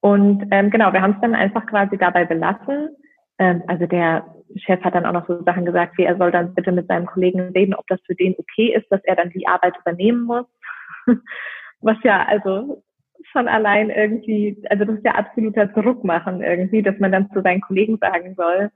Und 0.00 0.46
ähm, 0.50 0.70
genau, 0.70 0.92
wir 0.92 1.00
haben 1.00 1.14
es 1.14 1.20
dann 1.20 1.34
einfach 1.34 1.66
quasi 1.66 1.96
dabei 1.96 2.24
belassen. 2.24 2.90
Ähm, 3.38 3.62
also 3.66 3.86
der 3.86 4.26
Chef 4.56 4.82
hat 4.82 4.94
dann 4.94 5.06
auch 5.06 5.12
noch 5.12 5.26
so 5.26 5.42
Sachen 5.44 5.64
gesagt, 5.64 5.96
wie 5.98 6.04
er 6.04 6.16
soll 6.16 6.30
dann 6.30 6.54
bitte 6.54 6.72
mit 6.72 6.88
seinem 6.88 7.06
Kollegen 7.06 7.40
reden, 7.40 7.74
ob 7.74 7.86
das 7.86 8.00
für 8.06 8.14
den 8.14 8.34
okay 8.38 8.74
ist, 8.74 8.90
dass 8.90 9.02
er 9.04 9.16
dann 9.16 9.30
die 9.30 9.46
Arbeit 9.46 9.74
übernehmen 9.80 10.22
muss. 10.22 10.46
Was 11.80 11.96
ja 12.02 12.24
also 12.26 12.82
schon 13.32 13.48
allein 13.48 13.90
irgendwie, 13.90 14.62
also 14.68 14.84
das 14.84 14.96
ist 14.96 15.04
ja 15.04 15.14
absoluter 15.14 15.66
Druck 15.66 16.04
machen 16.04 16.42
irgendwie, 16.42 16.82
dass 16.82 16.98
man 16.98 17.12
dann 17.12 17.30
zu 17.30 17.40
seinen 17.40 17.60
Kollegen 17.60 17.98
sagen 17.98 18.34
soll, 18.34 18.70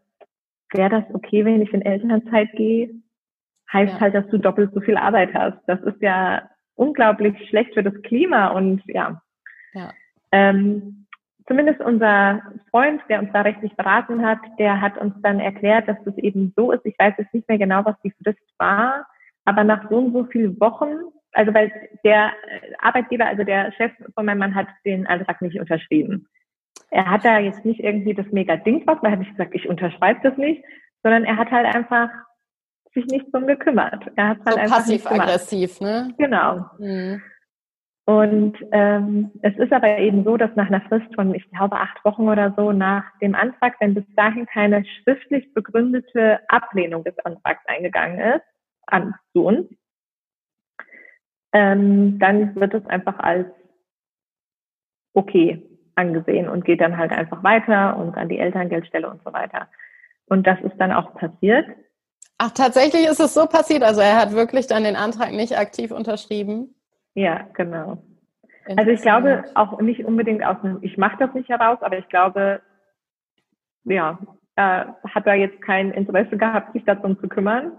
wäre 0.72 0.90
das 0.90 1.04
okay, 1.14 1.44
wenn 1.44 1.62
ich 1.62 1.72
in 1.72 1.82
Elternzeit 1.82 2.50
gehe? 2.52 2.90
Heißt 3.72 3.94
ja. 3.94 4.00
halt, 4.00 4.14
dass 4.14 4.26
du 4.28 4.38
doppelt 4.38 4.72
so 4.72 4.80
viel 4.80 4.96
Arbeit 4.96 5.34
hast. 5.34 5.58
Das 5.66 5.80
ist 5.82 6.00
ja 6.00 6.48
unglaublich 6.74 7.34
schlecht 7.48 7.74
für 7.74 7.82
das 7.82 7.94
Klima 8.02 8.48
und 8.48 8.82
ja. 8.86 9.20
ja. 9.72 9.92
Ähm, 10.32 11.05
zumindest 11.46 11.80
unser 11.80 12.42
Freund, 12.70 13.00
der 13.08 13.20
uns 13.20 13.30
da 13.32 13.42
rechtlich 13.42 13.74
beraten 13.76 14.24
hat, 14.24 14.38
der 14.58 14.80
hat 14.80 14.98
uns 14.98 15.14
dann 15.22 15.40
erklärt, 15.40 15.88
dass 15.88 15.96
das 16.04 16.16
eben 16.18 16.52
so 16.56 16.72
ist. 16.72 16.84
Ich 16.84 16.98
weiß 16.98 17.14
jetzt 17.18 17.32
nicht 17.32 17.48
mehr 17.48 17.58
genau, 17.58 17.84
was 17.84 17.96
die 18.02 18.12
Frist 18.22 18.38
war, 18.58 19.06
aber 19.44 19.64
nach 19.64 19.88
so 19.88 19.98
und 19.98 20.12
so 20.12 20.24
vielen 20.24 20.58
Wochen, 20.60 20.88
also 21.32 21.54
weil 21.54 21.70
der 22.04 22.32
Arbeitgeber, 22.80 23.26
also 23.26 23.44
der 23.44 23.72
Chef 23.72 23.92
von 24.14 24.26
meinem 24.26 24.38
Mann 24.38 24.54
hat 24.54 24.66
den 24.84 25.06
Antrag 25.06 25.40
nicht 25.42 25.60
unterschrieben. 25.60 26.26
Er 26.90 27.10
hat 27.10 27.24
da 27.24 27.38
jetzt 27.38 27.64
nicht 27.64 27.80
irgendwie 27.80 28.14
das 28.14 28.26
mega 28.30 28.56
Ding 28.56 28.82
was, 28.86 29.00
man 29.02 29.12
hat 29.12 29.18
nicht 29.18 29.32
gesagt, 29.32 29.54
ich 29.54 29.68
unterschreibe 29.68 30.20
das 30.22 30.36
nicht, 30.36 30.64
sondern 31.02 31.24
er 31.24 31.36
hat 31.36 31.50
halt 31.50 31.66
einfach 31.74 32.08
sich 32.94 33.06
nicht 33.06 33.32
drum 33.32 33.46
gekümmert. 33.46 34.10
Er 34.16 34.28
hat 34.28 34.38
halt 34.38 34.54
so 34.54 34.60
einfach 34.60 34.76
passiv-aggressiv, 34.78 35.80
ne? 35.80 36.14
Genau. 36.18 36.64
Mhm. 36.78 37.22
Und 38.06 38.56
ähm, 38.70 39.32
es 39.42 39.56
ist 39.56 39.72
aber 39.72 39.98
eben 39.98 40.22
so, 40.22 40.36
dass 40.36 40.54
nach 40.54 40.68
einer 40.68 40.80
Frist 40.82 41.12
von, 41.16 41.34
ich 41.34 41.50
glaube, 41.50 41.76
acht 41.76 42.04
Wochen 42.04 42.28
oder 42.28 42.54
so 42.56 42.70
nach 42.70 43.04
dem 43.20 43.34
Antrag, 43.34 43.74
wenn 43.80 43.94
bis 43.94 44.04
dahin 44.14 44.46
keine 44.46 44.84
schriftlich 44.84 45.52
begründete 45.54 46.38
Ablehnung 46.46 47.02
des 47.02 47.18
Antrags 47.24 47.62
eingegangen 47.66 48.20
ist, 48.20 48.44
an 48.86 49.16
zu 49.32 49.46
uns, 49.46 49.68
ähm, 51.52 52.20
dann 52.20 52.54
wird 52.54 52.74
es 52.74 52.86
einfach 52.86 53.18
als 53.18 53.48
okay 55.12 55.68
angesehen 55.96 56.48
und 56.48 56.64
geht 56.64 56.80
dann 56.80 56.96
halt 56.96 57.10
einfach 57.10 57.42
weiter 57.42 57.96
und 57.96 58.16
an 58.16 58.28
die 58.28 58.38
Elterngeldstelle 58.38 59.10
und 59.10 59.20
so 59.24 59.32
weiter. 59.32 59.66
Und 60.26 60.46
das 60.46 60.60
ist 60.60 60.76
dann 60.78 60.92
auch 60.92 61.12
passiert. 61.14 61.66
Ach, 62.38 62.52
tatsächlich 62.52 63.06
ist 63.08 63.18
es 63.18 63.34
so 63.34 63.46
passiert. 63.46 63.82
Also 63.82 64.00
er 64.00 64.16
hat 64.16 64.32
wirklich 64.32 64.68
dann 64.68 64.84
den 64.84 64.94
Antrag 64.94 65.32
nicht 65.32 65.58
aktiv 65.58 65.90
unterschrieben. 65.90 66.75
Ja, 67.16 67.48
genau. 67.54 67.98
Also 68.76 68.90
ich 68.90 69.00
glaube 69.00 69.44
auch 69.54 69.80
nicht 69.80 70.04
unbedingt 70.04 70.44
aus 70.44 70.58
einem, 70.62 70.78
ich 70.82 70.98
mache 70.98 71.16
das 71.18 71.32
nicht 71.34 71.48
heraus, 71.48 71.78
aber 71.80 71.98
ich 71.98 72.08
glaube, 72.08 72.60
ja, 73.84 74.18
äh, 74.56 74.84
hat 75.14 75.26
er 75.26 75.34
jetzt 75.34 75.62
kein 75.62 75.92
Interesse 75.92 76.36
gehabt, 76.36 76.74
sich 76.74 76.84
darum 76.84 77.18
zu 77.18 77.28
kümmern. 77.28 77.72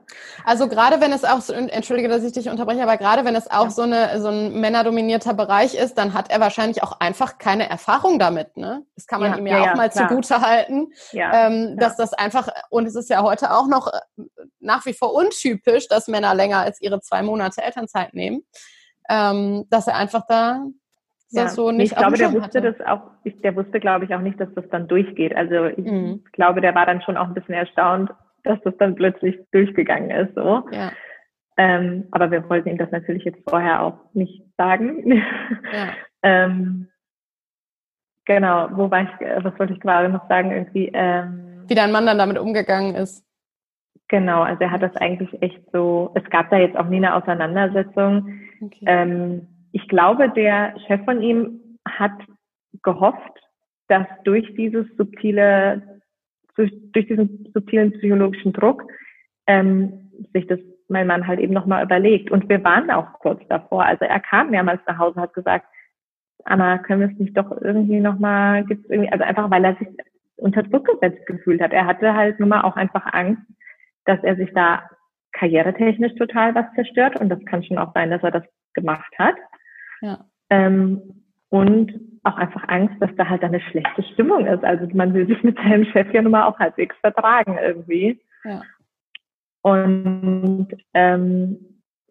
Also 0.44 0.68
gerade 0.68 1.02
wenn 1.02 1.12
es 1.12 1.24
auch, 1.24 1.42
so, 1.42 1.54
entschuldige, 1.54 2.08
dass 2.08 2.24
ich 2.24 2.34
dich 2.34 2.50
unterbreche, 2.50 2.82
aber 2.82 2.98
gerade 2.98 3.26
wenn 3.26 3.36
es 3.36 3.50
auch 3.50 3.66
ja. 3.66 3.70
so, 3.70 3.82
eine, 3.84 4.20
so 4.22 4.30
ein 4.30 4.60
männerdominierter 4.60 5.36
Bereich 5.36 5.76
ist, 5.76 5.96
dann 6.00 6.14
hat 6.14 6.32
er 6.32 6.40
wahrscheinlich 6.40 6.82
auch 6.82 7.00
einfach 7.00 7.38
keine 7.38 7.70
Erfahrung 7.70 8.18
damit. 8.18 8.58
Ne? 8.58 8.84
Das 8.96 9.06
kann 9.06 9.22
man 9.22 9.34
ja, 9.34 9.38
ihm 9.38 9.48
ja, 9.48 9.66
ja 9.66 9.72
auch 9.72 9.76
mal 9.76 9.90
klar. 9.90 10.08
zugute 10.08 10.42
halten, 10.42 10.88
ähm, 11.14 11.78
dass 11.78 11.96
das 11.96 12.14
einfach, 12.14 12.48
und 12.72 12.88
es 12.88 12.96
ist 12.96 13.10
ja 13.10 13.22
heute 13.22 13.52
auch 13.52 13.68
noch 13.68 13.88
äh, 13.88 14.24
nach 14.60 14.86
wie 14.88 14.94
vor 14.94 15.14
untypisch, 15.14 15.88
dass 15.88 16.08
Männer 16.08 16.34
länger 16.34 16.60
als 16.60 16.82
ihre 16.82 17.02
zwei 17.02 17.22
Monate 17.22 17.62
Elternzeit 17.62 18.14
nehmen, 18.16 18.44
ähm, 19.10 19.66
dass 19.70 19.88
er 19.88 19.96
einfach 19.96 20.26
da 20.28 20.66
ja. 21.32 21.48
so 21.50 21.72
nicht 21.72 21.92
Ich 21.92 21.98
glaube, 21.98 22.18
der 22.18 22.34
wusste 22.34 22.62
hatte. 22.62 22.74
das 22.74 22.88
auch, 22.88 23.02
ich, 23.24 23.40
der 23.42 23.56
wusste, 23.56 23.80
glaube 23.80 24.06
ich, 24.06 24.14
auch 24.14 24.22
nicht, 24.22 24.40
dass 24.40 24.54
das 24.56 24.68
dann 24.70 24.88
durchgeht. 24.88 25.36
Also 25.36 25.66
ich 25.66 25.86
mhm. 25.86 26.24
glaube, 26.34 26.62
der 26.62 26.76
war 26.76 26.86
dann 26.86 27.02
schon 27.02 27.18
auch 27.18 27.28
ein 27.28 27.34
bisschen 27.34 27.56
erstaunt, 27.56 28.12
dass 28.44 28.60
das 28.64 28.76
dann 28.78 28.96
plötzlich 28.96 29.38
durchgegangen 29.52 30.12
ist. 30.12 30.36
So. 30.36 30.68
Ja. 30.72 30.92
Ähm, 31.58 32.08
aber 32.12 32.32
wir 32.32 32.48
wollten 32.50 32.70
ihm 32.70 32.78
das 32.78 32.92
natürlich 32.92 33.24
jetzt 33.24 33.42
vorher 33.50 33.82
auch 33.82 33.98
nicht 34.14 34.44
sagen. 34.58 35.12
Ja. 35.74 35.90
ähm, 36.24 36.88
genau, 38.26 38.70
wo 38.72 38.92
war 38.92 39.02
ich, 39.02 39.44
was 39.44 39.58
wollte 39.60 39.74
ich 39.74 39.80
gerade 39.80 40.10
noch 40.10 40.28
sagen? 40.30 40.52
Irgendwie, 40.52 40.92
ähm, 40.94 41.64
Wie 41.68 41.76
dein 41.76 41.92
Mann 41.92 42.06
dann 42.06 42.20
damit 42.20 42.38
umgegangen 42.38 42.96
ist. 42.96 43.26
Genau, 44.10 44.44
also 44.44 44.62
er 44.62 44.72
hat 44.72 44.84
das 44.84 44.96
eigentlich 44.96 45.42
echt 45.42 45.60
so, 45.74 46.12
es 46.16 46.24
gab 46.30 46.50
da 46.50 46.58
jetzt 46.58 46.78
auch 46.78 46.88
nie 46.88 46.98
eine 46.98 47.14
Auseinandersetzung. 47.16 48.40
Ähm, 48.86 49.48
ich 49.72 49.88
glaube, 49.88 50.30
der 50.30 50.74
Chef 50.88 51.04
von 51.06 51.22
ihm 51.22 51.78
hat 51.88 52.14
gehofft, 52.84 53.40
dass 53.88 54.06
durch 54.24 54.54
dieses 54.56 54.86
subtile, 54.98 56.02
durch, 56.56 56.72
durch 56.94 57.08
diesen 57.08 57.52
subtilen 57.54 57.92
psychologischen 57.94 58.54
Druck 58.54 58.84
ähm, 59.48 60.12
sich 60.34 60.48
das 60.48 60.60
mein 60.90 61.08
Mann 61.08 61.28
halt 61.28 61.40
eben 61.40 61.54
nochmal 61.54 61.84
überlegt. 61.84 62.32
Und 62.32 62.48
wir 62.50 62.64
waren 62.64 62.90
auch 62.92 63.20
kurz 63.20 63.42
davor. 63.50 63.86
Also 63.86 64.06
er 64.06 64.20
kam 64.20 64.52
mehrmals 64.52 64.82
nach 64.88 64.98
Hause 64.98 65.20
hat 65.20 65.34
gesagt, 65.34 65.66
Anna, 66.46 66.78
können 66.78 67.02
wir 67.02 67.10
es 67.10 67.20
nicht 67.20 67.36
doch 67.36 67.52
irgendwie 67.62 68.00
nochmal, 68.00 68.64
gibt's 68.64 68.90
irgendwie, 68.90 69.12
also 69.12 69.24
einfach, 69.24 69.52
weil 69.52 69.66
er 69.66 69.76
sich 69.76 69.88
unter 70.38 70.64
Druck 70.64 70.88
gesetzt 70.88 71.26
gefühlt 71.26 71.62
hat. 71.62 71.74
Er 71.74 71.86
hatte 71.86 72.14
halt 72.14 72.40
nun 72.40 72.50
mal 72.50 72.62
auch 72.62 72.76
einfach 72.78 73.06
Angst, 73.12 73.42
dass 74.06 74.24
er 74.24 74.38
sich 74.38 74.54
da 74.54 74.90
karrieretechnisch 75.38 76.16
total 76.16 76.56
was 76.56 76.66
zerstört. 76.76 77.20
Und 77.20 77.30
das 77.30 77.44
kann 77.46 77.64
schon 77.64 77.78
auch 77.78 77.94
sein, 77.94 78.10
dass 78.10 78.24
er 78.24 78.32
das 78.32 78.44
gemacht 78.74 79.14
hat. 79.18 79.36
Ja. 80.02 80.26
Ähm, 80.50 81.24
und 81.50 81.94
auch 82.24 82.38
einfach 82.38 82.68
Angst, 82.68 82.96
dass 83.00 83.10
da 83.16 83.30
halt 83.30 83.44
eine 83.44 83.62
schlechte 83.62 84.04
Stimmung 84.14 84.46
ist. 84.46 84.64
Also 84.64 84.88
man 84.94 85.14
will 85.14 85.28
sich 85.28 85.42
mit 85.44 85.58
seinem 85.58 85.86
Chef 85.86 86.14
ja 86.14 86.22
nun 86.22 86.32
mal 86.32 86.46
auch 86.46 86.60
halbwegs 86.60 86.96
vertragen 86.98 87.58
irgendwie. 87.62 88.22
Ja. 88.44 88.62
Und 89.62 90.68
ähm, 90.94 91.58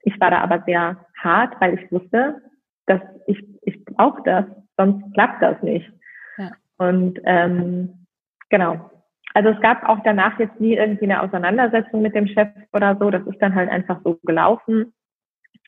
ich 0.02 0.18
war 0.20 0.30
da 0.30 0.40
aber 0.40 0.62
sehr 0.66 1.04
hart, 1.18 1.60
weil 1.60 1.78
ich 1.78 1.92
wusste, 1.92 2.40
dass 2.86 3.00
ich, 3.26 3.42
ich 3.62 3.84
brauche 3.84 4.22
das, 4.24 4.44
sonst 4.76 5.12
klappt 5.14 5.42
das 5.42 5.62
nicht. 5.62 5.90
Ja. 6.38 6.52
Und 6.78 7.18
ähm, 7.24 8.06
genau. 8.48 8.90
Also 9.36 9.50
es 9.50 9.60
gab 9.60 9.86
auch 9.86 9.98
danach 10.02 10.38
jetzt 10.38 10.58
nie 10.60 10.76
irgendwie 10.76 11.04
eine 11.04 11.20
Auseinandersetzung 11.20 12.00
mit 12.00 12.14
dem 12.14 12.26
Chef 12.26 12.48
oder 12.72 12.96
so. 12.98 13.10
Das 13.10 13.22
ist 13.26 13.36
dann 13.42 13.54
halt 13.54 13.68
einfach 13.68 14.00
so 14.02 14.18
gelaufen. 14.24 14.94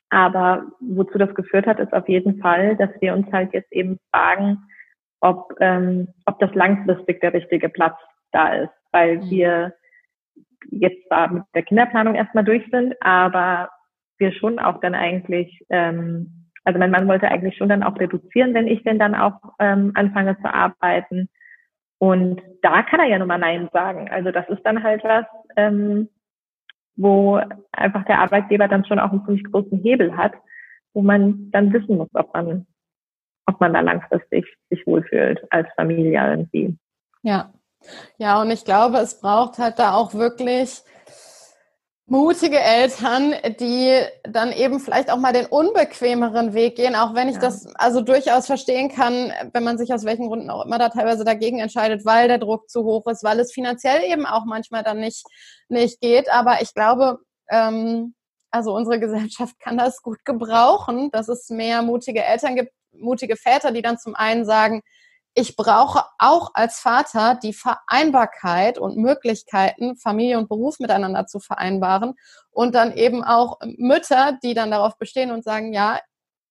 Aber 0.08 0.64
wozu 0.80 1.18
das 1.18 1.34
geführt 1.34 1.66
hat, 1.66 1.78
ist 1.78 1.92
auf 1.92 2.08
jeden 2.08 2.40
Fall, 2.40 2.76
dass 2.76 2.88
wir 3.02 3.12
uns 3.12 3.30
halt 3.30 3.52
jetzt 3.52 3.70
eben 3.70 3.98
fragen, 4.10 4.56
ob, 5.20 5.52
ähm, 5.60 6.08
ob 6.24 6.38
das 6.38 6.54
langfristig 6.54 7.20
der 7.20 7.34
richtige 7.34 7.68
Platz 7.68 7.98
da 8.32 8.54
ist, 8.54 8.72
weil 8.90 9.18
mhm. 9.18 9.30
wir 9.30 9.74
jetzt 10.70 11.06
zwar 11.06 11.30
mit 11.30 11.42
der 11.54 11.62
Kinderplanung 11.62 12.14
erstmal 12.14 12.44
durch 12.44 12.64
sind, 12.70 12.94
aber 13.02 13.68
wir 14.16 14.32
schon 14.32 14.58
auch 14.58 14.80
dann 14.80 14.94
eigentlich, 14.94 15.62
ähm, 15.68 16.48
also 16.64 16.78
mein 16.78 16.90
Mann 16.90 17.06
wollte 17.06 17.28
eigentlich 17.28 17.58
schon 17.58 17.68
dann 17.68 17.82
auch 17.82 18.00
reduzieren, 18.00 18.54
wenn 18.54 18.66
ich 18.66 18.82
denn 18.84 18.98
dann 18.98 19.14
auch 19.14 19.38
ähm, 19.58 19.92
anfange 19.94 20.38
zu 20.38 20.54
arbeiten. 20.54 21.28
Und 21.98 22.40
da 22.62 22.82
kann 22.82 23.00
er 23.00 23.06
ja 23.06 23.18
nun 23.18 23.28
mal 23.28 23.38
Nein 23.38 23.68
sagen. 23.72 24.08
Also 24.08 24.30
das 24.30 24.48
ist 24.48 24.62
dann 24.62 24.82
halt 24.82 25.02
was, 25.04 25.24
ähm, 25.56 26.08
wo 26.96 27.40
einfach 27.72 28.04
der 28.04 28.20
Arbeitgeber 28.20 28.68
dann 28.68 28.84
schon 28.84 28.98
auch 28.98 29.10
einen 29.10 29.24
ziemlich 29.24 29.44
großen 29.44 29.78
Hebel 29.78 30.16
hat, 30.16 30.32
wo 30.94 31.02
man 31.02 31.50
dann 31.50 31.72
wissen 31.72 31.96
muss, 31.96 32.08
ob 32.14 32.32
man, 32.34 32.66
ob 33.46 33.60
man 33.60 33.72
da 33.72 33.80
langfristig 33.80 34.46
sich 34.70 34.86
wohlfühlt 34.86 35.44
als 35.50 35.68
Familie 35.76 36.30
irgendwie. 36.30 36.76
Ja. 37.22 37.52
Ja, 38.16 38.42
und 38.42 38.50
ich 38.50 38.64
glaube, 38.64 38.98
es 38.98 39.20
braucht 39.20 39.58
halt 39.58 39.78
da 39.78 39.94
auch 39.94 40.12
wirklich 40.12 40.82
mutige 42.08 42.58
Eltern, 42.58 43.34
die 43.60 44.00
dann 44.22 44.50
eben 44.52 44.80
vielleicht 44.80 45.10
auch 45.10 45.18
mal 45.18 45.34
den 45.34 45.46
unbequemeren 45.46 46.54
Weg 46.54 46.76
gehen, 46.76 46.96
auch 46.96 47.14
wenn 47.14 47.28
ich 47.28 47.34
ja. 47.34 47.40
das 47.42 47.66
also 47.74 48.00
durchaus 48.00 48.46
verstehen 48.46 48.88
kann, 48.88 49.32
wenn 49.52 49.62
man 49.62 49.76
sich 49.76 49.92
aus 49.92 50.04
welchen 50.04 50.28
Gründen 50.28 50.48
auch 50.48 50.64
immer 50.64 50.78
da 50.78 50.88
teilweise 50.88 51.24
dagegen 51.24 51.58
entscheidet, 51.58 52.06
weil 52.06 52.26
der 52.28 52.38
Druck 52.38 52.70
zu 52.70 52.82
hoch 52.84 53.06
ist, 53.08 53.22
weil 53.24 53.38
es 53.40 53.52
finanziell 53.52 54.02
eben 54.04 54.24
auch 54.24 54.46
manchmal 54.46 54.82
dann 54.82 55.00
nicht, 55.00 55.26
nicht 55.68 56.00
geht. 56.00 56.30
Aber 56.32 56.62
ich 56.62 56.72
glaube, 56.72 57.18
ähm, 57.50 58.14
also 58.50 58.74
unsere 58.74 58.98
Gesellschaft 58.98 59.60
kann 59.60 59.76
das 59.76 60.00
gut 60.00 60.24
gebrauchen, 60.24 61.10
dass 61.10 61.28
es 61.28 61.50
mehr 61.50 61.82
mutige 61.82 62.24
Eltern 62.24 62.56
gibt, 62.56 62.72
mutige 62.92 63.36
Väter, 63.36 63.70
die 63.70 63.82
dann 63.82 63.98
zum 63.98 64.14
einen 64.14 64.46
sagen, 64.46 64.80
ich 65.34 65.56
brauche 65.56 66.04
auch 66.18 66.50
als 66.54 66.80
Vater 66.80 67.38
die 67.40 67.52
Vereinbarkeit 67.52 68.78
und 68.78 68.96
Möglichkeiten, 68.96 69.96
Familie 69.96 70.38
und 70.38 70.48
Beruf 70.48 70.80
miteinander 70.80 71.26
zu 71.26 71.38
vereinbaren. 71.38 72.14
Und 72.50 72.74
dann 72.74 72.92
eben 72.92 73.22
auch 73.22 73.58
Mütter, 73.62 74.38
die 74.42 74.54
dann 74.54 74.70
darauf 74.70 74.98
bestehen 74.98 75.30
und 75.30 75.44
sagen, 75.44 75.72
ja, 75.72 76.00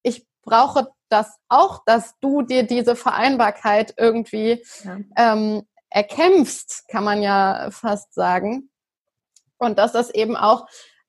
ich 0.02 0.26
brauche 0.42 0.88
das 1.10 1.36
auch, 1.48 1.82
dass 1.84 2.14
du 2.20 2.42
dir 2.42 2.62
diese 2.62 2.96
Vereinbarkeit 2.96 3.94
irgendwie 3.96 4.64
ja. 4.84 4.98
ähm, 5.16 5.62
erkämpfst, 5.90 6.86
kann 6.88 7.04
man 7.04 7.22
ja 7.22 7.68
fast 7.70 8.14
sagen. 8.14 8.70
Und 9.58 9.78
dass 9.78 9.92
das 9.92 10.10
eben 10.10 10.36
auch 10.36 10.66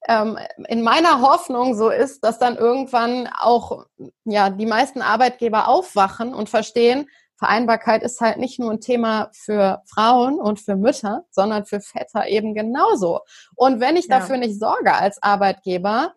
ähm, 0.07 0.37
in 0.67 0.81
meiner 0.81 1.21
Hoffnung 1.21 1.75
so 1.75 1.89
ist, 1.89 2.23
dass 2.23 2.39
dann 2.39 2.57
irgendwann 2.57 3.27
auch 3.27 3.85
ja 4.23 4.49
die 4.49 4.65
meisten 4.65 5.01
Arbeitgeber 5.01 5.67
aufwachen 5.67 6.33
und 6.33 6.49
verstehen, 6.49 7.07
Vereinbarkeit 7.39 8.03
ist 8.03 8.19
halt 8.19 8.37
nicht 8.37 8.59
nur 8.59 8.69
ein 8.69 8.81
Thema 8.81 9.29
für 9.33 9.81
Frauen 9.91 10.39
und 10.39 10.59
für 10.59 10.75
Mütter, 10.75 11.23
sondern 11.31 11.65
für 11.65 11.79
Väter 11.79 12.27
eben 12.27 12.53
genauso. 12.53 13.21
Und 13.55 13.79
wenn 13.79 13.95
ich 13.95 14.07
ja. 14.07 14.19
dafür 14.19 14.37
nicht 14.37 14.59
sorge 14.59 14.93
als 14.93 15.23
Arbeitgeber, 15.23 16.13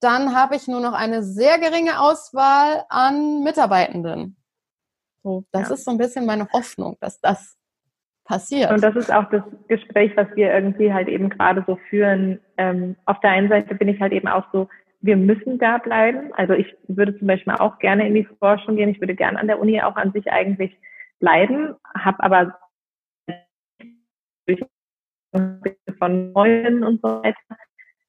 dann 0.00 0.34
habe 0.34 0.56
ich 0.56 0.68
nur 0.68 0.80
noch 0.80 0.94
eine 0.94 1.24
sehr 1.24 1.58
geringe 1.58 2.00
Auswahl 2.00 2.84
an 2.88 3.42
Mitarbeitenden. 3.42 4.36
So, 5.24 5.44
das 5.50 5.68
ja. 5.68 5.74
ist 5.74 5.84
so 5.84 5.90
ein 5.90 5.98
bisschen 5.98 6.24
meine 6.24 6.48
Hoffnung, 6.52 6.96
dass 7.00 7.20
das 7.20 7.56
passiert. 8.24 8.70
Und 8.70 8.82
das 8.82 8.94
ist 8.94 9.12
auch 9.12 9.28
das 9.30 9.42
Gespräch, 9.68 10.16
was 10.16 10.28
wir 10.34 10.52
irgendwie 10.52 10.92
halt 10.92 11.08
eben 11.08 11.30
gerade 11.30 11.64
so 11.66 11.76
führen. 11.88 12.40
Ähm, 12.56 12.96
auf 13.06 13.18
der 13.20 13.30
einen 13.30 13.48
Seite 13.48 13.74
bin 13.74 13.88
ich 13.88 14.00
halt 14.00 14.12
eben 14.12 14.28
auch 14.28 14.44
so, 14.52 14.68
wir 15.02 15.16
müssen 15.16 15.58
da 15.58 15.78
bleiben. 15.78 16.32
Also 16.34 16.54
ich 16.54 16.74
würde 16.86 17.18
zum 17.18 17.26
Beispiel 17.26 17.52
auch 17.54 17.78
gerne 17.78 18.06
in 18.06 18.14
die 18.14 18.24
Forschung 18.38 18.76
gehen. 18.76 18.88
Ich 18.88 19.00
würde 19.00 19.14
gerne 19.14 19.38
an 19.38 19.48
der 19.48 19.58
Uni 19.58 19.82
auch 19.82 19.96
an 19.96 20.12
sich 20.12 20.30
eigentlich 20.30 20.76
bleiben, 21.18 21.74
habe 21.98 22.22
aber 22.22 22.58
von 25.98 26.32
Neuen 26.32 26.84
und 26.84 27.00
so 27.02 27.08
weiter 27.22 27.36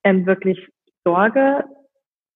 ähm, 0.03 0.25
wirklich 0.25 0.67
Sorge. 1.03 1.65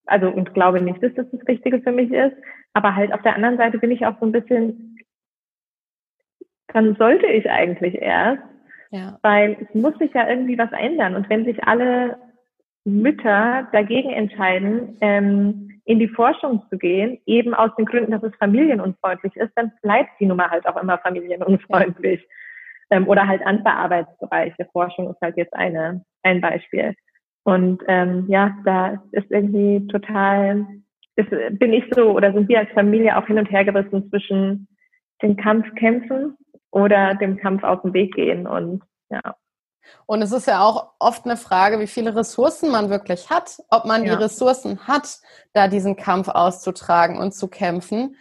Also 0.05 0.29
und 0.29 0.53
glaube 0.53 0.81
nicht, 0.81 1.03
dass 1.03 1.13
das 1.13 1.27
das 1.31 1.47
Richtige 1.47 1.81
für 1.81 1.91
mich 1.91 2.11
ist. 2.11 2.35
Aber 2.73 2.95
halt 2.95 3.13
auf 3.13 3.21
der 3.21 3.35
anderen 3.35 3.57
Seite 3.57 3.77
bin 3.77 3.91
ich 3.91 4.05
auch 4.05 4.19
so 4.19 4.25
ein 4.25 4.31
bisschen, 4.31 4.97
dann 6.67 6.95
sollte 6.95 7.27
ich 7.27 7.49
eigentlich 7.49 7.95
erst, 7.95 8.43
ja. 8.91 9.19
weil 9.21 9.57
es 9.59 9.75
muss 9.75 9.97
sich 9.99 10.13
ja 10.13 10.27
irgendwie 10.27 10.57
was 10.57 10.71
ändern. 10.71 11.15
Und 11.15 11.29
wenn 11.29 11.45
sich 11.45 11.63
alle 11.63 12.17
Mütter 12.87 13.67
dagegen 13.73 14.11
entscheiden, 14.11 14.97
ähm, 15.01 15.81
in 15.83 15.99
die 15.99 16.07
Forschung 16.07 16.63
zu 16.69 16.77
gehen, 16.77 17.19
eben 17.25 17.53
aus 17.53 17.71
den 17.77 17.85
Gründen, 17.85 18.11
dass 18.11 18.23
es 18.23 18.35
familienunfreundlich 18.39 19.35
ist, 19.35 19.51
dann 19.55 19.73
bleibt 19.81 20.11
die 20.19 20.25
Nummer 20.25 20.49
halt 20.49 20.65
auch 20.67 20.81
immer 20.81 20.97
familienunfreundlich. 20.97 22.25
Ähm, 22.89 23.05
oder 23.09 23.27
halt 23.27 23.45
andere 23.45 23.73
Arbeitsbereiche. 23.73 24.69
Forschung 24.71 25.09
ist 25.09 25.19
halt 25.21 25.35
jetzt 25.35 25.53
eine, 25.53 26.05
ein 26.23 26.39
Beispiel. 26.39 26.95
Und 27.43 27.83
ähm, 27.87 28.25
ja, 28.29 28.55
da 28.63 29.03
ist 29.11 29.29
irgendwie 29.29 29.85
total, 29.87 30.65
ist, 31.17 31.29
bin 31.59 31.73
ich 31.73 31.83
so 31.91 32.11
oder 32.11 32.31
sind 32.31 32.47
wir 32.47 32.59
als 32.59 32.71
Familie 32.71 33.17
auch 33.17 33.27
hin 33.27 33.37
und 33.37 33.51
her 33.51 33.65
gerissen 33.65 34.09
zwischen 34.09 34.69
dem 35.21 35.35
Kampf 35.35 35.73
kämpfen 35.75 36.37
oder 36.71 37.15
dem 37.15 37.35
Kampf 37.35 37.63
aus 37.63 37.81
dem 37.81 37.93
Weg 37.93 38.15
gehen. 38.15 38.47
Und 38.47 38.83
ja. 39.09 39.35
Und 40.05 40.21
es 40.21 40.31
ist 40.31 40.47
ja 40.47 40.63
auch 40.63 40.91
oft 40.99 41.25
eine 41.25 41.37
Frage, 41.37 41.79
wie 41.79 41.87
viele 41.87 42.15
Ressourcen 42.15 42.71
man 42.71 42.89
wirklich 42.89 43.29
hat, 43.29 43.57
ob 43.69 43.85
man 43.85 44.05
ja. 44.05 44.15
die 44.15 44.23
Ressourcen 44.23 44.87
hat, 44.87 45.19
da 45.53 45.67
diesen 45.67 45.95
Kampf 45.95 46.29
auszutragen 46.29 47.17
und 47.17 47.33
zu 47.33 47.47
kämpfen. 47.47 48.15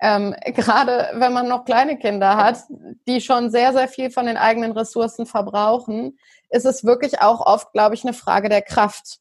Ähm, 0.00 0.34
gerade 0.44 1.10
wenn 1.14 1.32
man 1.32 1.48
noch 1.48 1.64
kleine 1.64 1.98
Kinder 1.98 2.36
hat, 2.36 2.58
die 3.06 3.20
schon 3.20 3.50
sehr, 3.50 3.72
sehr 3.72 3.88
viel 3.88 4.10
von 4.10 4.26
den 4.26 4.36
eigenen 4.36 4.72
Ressourcen 4.72 5.26
verbrauchen, 5.26 6.18
ist 6.50 6.66
es 6.66 6.84
wirklich 6.84 7.20
auch 7.20 7.44
oft, 7.44 7.72
glaube 7.72 7.94
ich, 7.94 8.04
eine 8.04 8.12
Frage 8.12 8.48
der 8.48 8.62
Kraft. 8.62 9.18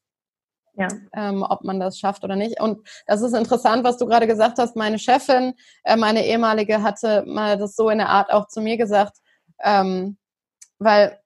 Ja. 0.77 0.89
Ähm, 1.13 1.41
ob 1.47 1.63
man 1.63 1.79
das 1.79 1.97
schafft 1.97 2.25
oder 2.25 2.36
nicht. 2.36 2.60
Und 2.60 2.86
das 3.08 3.21
ist 3.21 3.34
interessant, 3.34 3.86
was 3.86 3.97
du 3.97 4.05
gerade 4.05 4.27
gesagt 4.27 4.58
hast. 4.58 4.75
Meine 4.75 4.99
Chefin, 4.99 5.53
äh, 5.86 5.95
meine 5.95 6.25
ehemalige, 6.25 6.84
hatte 6.84 7.23
mal 7.25 7.58
das 7.58 7.77
so 7.77 7.89
in 7.89 7.99
der 7.99 8.10
Art 8.10 8.29
auch 8.29 8.47
zu 8.47 8.60
mir 8.60 8.75
gesagt, 8.75 9.17
ähm, 9.63 10.17
weil 10.77 11.17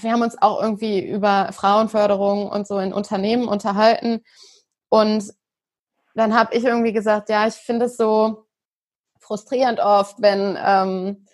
wir 0.00 0.12
haben 0.12 0.22
uns 0.22 0.40
auch 0.40 0.60
irgendwie 0.60 1.06
über 1.06 1.50
Frauenförderung 1.52 2.48
und 2.48 2.66
so 2.66 2.78
in 2.78 2.92
Unternehmen 2.92 3.48
unterhalten. 3.48 4.22
Und 4.88 5.32
dann 6.14 6.34
habe 6.34 6.54
ich 6.54 6.64
irgendwie 6.64 6.92
gesagt, 6.92 7.28
ja, 7.28 7.46
ich 7.46 7.54
finde 7.54 7.86
es 7.86 7.96
so 7.96 8.46
frustrierend 9.20 9.80
oft, 9.80 10.20
wenn, 10.20 10.56
ähm, 10.62 11.26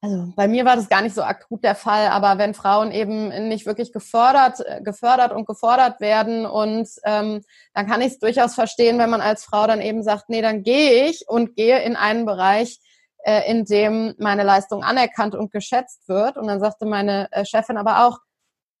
also 0.00 0.32
bei 0.36 0.48
mir 0.48 0.64
war 0.64 0.76
das 0.76 0.88
gar 0.88 1.02
nicht 1.02 1.14
so 1.14 1.22
akut 1.22 1.64
der 1.64 1.74
Fall, 1.74 2.08
aber 2.08 2.38
wenn 2.38 2.54
Frauen 2.54 2.92
eben 2.92 3.48
nicht 3.48 3.66
wirklich 3.66 3.92
gefordert, 3.92 4.60
äh, 4.60 4.80
gefördert 4.82 5.32
und 5.32 5.46
gefordert 5.46 6.00
werden 6.00 6.46
und 6.46 6.88
ähm, 7.04 7.42
dann 7.74 7.86
kann 7.86 8.00
ich 8.00 8.12
es 8.12 8.18
durchaus 8.18 8.54
verstehen, 8.54 8.98
wenn 8.98 9.10
man 9.10 9.20
als 9.20 9.44
Frau 9.44 9.66
dann 9.66 9.80
eben 9.80 10.02
sagt, 10.02 10.28
nee, 10.28 10.42
dann 10.42 10.62
gehe 10.62 11.06
ich 11.06 11.24
und 11.28 11.56
gehe 11.56 11.82
in 11.82 11.96
einen 11.96 12.24
Bereich, 12.24 12.80
äh, 13.24 13.50
in 13.50 13.64
dem 13.64 14.14
meine 14.18 14.42
Leistung 14.42 14.84
anerkannt 14.84 15.34
und 15.34 15.50
geschätzt 15.50 16.08
wird. 16.08 16.36
Und 16.36 16.46
dann 16.46 16.60
sagte 16.60 16.86
meine 16.86 17.28
äh, 17.32 17.44
Chefin 17.44 17.76
aber 17.76 18.06
auch, 18.06 18.18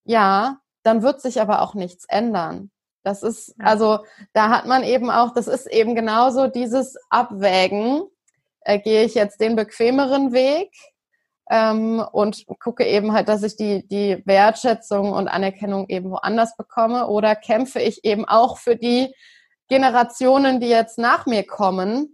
ja, 0.04 0.58
dann 0.82 1.02
wird 1.02 1.20
sich 1.20 1.40
aber 1.40 1.62
auch 1.62 1.74
nichts 1.74 2.04
ändern. 2.08 2.70
Das 3.02 3.22
ist, 3.22 3.54
also 3.58 4.00
da 4.32 4.50
hat 4.50 4.66
man 4.66 4.82
eben 4.82 5.10
auch, 5.10 5.32
das 5.32 5.46
ist 5.46 5.66
eben 5.66 5.94
genauso 5.94 6.46
dieses 6.46 6.96
Abwägen, 7.10 8.02
äh, 8.60 8.78
gehe 8.78 9.04
ich 9.04 9.14
jetzt 9.14 9.40
den 9.40 9.56
bequemeren 9.56 10.32
Weg 10.32 10.70
ähm, 11.50 12.04
und 12.12 12.46
gucke 12.60 12.84
eben 12.84 13.12
halt, 13.12 13.28
dass 13.28 13.42
ich 13.42 13.56
die, 13.56 13.86
die 13.88 14.22
Wertschätzung 14.24 15.12
und 15.12 15.28
Anerkennung 15.28 15.88
eben 15.88 16.10
woanders 16.10 16.56
bekomme 16.56 17.06
oder 17.08 17.34
kämpfe 17.34 17.80
ich 17.80 18.04
eben 18.04 18.26
auch 18.26 18.58
für 18.58 18.76
die 18.76 19.14
Generationen, 19.68 20.60
die 20.60 20.68
jetzt 20.68 20.98
nach 20.98 21.26
mir 21.26 21.46
kommen, 21.46 22.13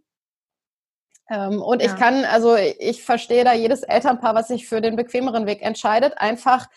ähm, 1.30 1.62
und 1.62 1.80
ja. 1.80 1.88
ich 1.88 1.96
kann, 1.96 2.24
also 2.24 2.56
ich 2.56 3.02
verstehe 3.02 3.44
da 3.44 3.52
jedes 3.54 3.82
Elternpaar, 3.82 4.34
was 4.34 4.48
sich 4.48 4.68
für 4.68 4.80
den 4.80 4.96
bequemeren 4.96 5.46
Weg 5.46 5.62
entscheidet, 5.62 6.18
einfach 6.18 6.68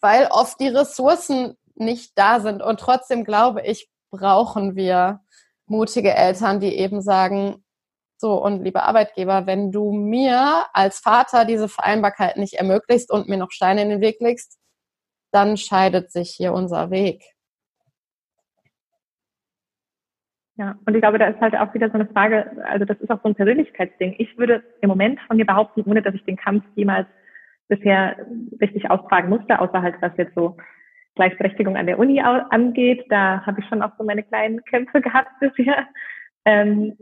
weil 0.00 0.26
oft 0.30 0.60
die 0.60 0.68
Ressourcen 0.68 1.56
nicht 1.74 2.12
da 2.16 2.40
sind. 2.40 2.62
Und 2.62 2.80
trotzdem 2.80 3.24
glaube 3.24 3.62
ich, 3.62 3.90
brauchen 4.10 4.76
wir 4.76 5.20
mutige 5.66 6.14
Eltern, 6.14 6.60
die 6.60 6.76
eben 6.76 7.02
sagen, 7.02 7.64
so, 8.18 8.40
und 8.40 8.62
liebe 8.62 8.84
Arbeitgeber, 8.84 9.46
wenn 9.46 9.72
du 9.72 9.90
mir 9.90 10.66
als 10.72 11.00
Vater 11.00 11.44
diese 11.44 11.68
Vereinbarkeit 11.68 12.36
nicht 12.36 12.54
ermöglicht 12.54 13.10
und 13.10 13.28
mir 13.28 13.36
noch 13.36 13.50
Steine 13.50 13.82
in 13.82 13.88
den 13.88 14.00
Weg 14.00 14.20
legst, 14.20 14.58
dann 15.32 15.56
scheidet 15.56 16.12
sich 16.12 16.30
hier 16.30 16.52
unser 16.52 16.90
Weg. 16.90 17.31
Ja, 20.56 20.76
und 20.84 20.94
ich 20.94 21.00
glaube, 21.00 21.18
da 21.18 21.28
ist 21.28 21.40
halt 21.40 21.56
auch 21.56 21.72
wieder 21.72 21.88
so 21.88 21.94
eine 21.94 22.06
Frage, 22.06 22.62
also 22.66 22.84
das 22.84 23.00
ist 23.00 23.10
auch 23.10 23.22
so 23.22 23.28
ein 23.28 23.34
Persönlichkeitsding. 23.34 24.16
Ich 24.18 24.36
würde 24.36 24.62
im 24.82 24.88
Moment 24.88 25.18
von 25.22 25.36
mir 25.36 25.46
behaupten, 25.46 25.82
ohne 25.86 26.02
dass 26.02 26.14
ich 26.14 26.24
den 26.24 26.36
Kampf 26.36 26.64
jemals 26.74 27.06
bisher 27.68 28.16
richtig 28.60 28.90
austragen 28.90 29.30
musste, 29.30 29.58
außer 29.58 29.80
halt 29.80 29.94
was 30.00 30.12
jetzt 30.18 30.34
so 30.34 30.56
Gleichberechtigung 31.14 31.76
an 31.76 31.86
der 31.86 31.98
Uni 31.98 32.20
angeht, 32.20 33.04
da 33.08 33.44
habe 33.44 33.60
ich 33.60 33.66
schon 33.66 33.82
auch 33.82 33.92
so 33.98 34.04
meine 34.04 34.22
kleinen 34.22 34.62
Kämpfe 34.64 35.00
gehabt 35.02 35.30
bisher, 35.40 35.86
ähm, 36.44 36.96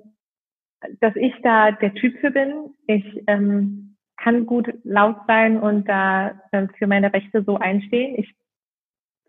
dass 1.01 1.15
ich 1.17 1.35
da 1.43 1.73
der 1.73 1.95
Typ 1.95 2.19
für 2.21 2.31
bin. 2.31 2.75
Ich 2.87 3.23
ähm, 3.27 3.97
kann 4.17 4.47
gut 4.47 4.73
laut 4.85 5.17
sein 5.27 5.59
und 5.59 5.89
da 5.89 6.41
äh, 6.53 6.67
für 6.79 6.87
meine 6.87 7.13
Rechte 7.13 7.43
so 7.45 7.57
einstehen. 7.57 8.15
Ich 8.17 8.35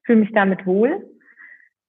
fühle 0.03 0.19
mich 0.19 0.31
damit 0.33 0.65
wohl. 0.65 1.05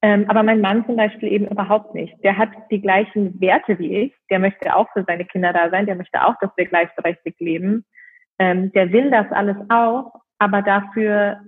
Ähm, 0.04 0.24
aber 0.28 0.42
mein 0.42 0.60
Mann 0.60 0.84
zum 0.84 0.96
Beispiel 0.96 1.30
eben 1.30 1.46
überhaupt 1.46 1.94
nicht. 1.94 2.12
Der 2.24 2.36
hat 2.36 2.50
die 2.72 2.80
gleichen 2.80 3.40
Werte 3.40 3.78
wie 3.78 3.96
ich. 3.98 4.14
Der 4.30 4.40
möchte 4.40 4.74
auch 4.74 4.88
für 4.92 5.04
seine 5.06 5.24
Kinder 5.24 5.52
da 5.52 5.70
sein. 5.70 5.86
Der 5.86 5.94
möchte 5.94 6.24
auch, 6.24 6.34
dass 6.40 6.50
wir 6.56 6.66
gleichberechtigt 6.66 7.40
leben. 7.40 7.84
Ähm, 8.38 8.72
der 8.72 8.92
will 8.92 9.10
das 9.10 9.30
alles 9.30 9.56
auch, 9.68 10.12
aber 10.38 10.62
dafür 10.62 11.40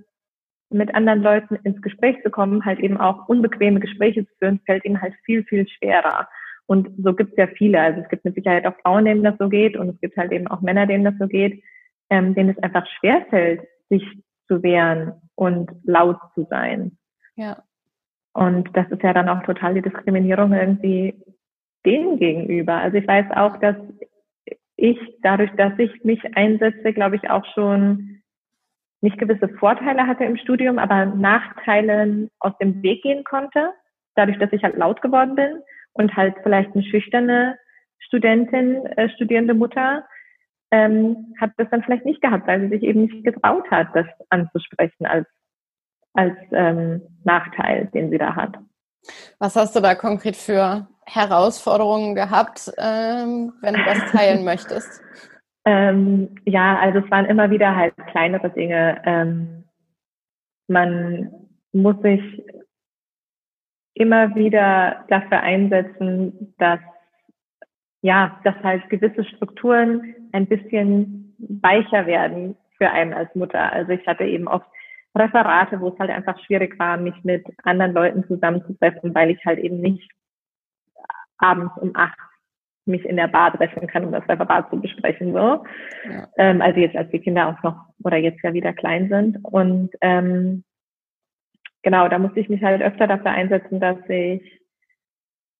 mit 0.70 0.94
anderen 0.94 1.22
Leuten 1.22 1.56
ins 1.64 1.82
Gespräch 1.82 2.16
zu 2.22 2.30
kommen, 2.30 2.64
halt 2.64 2.78
eben 2.78 2.96
auch 2.96 3.28
unbequeme 3.28 3.80
Gespräche 3.80 4.26
zu 4.26 4.32
führen, 4.38 4.60
fällt 4.66 4.84
ihm 4.84 5.00
halt 5.00 5.14
viel, 5.24 5.44
viel 5.44 5.66
schwerer. 5.68 6.28
Und 6.66 6.88
so 7.02 7.14
gibt 7.14 7.32
es 7.32 7.36
ja 7.36 7.46
viele. 7.46 7.80
Also 7.80 8.00
es 8.00 8.08
gibt 8.08 8.24
mit 8.24 8.34
Sicherheit 8.34 8.66
auch 8.66 8.78
Frauen, 8.82 9.04
denen 9.04 9.24
das 9.24 9.36
so 9.38 9.48
geht 9.48 9.76
und 9.76 9.88
es 9.88 10.00
gibt 10.00 10.16
halt 10.16 10.32
eben 10.32 10.46
auch 10.46 10.60
Männer, 10.62 10.86
denen 10.86 11.04
das 11.04 11.14
so 11.18 11.26
geht, 11.26 11.62
ähm, 12.10 12.34
denen 12.34 12.50
es 12.50 12.62
einfach 12.62 12.86
schwerfällt, 12.98 13.66
sich 13.88 14.04
zu 14.48 14.62
wehren 14.62 15.12
und 15.34 15.70
laut 15.84 16.18
zu 16.34 16.46
sein. 16.48 16.96
Ja. 17.36 17.62
Und 18.34 18.68
das 18.76 18.90
ist 18.90 19.02
ja 19.02 19.12
dann 19.12 19.28
auch 19.28 19.42
total 19.44 19.74
die 19.74 19.82
Diskriminierung 19.82 20.52
irgendwie 20.52 21.14
denen 21.86 22.18
gegenüber. 22.18 22.74
Also 22.74 22.98
ich 22.98 23.06
weiß 23.06 23.26
auch, 23.36 23.56
dass 23.58 23.76
ich 24.76 24.98
dadurch, 25.22 25.50
dass 25.52 25.72
ich 25.78 26.04
mich 26.04 26.20
einsetze, 26.36 26.92
glaube 26.92 27.16
ich 27.16 27.30
auch 27.30 27.44
schon 27.54 28.22
nicht 29.00 29.18
gewisse 29.18 29.48
Vorteile 29.48 30.06
hatte 30.06 30.24
im 30.24 30.36
Studium, 30.36 30.78
aber 30.78 31.06
Nachteilen 31.06 32.30
aus 32.40 32.56
dem 32.58 32.82
Weg 32.82 33.02
gehen 33.02 33.22
konnte, 33.22 33.70
dadurch, 34.16 34.38
dass 34.38 34.52
ich 34.52 34.64
halt 34.64 34.76
laut 34.76 35.00
geworden 35.00 35.36
bin 35.36 35.60
und 35.92 36.16
halt 36.16 36.34
vielleicht 36.42 36.74
eine 36.74 36.82
schüchterne 36.82 37.56
Studentin, 37.98 38.86
äh, 38.86 39.08
studierende 39.10 39.54
Mutter, 39.54 40.04
ähm, 40.70 41.34
hat 41.38 41.52
das 41.58 41.68
dann 41.70 41.82
vielleicht 41.82 42.04
nicht 42.04 42.20
gehabt, 42.20 42.46
weil 42.46 42.62
sie 42.62 42.68
sich 42.68 42.82
eben 42.82 43.02
nicht 43.02 43.24
getraut 43.24 43.70
hat, 43.70 43.88
das 43.94 44.06
anzusprechen 44.30 45.06
als 45.06 45.28
als 46.14 46.36
ähm, 46.52 47.02
Nachteil, 47.24 47.86
den 47.92 48.10
sie 48.10 48.18
da 48.18 48.34
hat. 48.34 48.56
Was 49.38 49.56
hast 49.56 49.76
du 49.76 49.80
da 49.80 49.94
konkret 49.94 50.36
für 50.36 50.88
Herausforderungen 51.06 52.14
gehabt, 52.14 52.72
ähm, 52.78 53.52
wenn 53.60 53.74
du 53.74 53.84
das 53.84 54.10
teilen 54.10 54.44
möchtest? 54.44 55.02
Ähm, 55.66 56.34
ja, 56.44 56.78
also 56.78 57.00
es 57.00 57.10
waren 57.10 57.26
immer 57.26 57.50
wieder 57.50 57.74
halt 57.74 57.94
kleinere 58.10 58.50
Dinge. 58.50 59.02
Ähm, 59.04 59.64
man 60.68 61.30
muss 61.72 61.96
sich 62.02 62.22
immer 63.94 64.34
wieder 64.34 65.04
dafür 65.08 65.40
einsetzen, 65.40 66.54
dass 66.58 66.80
ja, 68.02 68.38
dass 68.44 68.54
halt 68.62 68.90
gewisse 68.90 69.24
Strukturen 69.24 70.14
ein 70.32 70.46
bisschen 70.46 71.34
weicher 71.38 72.06
werden 72.06 72.54
für 72.76 72.90
einen 72.90 73.14
als 73.14 73.34
Mutter. 73.34 73.72
Also 73.72 73.92
ich 73.92 74.06
hatte 74.06 74.24
eben 74.24 74.46
oft 74.46 74.66
Referate, 75.14 75.80
wo 75.80 75.88
es 75.88 75.98
halt 75.98 76.10
einfach 76.10 76.38
schwierig 76.44 76.78
war, 76.78 76.96
mich 76.96 77.14
mit 77.22 77.46
anderen 77.62 77.92
Leuten 77.92 78.24
zusammenzutreffen, 78.26 79.14
weil 79.14 79.30
ich 79.30 79.44
halt 79.44 79.58
eben 79.58 79.80
nicht 79.80 80.10
abends 81.38 81.72
um 81.80 81.92
acht 81.94 82.18
mich 82.86 83.04
in 83.04 83.16
der 83.16 83.28
Bar 83.28 83.52
treffen 83.56 83.86
kann, 83.86 84.04
um 84.04 84.12
das 84.12 84.28
Referat 84.28 84.68
zu 84.70 84.80
besprechen. 84.80 85.32
So. 85.32 85.64
Ja. 86.08 86.28
Ähm, 86.36 86.60
also 86.60 86.80
jetzt, 86.80 86.96
als 86.96 87.10
die 87.10 87.20
Kinder 87.20 87.48
auch 87.48 87.62
noch 87.62 87.86
oder 88.02 88.16
jetzt 88.16 88.42
ja 88.42 88.52
wieder 88.52 88.72
klein 88.72 89.08
sind. 89.08 89.38
Und 89.42 89.90
ähm, 90.00 90.64
genau, 91.82 92.08
da 92.08 92.18
musste 92.18 92.40
ich 92.40 92.48
mich 92.48 92.62
halt 92.62 92.82
öfter 92.82 93.06
dafür 93.06 93.30
einsetzen, 93.30 93.80
dass 93.80 93.98
ich 94.08 94.60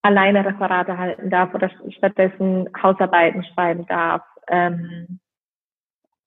alleine 0.03 0.45
Referate 0.45 0.99
halten 0.99 1.31
darf 1.31 1.55
oder 1.55 1.71
stattdessen 1.89 2.69
Hausarbeiten 2.83 3.43
schreiben 3.45 3.87
darf. 3.87 4.23
Ähm, 4.49 5.21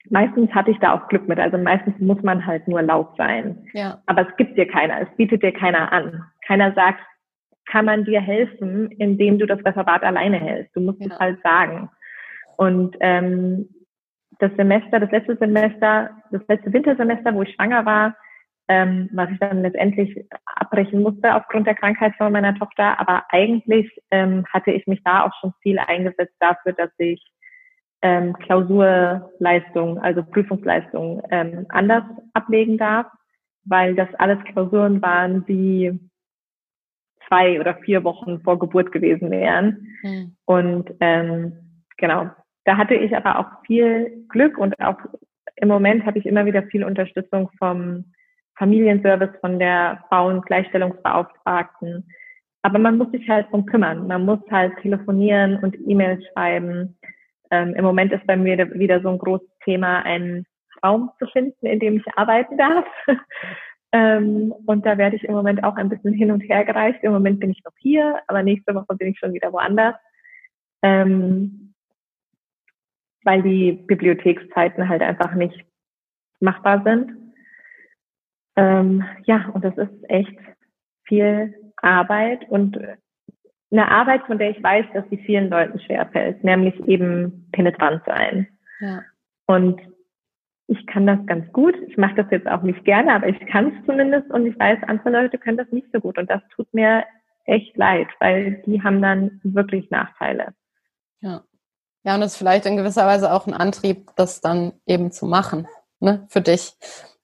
meistens 0.09 0.51
hatte 0.51 0.71
ich 0.71 0.79
da 0.79 0.93
auch 0.93 1.07
Glück 1.07 1.27
mit. 1.27 1.39
Also 1.39 1.57
meistens 1.57 1.99
muss 1.99 2.21
man 2.23 2.45
halt 2.45 2.67
nur 2.67 2.81
laut 2.81 3.15
sein. 3.17 3.65
Ja. 3.73 4.01
Aber 4.05 4.27
es 4.27 4.35
gibt 4.37 4.57
dir 4.57 4.67
keiner, 4.67 5.01
es 5.01 5.15
bietet 5.15 5.43
dir 5.43 5.51
keiner 5.51 5.91
an. 5.91 6.23
Keiner 6.45 6.73
sagt, 6.73 7.01
kann 7.65 7.85
man 7.85 8.05
dir 8.05 8.21
helfen, 8.21 8.89
indem 8.91 9.39
du 9.39 9.45
das 9.45 9.63
Referat 9.65 10.03
alleine 10.03 10.39
hältst. 10.39 10.75
Du 10.75 10.81
musst 10.81 11.01
ja. 11.01 11.07
es 11.11 11.19
halt 11.19 11.41
sagen. 11.43 11.89
Und 12.57 12.95
ähm, 13.01 13.69
das 14.39 14.51
Semester, 14.55 14.99
das 14.99 15.11
letzte 15.11 15.35
Semester, 15.37 16.11
das 16.31 16.41
letzte 16.47 16.71
Wintersemester, 16.71 17.33
wo 17.33 17.43
ich 17.43 17.53
schwanger 17.53 17.85
war, 17.85 18.15
ähm, 18.67 19.09
was 19.13 19.29
ich 19.31 19.39
dann 19.39 19.61
letztendlich 19.61 20.25
abbrechen 20.45 21.01
musste 21.01 21.35
aufgrund 21.35 21.67
der 21.67 21.75
Krankheit 21.75 22.13
von 22.17 22.31
meiner 22.31 22.55
Tochter. 22.55 22.99
Aber 22.99 23.23
eigentlich 23.29 23.89
ähm, 24.11 24.45
hatte 24.51 24.71
ich 24.71 24.85
mich 24.87 25.01
da 25.03 25.25
auch 25.25 25.33
schon 25.39 25.53
viel 25.61 25.79
eingesetzt 25.79 26.35
dafür, 26.39 26.73
dass 26.73 26.91
ich 26.97 27.23
ähm, 28.01 28.33
Klausurleistung, 28.33 29.99
also 29.99 30.23
Prüfungsleistung 30.23 31.21
ähm, 31.31 31.65
anders 31.69 32.03
ablegen 32.33 32.77
darf, 32.77 33.07
weil 33.65 33.95
das 33.95 34.07
alles 34.15 34.43
Klausuren 34.45 35.01
waren, 35.01 35.45
die 35.45 35.99
zwei 37.27 37.59
oder 37.59 37.75
vier 37.75 38.03
Wochen 38.03 38.41
vor 38.41 38.59
Geburt 38.59 38.91
gewesen 38.91 39.31
wären. 39.31 39.95
Mhm. 40.03 40.35
Und 40.45 40.91
ähm, 40.99 41.53
genau, 41.97 42.29
da 42.65 42.77
hatte 42.77 42.95
ich 42.95 43.15
aber 43.15 43.39
auch 43.39 43.65
viel 43.65 44.25
Glück 44.29 44.57
und 44.57 44.79
auch 44.79 44.97
im 45.55 45.67
Moment 45.67 46.05
habe 46.05 46.19
ich 46.19 46.25
immer 46.25 46.45
wieder 46.45 46.63
viel 46.63 46.83
Unterstützung 46.83 47.49
vom 47.57 48.05
Familienservice, 48.57 49.39
von 49.41 49.59
der 49.59 50.03
Frauengleichstellungsbeauftragten. 50.09 52.07
Aber 52.61 52.79
man 52.79 52.97
muss 52.97 53.11
sich 53.11 53.27
halt 53.29 53.49
drum 53.51 53.65
kümmern. 53.65 54.07
Man 54.07 54.25
muss 54.25 54.39
halt 54.51 54.73
telefonieren 54.81 55.57
und 55.57 55.77
E-Mails 55.87 56.23
schreiben. 56.33 56.97
Ähm, 57.51 57.75
Im 57.75 57.83
Moment 57.83 58.11
ist 58.11 58.25
bei 58.27 58.37
mir 58.37 58.57
wieder 58.73 59.01
so 59.01 59.09
ein 59.09 59.17
großes 59.17 59.47
Thema, 59.63 60.01
einen 60.03 60.45
Raum 60.83 61.11
zu 61.19 61.27
finden, 61.27 61.65
in 61.65 61.79
dem 61.79 61.97
ich 61.97 62.17
arbeiten 62.17 62.57
darf. 62.57 62.85
ähm, 63.91 64.53
und 64.65 64.85
da 64.85 64.97
werde 64.97 65.15
ich 65.15 65.23
im 65.23 65.33
Moment 65.33 65.63
auch 65.63 65.75
ein 65.75 65.89
bisschen 65.89 66.13
hin 66.13 66.31
und 66.31 66.41
her 66.41 66.65
gereicht. 66.65 66.99
Im 67.03 67.13
Moment 67.13 67.39
bin 67.39 67.51
ich 67.51 67.63
noch 67.63 67.73
hier, 67.77 68.19
aber 68.27 68.43
nächste 68.43 68.75
Woche 68.75 68.95
bin 68.95 69.09
ich 69.09 69.19
schon 69.19 69.33
wieder 69.33 69.51
woanders. 69.53 69.95
Ähm, 70.81 71.73
weil 73.23 73.41
die 73.41 73.73
Bibliothekszeiten 73.73 74.87
halt 74.87 75.01
einfach 75.01 75.33
nicht 75.33 75.65
machbar 76.39 76.81
sind. 76.83 77.11
Ähm, 78.55 79.03
ja, 79.25 79.49
und 79.53 79.63
das 79.65 79.77
ist 79.77 80.09
echt 80.09 80.37
viel 81.03 81.53
Arbeit 81.77 82.49
und 82.49 82.79
eine 83.71 83.89
Arbeit, 83.89 84.23
von 84.25 84.37
der 84.37 84.51
ich 84.51 84.63
weiß, 84.63 84.85
dass 84.93 85.03
sie 85.09 85.17
vielen 85.17 85.49
Leuten 85.49 85.79
schwerfällt, 85.79 86.43
nämlich 86.43 86.79
eben 86.87 87.49
penetrant 87.51 88.01
sein. 88.05 88.47
Ja. 88.79 89.01
Und 89.45 89.81
ich 90.67 90.85
kann 90.87 91.07
das 91.07 91.19
ganz 91.25 91.51
gut. 91.53 91.75
Ich 91.87 91.97
mache 91.97 92.15
das 92.15 92.27
jetzt 92.29 92.47
auch 92.47 92.61
nicht 92.61 92.83
gerne, 92.85 93.13
aber 93.13 93.27
ich 93.27 93.39
kann 93.47 93.67
es 93.67 93.85
zumindest 93.85 94.29
und 94.31 94.45
ich 94.45 94.59
weiß, 94.59 94.79
andere 94.87 95.09
Leute 95.09 95.37
können 95.37 95.57
das 95.57 95.71
nicht 95.71 95.87
so 95.93 95.99
gut. 95.99 96.17
Und 96.17 96.29
das 96.29 96.41
tut 96.55 96.73
mir 96.73 97.03
echt 97.45 97.75
leid, 97.77 98.07
weil 98.19 98.61
die 98.65 98.83
haben 98.83 99.01
dann 99.01 99.39
wirklich 99.43 99.89
Nachteile. 99.89 100.53
Ja. 101.21 101.43
Ja, 102.03 102.15
und 102.15 102.21
das 102.21 102.33
ist 102.33 102.37
vielleicht 102.37 102.65
in 102.65 102.77
gewisser 102.77 103.05
Weise 103.05 103.33
auch 103.33 103.47
ein 103.47 103.53
Antrieb, 103.53 104.11
das 104.15 104.39
dann 104.39 104.73
eben 104.85 105.11
zu 105.11 105.25
machen, 105.25 105.67
ne, 105.99 106.25
für 106.29 106.39
dich 106.39 106.73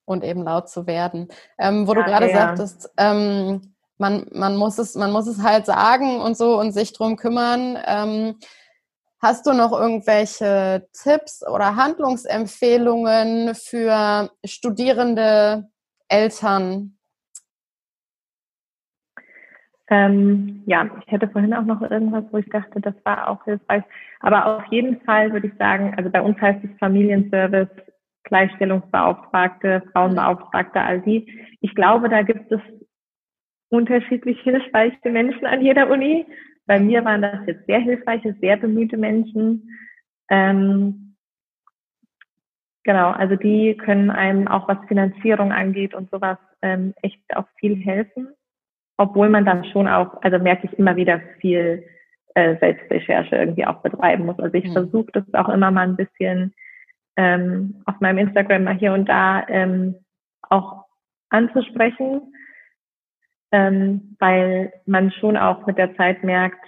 und 0.03 0.25
eben 0.25 0.43
laut 0.43 0.67
zu 0.67 0.87
werden. 0.87 1.29
Ähm, 1.57 1.87
wo 1.87 1.93
ja, 1.93 1.99
du 1.99 2.05
gerade 2.05 2.29
ja. 2.29 2.33
sagtest, 2.33 2.93
ähm, 2.97 3.72
man, 3.97 4.27
man, 4.31 4.55
muss 4.55 4.77
es, 4.77 4.95
man 4.95 5.11
muss 5.11 5.27
es 5.27 5.41
halt 5.43 5.65
sagen 5.65 6.19
und 6.19 6.37
so 6.37 6.59
und 6.59 6.71
sich 6.71 6.93
drum 6.93 7.15
kümmern. 7.15 7.77
Ähm, 7.85 8.35
hast 9.21 9.45
du 9.45 9.53
noch 9.53 9.71
irgendwelche 9.71 10.87
Tipps 10.93 11.45
oder 11.47 11.75
Handlungsempfehlungen 11.75 13.55
für 13.55 14.29
studierende 14.45 15.69
Eltern? 16.07 16.97
Ähm, 19.89 20.63
ja, 20.65 20.89
ich 21.05 21.11
hätte 21.11 21.27
vorhin 21.27 21.53
auch 21.53 21.65
noch 21.65 21.81
irgendwas, 21.81 22.23
wo 22.31 22.37
ich 22.37 22.49
dachte, 22.49 22.81
das 22.81 22.95
war 23.03 23.29
auch 23.29 23.43
hilfreich. 23.43 23.83
Aber 24.21 24.57
auf 24.57 24.65
jeden 24.71 25.01
Fall 25.01 25.31
würde 25.33 25.47
ich 25.47 25.53
sagen, 25.59 25.93
also 25.97 26.09
bei 26.09 26.21
uns 26.21 26.39
heißt 26.39 26.63
es 26.63 26.69
Familienservice, 26.79 27.69
Gleichstellungsbeauftragte, 28.23 29.83
Frauenbeauftragte, 29.91 30.79
all 30.79 31.01
die. 31.01 31.27
Ich 31.59 31.75
glaube, 31.75 32.09
da 32.09 32.21
gibt 32.21 32.51
es 32.51 32.61
unterschiedlich 33.73 34.39
hilfreiche 34.41 35.09
Menschen 35.09 35.47
an 35.47 35.61
jeder 35.61 35.89
Uni. 35.89 36.27
Bei 36.67 36.79
mir 36.79 37.03
waren 37.03 37.23
das 37.23 37.39
jetzt 37.47 37.65
sehr 37.65 37.79
hilfreiche, 37.79 38.35
sehr 38.39 38.55
bemühte 38.55 38.97
Menschen. 38.97 39.67
Ähm, 40.29 41.15
genau, 42.83 43.09
also 43.09 43.35
die 43.35 43.75
können 43.75 44.11
einem 44.11 44.47
auch 44.47 44.67
was 44.67 44.77
Finanzierung 44.87 45.51
angeht 45.51 45.95
und 45.95 46.11
sowas 46.11 46.37
ähm, 46.61 46.93
echt 47.01 47.19
auch 47.35 47.47
viel 47.59 47.75
helfen. 47.75 48.27
Obwohl 48.97 49.29
man 49.29 49.43
dann 49.43 49.65
schon 49.65 49.87
auch, 49.87 50.21
also 50.21 50.37
merke 50.37 50.67
ich 50.67 50.77
immer 50.77 50.95
wieder 50.95 51.19
viel 51.39 51.83
äh, 52.35 52.55
Selbstrecherche 52.59 53.35
irgendwie 53.35 53.65
auch 53.65 53.81
betreiben 53.81 54.27
muss. 54.27 54.37
Also 54.37 54.53
ich 54.55 54.65
mhm. 54.65 54.73
versuche 54.73 55.11
das 55.13 55.33
auch 55.33 55.49
immer 55.49 55.71
mal 55.71 55.87
ein 55.87 55.95
bisschen 55.95 56.53
ähm, 57.17 57.81
auf 57.87 57.99
meinem 58.01 58.19
Instagram 58.19 58.65
mal 58.65 58.77
hier 58.77 58.93
und 58.93 59.09
da 59.09 59.43
ähm, 59.47 59.95
auch 60.43 60.85
anzusprechen 61.29 62.33
ähm, 63.53 64.15
weil 64.17 64.73
man 64.87 65.11
schon 65.11 65.37
auch 65.37 65.65
mit 65.67 65.77
der 65.77 65.95
Zeit 65.95 66.23
merkt, 66.23 66.59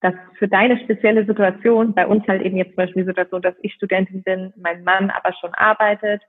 dass 0.00 0.14
für 0.38 0.46
deine 0.46 0.78
spezielle 0.78 1.26
Situation, 1.26 1.92
bei 1.92 2.06
uns 2.06 2.26
halt 2.28 2.40
eben 2.42 2.56
jetzt 2.56 2.68
zum 2.68 2.76
Beispiel 2.76 3.02
die 3.02 3.08
Situation, 3.08 3.42
dass 3.42 3.56
ich 3.62 3.74
Studentin 3.74 4.22
bin, 4.22 4.52
mein 4.56 4.84
Mann 4.84 5.10
aber 5.10 5.34
schon 5.40 5.52
arbeitet, 5.54 6.22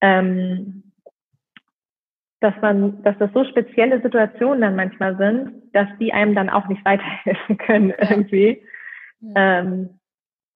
ähm, 0.00 0.84
dass 2.38 2.54
man, 2.62 3.02
dass 3.02 3.18
das 3.18 3.32
so 3.32 3.44
spezielle 3.44 4.00
Situationen 4.00 4.60
dann 4.60 4.76
manchmal 4.76 5.16
sind, 5.16 5.74
dass 5.74 5.88
die 5.98 6.12
einem 6.12 6.36
dann 6.36 6.48
auch 6.48 6.68
nicht 6.68 6.84
weiterhelfen 6.84 7.58
können 7.58 7.92
irgendwie. 7.98 8.62
Ja. 9.20 9.58
Ähm, 9.58 9.98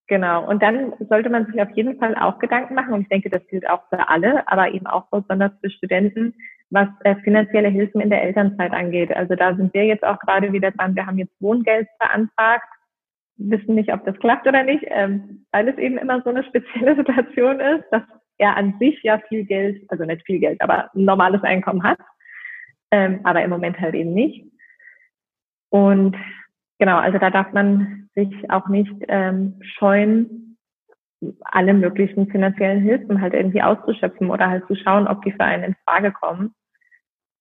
genau. 0.07 0.47
Und 0.47 0.63
dann 0.63 0.93
sollte 1.09 1.29
man 1.29 1.45
sich 1.47 1.61
auf 1.61 1.71
jeden 1.71 1.99
Fall 1.99 2.15
auch 2.15 2.39
Gedanken 2.39 2.73
machen, 2.73 2.93
und 2.93 3.01
ich 3.01 3.09
denke, 3.09 3.29
das 3.29 3.45
gilt 3.47 3.69
auch 3.69 3.83
für 3.89 4.07
alle, 4.07 4.47
aber 4.47 4.71
eben 4.71 4.87
auch 4.87 5.07
besonders 5.09 5.51
für 5.59 5.69
Studenten, 5.69 6.35
was 6.71 6.87
äh, 7.03 7.15
finanzielle 7.23 7.69
Hilfen 7.69 8.01
in 8.01 8.09
der 8.09 8.23
Elternzeit 8.23 8.71
angeht. 8.73 9.15
Also 9.15 9.35
da 9.35 9.55
sind 9.55 9.73
wir 9.73 9.85
jetzt 9.85 10.03
auch 10.03 10.19
gerade 10.19 10.53
wieder 10.53 10.71
dran. 10.71 10.95
Wir 10.95 11.05
haben 11.05 11.17
jetzt 11.17 11.33
Wohngeld 11.39 11.87
beantragt, 11.99 12.67
wissen 13.37 13.75
nicht, 13.75 13.91
ob 13.91 14.05
das 14.05 14.17
klappt 14.19 14.47
oder 14.47 14.63
nicht, 14.63 14.83
ähm, 14.87 15.45
weil 15.51 15.67
es 15.67 15.77
eben 15.77 15.97
immer 15.97 16.21
so 16.21 16.29
eine 16.29 16.43
spezielle 16.43 16.95
Situation 16.97 17.59
ist, 17.59 17.85
dass 17.91 18.03
er 18.37 18.55
an 18.55 18.75
sich 18.79 19.01
ja 19.03 19.19
viel 19.27 19.45
Geld, 19.45 19.83
also 19.89 20.05
nicht 20.05 20.25
viel 20.25 20.39
Geld, 20.39 20.61
aber 20.61 20.93
ein 20.93 21.05
normales 21.05 21.43
Einkommen 21.43 21.83
hat, 21.83 21.99
ähm, 22.91 23.21
aber 23.23 23.43
im 23.43 23.49
Moment 23.49 23.79
halt 23.79 23.95
eben 23.95 24.13
nicht. 24.13 24.45
Und 25.69 26.15
genau, 26.79 26.97
also 26.97 27.17
da 27.17 27.29
darf 27.29 27.51
man 27.53 28.09
sich 28.15 28.49
auch 28.49 28.67
nicht 28.67 28.93
ähm, 29.07 29.59
scheuen, 29.61 30.57
alle 31.41 31.73
möglichen 31.73 32.29
finanziellen 32.29 32.81
Hilfen 32.81 33.19
halt 33.19 33.33
irgendwie 33.33 33.61
auszuschöpfen 33.61 34.29
oder 34.29 34.49
halt 34.49 34.65
zu 34.67 34.75
schauen, 34.75 35.07
ob 35.07 35.21
die 35.23 35.31
für 35.31 35.41
einen 35.41 35.63
in 35.63 35.75
Frage 35.85 36.11
kommen. 36.11 36.53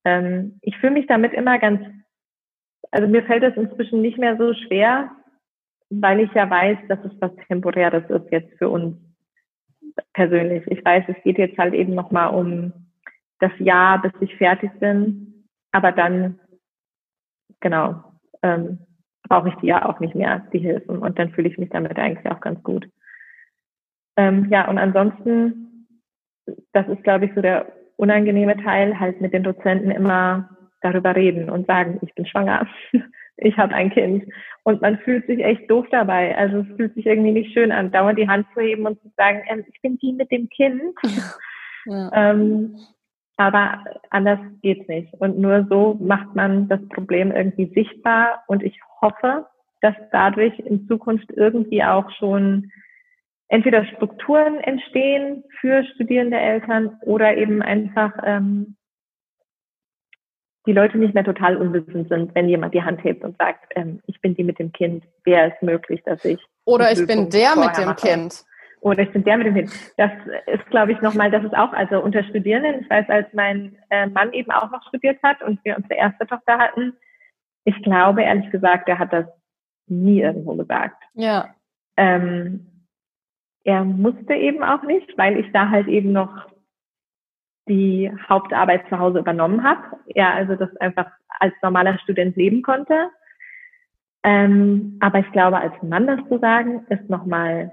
Ähm, 0.08 0.58
ich 0.62 0.76
fühle 0.78 0.94
mich 0.94 1.06
damit 1.06 1.34
immer 1.34 1.58
ganz, 1.58 1.82
also 2.90 3.06
mir 3.06 3.22
fällt 3.24 3.42
es 3.42 3.56
inzwischen 3.56 4.00
nicht 4.00 4.16
mehr 4.16 4.38
so 4.38 4.54
schwer, 4.54 5.10
weil 5.90 6.20
ich 6.20 6.32
ja 6.32 6.48
weiß, 6.48 6.78
dass 6.88 6.98
es 7.04 7.12
was 7.20 7.30
Temporäres 7.46 8.08
ist 8.08 8.32
jetzt 8.32 8.56
für 8.56 8.70
uns 8.70 8.96
persönlich. 10.14 10.66
Ich 10.68 10.82
weiß, 10.82 11.04
es 11.08 11.22
geht 11.24 11.36
jetzt 11.36 11.58
halt 11.58 11.74
eben 11.74 11.94
nochmal 11.94 12.34
um 12.34 12.72
das 13.40 13.52
Jahr, 13.58 14.00
bis 14.00 14.12
ich 14.20 14.34
fertig 14.36 14.70
bin, 14.80 15.44
aber 15.72 15.92
dann, 15.92 16.40
genau, 17.60 18.02
ähm, 18.42 18.78
brauche 19.28 19.50
ich 19.50 19.54
die 19.56 19.66
ja 19.66 19.84
auch 19.86 20.00
nicht 20.00 20.14
mehr, 20.14 20.46
die 20.54 20.58
Hilfen. 20.58 20.98
Und 20.98 21.18
dann 21.18 21.30
fühle 21.32 21.48
ich 21.48 21.58
mich 21.58 21.68
damit 21.68 21.98
eigentlich 21.98 22.30
auch 22.32 22.40
ganz 22.40 22.62
gut. 22.62 22.88
Ähm, 24.16 24.48
ja, 24.50 24.68
und 24.68 24.78
ansonsten, 24.78 25.86
das 26.72 26.88
ist, 26.88 27.04
glaube 27.04 27.26
ich, 27.26 27.34
so 27.34 27.42
der 27.42 27.77
unangenehme 27.98 28.56
Teil, 28.62 28.98
halt 28.98 29.20
mit 29.20 29.34
den 29.34 29.42
Dozenten 29.42 29.90
immer 29.90 30.48
darüber 30.80 31.14
reden 31.14 31.50
und 31.50 31.66
sagen, 31.66 31.98
ich 32.02 32.14
bin 32.14 32.26
schwanger, 32.26 32.66
ich 33.36 33.56
habe 33.58 33.74
ein 33.74 33.90
Kind. 33.90 34.24
Und 34.62 34.80
man 34.80 34.98
fühlt 34.98 35.26
sich 35.26 35.40
echt 35.44 35.68
doof 35.70 35.86
dabei. 35.90 36.36
Also 36.36 36.58
es 36.58 36.76
fühlt 36.76 36.94
sich 36.94 37.06
irgendwie 37.06 37.32
nicht 37.32 37.52
schön 37.52 37.72
an, 37.72 37.90
dauernd 37.90 38.18
die 38.18 38.28
Hand 38.28 38.46
zu 38.54 38.60
heben 38.60 38.86
und 38.86 39.00
zu 39.02 39.10
sagen, 39.16 39.42
ähm, 39.48 39.64
ich 39.66 39.80
bin 39.82 39.98
die 39.98 40.12
mit 40.12 40.30
dem 40.30 40.48
Kind. 40.48 40.94
Ja. 41.86 42.10
ähm, 42.14 42.76
aber 43.36 43.84
anders 44.10 44.40
geht's 44.62 44.88
nicht. 44.88 45.12
Und 45.14 45.38
nur 45.38 45.66
so 45.68 45.96
macht 46.00 46.34
man 46.34 46.68
das 46.68 46.80
Problem 46.88 47.32
irgendwie 47.32 47.72
sichtbar. 47.74 48.42
Und 48.46 48.62
ich 48.62 48.80
hoffe, 49.00 49.46
dass 49.80 49.94
dadurch 50.12 50.58
in 50.60 50.86
Zukunft 50.86 51.30
irgendwie 51.34 51.82
auch 51.82 52.10
schon 52.18 52.70
entweder 53.48 53.84
Strukturen 53.86 54.60
entstehen 54.60 55.44
für 55.60 55.84
studierende 55.94 56.38
Eltern 56.38 56.98
oder 57.02 57.36
eben 57.36 57.62
einfach 57.62 58.12
ähm, 58.24 58.76
die 60.66 60.72
Leute 60.72 60.98
nicht 60.98 61.14
mehr 61.14 61.24
total 61.24 61.56
unwissend 61.56 62.08
sind, 62.10 62.34
wenn 62.34 62.48
jemand 62.48 62.74
die 62.74 62.82
Hand 62.82 63.02
hebt 63.02 63.24
und 63.24 63.38
sagt, 63.38 63.72
ähm, 63.74 64.02
ich 64.06 64.20
bin 64.20 64.34
die 64.34 64.44
mit 64.44 64.58
dem 64.58 64.70
Kind, 64.72 65.02
wäre 65.24 65.50
es 65.54 65.62
möglich, 65.62 66.02
dass 66.04 66.22
ich. 66.26 66.38
Oder 66.66 66.92
ich 66.92 67.06
bin 67.06 67.30
der 67.30 67.56
mit 67.56 67.76
dem 67.78 67.86
mache. 67.86 68.06
Kind. 68.06 68.44
Oder 68.80 69.02
ich 69.02 69.10
bin 69.10 69.24
der 69.24 69.38
mit 69.38 69.46
dem 69.46 69.54
Kind. 69.54 69.72
Das 69.96 70.10
ist, 70.46 70.66
glaube 70.66 70.92
ich, 70.92 71.00
nochmal, 71.00 71.30
das 71.30 71.42
ist 71.42 71.56
auch, 71.56 71.72
also 71.72 72.00
unter 72.02 72.22
Studierenden, 72.24 72.82
ich 72.82 72.90
weiß, 72.90 73.08
als 73.08 73.26
mein 73.32 73.76
äh, 73.88 74.06
Mann 74.06 74.32
eben 74.34 74.50
auch 74.50 74.70
noch 74.70 74.86
studiert 74.88 75.18
hat 75.22 75.42
und 75.42 75.58
wir 75.64 75.76
unsere 75.76 75.94
erste 75.94 76.26
Tochter 76.26 76.58
hatten, 76.58 76.92
ich 77.64 77.82
glaube, 77.82 78.22
ehrlich 78.22 78.50
gesagt, 78.50 78.88
er 78.88 78.98
hat 78.98 79.12
das 79.12 79.26
nie 79.86 80.20
irgendwo 80.20 80.54
gesagt. 80.54 81.02
Ja. 81.14 81.54
Ähm, 81.96 82.67
er 83.64 83.84
musste 83.84 84.34
eben 84.34 84.62
auch 84.62 84.82
nicht, 84.82 85.16
weil 85.18 85.38
ich 85.38 85.50
da 85.52 85.68
halt 85.68 85.88
eben 85.88 86.12
noch 86.12 86.46
die 87.68 88.10
Hauptarbeit 88.28 88.88
zu 88.88 88.98
Hause 88.98 89.18
übernommen 89.18 89.62
habe. 89.62 89.82
Er 90.06 90.34
also 90.34 90.54
das 90.54 90.74
einfach 90.76 91.10
als 91.38 91.54
normaler 91.62 91.98
Student 91.98 92.36
leben 92.36 92.62
konnte. 92.62 93.10
Ähm, 94.24 94.98
aber 95.00 95.20
ich 95.20 95.30
glaube, 95.32 95.58
als 95.58 95.74
Mann 95.82 96.06
das 96.06 96.20
zu 96.28 96.38
sagen, 96.38 96.86
ist 96.88 97.08
nochmal 97.08 97.70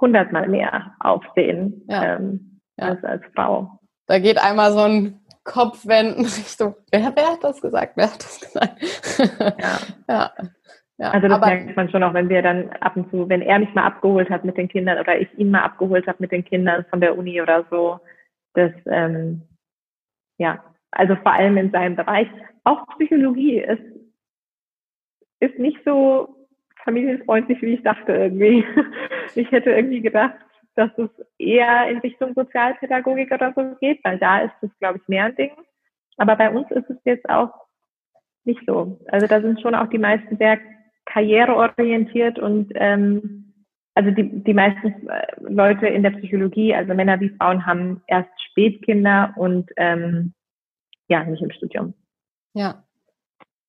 hundertmal 0.00 0.48
mehr 0.48 0.94
Aufsehen 1.00 1.82
ja. 1.88 2.16
Ähm, 2.16 2.60
ja. 2.76 2.88
als 2.88 3.04
als 3.04 3.22
Frau. 3.34 3.78
Da 4.06 4.18
geht 4.18 4.42
einmal 4.42 4.72
so 4.72 4.80
ein 4.80 5.20
Kopfwenden 5.44 6.24
Richtung, 6.24 6.74
wer, 6.90 7.12
wer 7.14 7.32
hat 7.32 7.44
das 7.44 7.60
gesagt? 7.60 7.96
Wer 7.96 8.12
hat 8.12 8.22
das 8.22 8.40
gesagt? 8.40 8.82
Ja. 9.58 9.78
ja. 10.08 10.32
Ja, 11.00 11.12
also 11.12 11.28
das 11.28 11.40
merkt 11.40 11.76
man 11.76 11.88
schon 11.88 12.02
auch, 12.02 12.12
wenn 12.12 12.28
wir 12.28 12.42
dann 12.42 12.68
ab 12.80 12.94
und 12.94 13.10
zu, 13.10 13.26
wenn 13.30 13.40
er 13.40 13.58
mich 13.58 13.72
mal 13.74 13.84
abgeholt 13.84 14.28
hat 14.28 14.44
mit 14.44 14.58
den 14.58 14.68
Kindern 14.68 14.98
oder 14.98 15.18
ich 15.18 15.32
ihn 15.38 15.50
mal 15.50 15.62
abgeholt 15.62 16.06
habe 16.06 16.18
mit 16.20 16.30
den 16.30 16.44
Kindern 16.44 16.84
von 16.90 17.00
der 17.00 17.16
Uni 17.16 17.40
oder 17.40 17.64
so, 17.70 18.00
das 18.52 18.70
ähm, 18.84 19.40
ja, 20.36 20.62
also 20.90 21.16
vor 21.16 21.32
allem 21.32 21.56
in 21.56 21.70
seinem 21.70 21.96
Bereich. 21.96 22.28
Auch 22.64 22.86
Psychologie 22.98 23.60
ist, 23.60 23.82
ist 25.40 25.58
nicht 25.58 25.78
so 25.86 26.46
familienfreundlich, 26.84 27.62
wie 27.62 27.74
ich 27.74 27.82
dachte 27.82 28.12
irgendwie. 28.12 28.64
Ich 29.36 29.48
hätte 29.52 29.70
irgendwie 29.70 30.00
gedacht, 30.00 30.34
dass 30.74 30.90
es 30.98 31.08
eher 31.38 31.88
in 31.88 31.98
Richtung 31.98 32.34
Sozialpädagogik 32.34 33.30
oder 33.30 33.52
so 33.54 33.76
geht, 33.80 34.02
weil 34.02 34.18
da 34.18 34.40
ist 34.40 34.54
es, 34.60 34.70
glaube 34.80 34.98
ich, 34.98 35.06
mehr 35.06 35.26
ein 35.26 35.36
Ding. 35.36 35.52
Aber 36.16 36.34
bei 36.34 36.50
uns 36.50 36.68
ist 36.72 36.90
es 36.90 36.96
jetzt 37.04 37.30
auch 37.30 37.54
nicht 38.44 38.60
so. 38.66 38.98
Also 39.06 39.28
da 39.28 39.40
sind 39.40 39.60
schon 39.60 39.76
auch 39.76 39.86
die 39.86 39.98
meisten 39.98 40.36
sehr 40.36 40.58
karriereorientiert 41.12 42.38
und 42.38 42.72
ähm, 42.74 43.52
also 43.94 44.10
die, 44.10 44.42
die 44.44 44.54
meisten 44.54 45.08
äh, 45.08 45.26
Leute 45.40 45.86
in 45.86 46.02
der 46.02 46.10
Psychologie, 46.10 46.74
also 46.74 46.94
Männer 46.94 47.20
wie 47.20 47.30
Frauen, 47.30 47.66
haben 47.66 48.02
erst 48.06 48.30
spät 48.50 48.82
Kinder 48.82 49.34
und 49.36 49.70
ähm, 49.76 50.32
ja, 51.08 51.24
nicht 51.24 51.42
im 51.42 51.50
Studium. 51.50 51.94
Ja. 52.54 52.84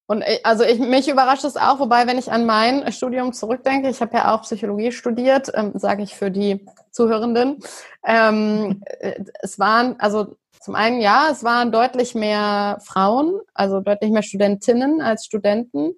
Und 0.05 0.23
ich, 0.23 0.45
also 0.45 0.63
ich, 0.63 0.79
mich 0.79 1.09
überrascht 1.09 1.43
es 1.43 1.57
auch, 1.57 1.79
wobei, 1.79 2.05
wenn 2.05 2.17
ich 2.17 2.31
an 2.31 2.45
mein 2.45 2.91
Studium 2.91 3.33
zurückdenke, 3.33 3.89
ich 3.89 4.01
habe 4.01 4.15
ja 4.17 4.33
auch 4.33 4.41
Psychologie 4.43 4.91
studiert, 4.91 5.51
ähm, 5.55 5.71
sage 5.75 6.03
ich 6.03 6.15
für 6.15 6.29
die 6.29 6.65
Zuhörenden. 6.91 7.59
Ähm, 8.05 8.83
äh, 8.99 9.23
es 9.41 9.57
waren, 9.57 9.95
also 9.99 10.35
zum 10.59 10.75
einen 10.75 11.01
ja, 11.01 11.29
es 11.31 11.43
waren 11.43 11.71
deutlich 11.71 12.13
mehr 12.13 12.77
Frauen, 12.85 13.39
also 13.53 13.79
deutlich 13.79 14.11
mehr 14.11 14.21
Studentinnen 14.21 15.01
als 15.01 15.25
Studenten. 15.25 15.93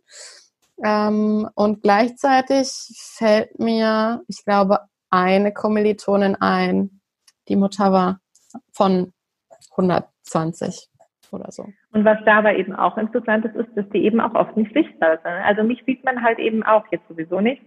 Ähm, 0.84 1.48
und 1.56 1.82
gleichzeitig 1.82 2.70
fällt 3.18 3.60
mir, 3.60 4.22
ich 4.28 4.44
glaube, 4.46 4.80
eine 5.10 5.54
Kommilitonin 5.54 6.36
ein, 6.36 7.02
die 7.48 7.56
Mutter 7.56 7.92
war 7.92 8.20
von 8.72 9.14
120 9.72 10.90
oder 11.32 11.52
so. 11.52 11.68
Und 11.92 12.06
was 12.06 12.18
dabei 12.26 12.58
eben 12.58 12.74
auch 12.74 12.98
interessant 12.98 13.46
ist, 13.46 13.56
ist, 13.56 13.76
dass 13.76 13.90
die 13.90 14.04
eben 14.06 14.20
auch 14.22 14.34
oft 14.36 14.56
nicht 14.56 14.74
sichtbar 14.74 15.20
sind. 15.24 15.34
Also 15.46 15.64
mich 15.64 15.84
sieht 15.86 16.04
man 16.04 16.24
halt 16.24 16.40
eben 16.40 16.64
auch 16.64 16.86
jetzt 16.92 17.08
sowieso 17.08 17.42
nicht, 17.42 17.62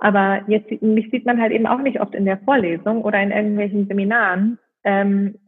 aber 0.00 0.42
jetzt 0.48 0.70
mich 0.82 1.10
sieht 1.10 1.24
man 1.24 1.40
halt 1.40 1.52
eben 1.52 1.66
auch 1.66 1.78
nicht 1.78 2.00
oft 2.00 2.14
in 2.14 2.24
der 2.24 2.38
Vorlesung 2.38 3.02
oder 3.02 3.20
in 3.22 3.30
irgendwelchen 3.30 3.86
Seminaren, 3.86 4.58
ähm, 4.84 5.38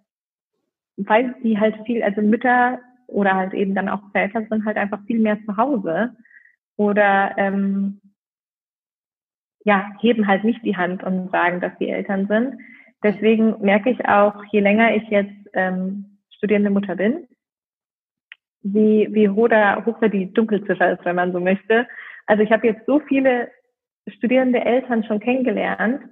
weil 0.96 1.34
die 1.42 1.58
halt 1.58 1.76
viel, 1.84 2.02
also 2.02 2.22
Mütter 2.22 2.80
oder 3.06 3.34
halt 3.34 3.54
eben 3.54 3.74
dann 3.74 3.88
auch 3.88 4.00
Väter 4.12 4.44
sind 4.48 4.64
halt 4.64 4.76
einfach 4.76 5.00
viel 5.06 5.20
mehr 5.20 5.38
zu 5.44 5.56
Hause 5.56 6.16
oder 6.76 7.34
ähm, 7.36 8.00
ja, 9.64 9.90
heben 10.00 10.28
halt 10.28 10.44
nicht 10.44 10.64
die 10.64 10.76
Hand 10.76 11.02
und 11.02 11.30
sagen, 11.32 11.60
dass 11.60 11.72
sie 11.78 11.88
Eltern 11.88 12.26
sind. 12.28 12.54
Deswegen 13.02 13.60
merke 13.60 13.90
ich 13.90 14.08
auch, 14.08 14.34
je 14.52 14.60
länger 14.60 14.94
ich 14.94 15.02
jetzt 15.08 15.34
ähm, 15.54 16.18
studierende 16.30 16.70
Mutter 16.70 16.96
bin, 16.96 17.26
wie, 18.62 19.08
wie 19.10 19.28
hoch, 19.28 19.48
da, 19.48 19.84
hoch 19.84 19.98
da 20.00 20.08
die 20.08 20.32
Dunkelziffer 20.32 20.92
ist, 20.92 21.04
wenn 21.04 21.16
man 21.16 21.32
so 21.32 21.40
möchte. 21.40 21.86
Also 22.26 22.42
ich 22.42 22.52
habe 22.52 22.66
jetzt 22.66 22.86
so 22.86 23.00
viele 23.00 23.50
studierende 24.08 24.60
Eltern 24.60 25.04
schon 25.04 25.20
kennengelernt, 25.20 26.02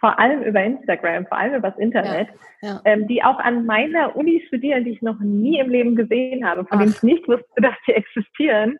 vor 0.00 0.18
allem 0.18 0.42
über 0.42 0.62
Instagram, 0.62 1.26
vor 1.26 1.38
allem 1.38 1.54
über 1.54 1.70
das 1.70 1.78
Internet, 1.78 2.28
ja, 2.60 2.68
ja. 2.68 2.80
Ähm, 2.84 3.08
die 3.08 3.24
auch 3.24 3.38
an 3.38 3.64
meiner 3.64 4.14
Uni 4.16 4.44
studieren, 4.46 4.84
die 4.84 4.92
ich 4.92 5.02
noch 5.02 5.18
nie 5.20 5.58
im 5.58 5.70
Leben 5.70 5.96
gesehen 5.96 6.46
habe, 6.46 6.64
von 6.66 6.78
Ach. 6.78 6.82
denen 6.82 6.92
ich 6.92 7.02
nicht 7.02 7.26
wusste, 7.26 7.46
dass 7.56 7.74
sie 7.86 7.92
existieren 7.92 8.78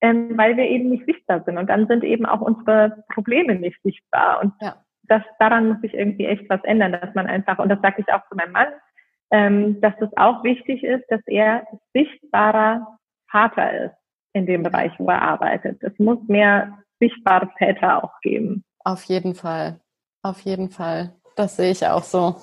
ähm, 0.00 0.36
weil 0.36 0.56
wir 0.56 0.64
eben 0.64 0.90
nicht 0.90 1.06
sichtbar 1.06 1.42
sind. 1.44 1.58
Und 1.58 1.68
dann 1.68 1.86
sind 1.86 2.04
eben 2.04 2.26
auch 2.26 2.40
unsere 2.40 3.04
Probleme 3.12 3.54
nicht 3.54 3.80
sichtbar. 3.82 4.40
Und 4.42 4.52
ja. 4.60 4.76
das, 5.04 5.22
daran 5.38 5.68
muss 5.68 5.80
sich 5.80 5.94
irgendwie 5.94 6.26
echt 6.26 6.48
was 6.48 6.62
ändern, 6.64 6.92
dass 6.92 7.14
man 7.14 7.26
einfach, 7.26 7.58
und 7.58 7.68
das 7.68 7.80
sage 7.82 8.02
ich 8.02 8.12
auch 8.12 8.26
zu 8.28 8.36
meinem 8.36 8.52
Mann, 8.52 8.68
ähm, 9.30 9.80
dass 9.80 9.94
es 10.00 10.08
auch 10.16 10.42
wichtig 10.44 10.82
ist, 10.82 11.04
dass 11.10 11.20
er 11.26 11.66
sichtbarer 11.92 12.98
Vater 13.30 13.86
ist 13.86 13.94
in 14.32 14.46
dem 14.46 14.62
Bereich, 14.62 14.92
wo 14.98 15.08
er 15.08 15.22
arbeitet. 15.22 15.82
Es 15.82 15.98
muss 15.98 16.18
mehr 16.28 16.78
sichtbare 17.00 17.50
Väter 17.58 18.02
auch 18.04 18.20
geben. 18.20 18.64
Auf 18.84 19.04
jeden 19.04 19.34
Fall. 19.34 19.80
Auf 20.22 20.40
jeden 20.40 20.70
Fall. 20.70 21.14
Das 21.36 21.56
sehe 21.56 21.70
ich 21.70 21.86
auch 21.86 22.02
so. 22.02 22.36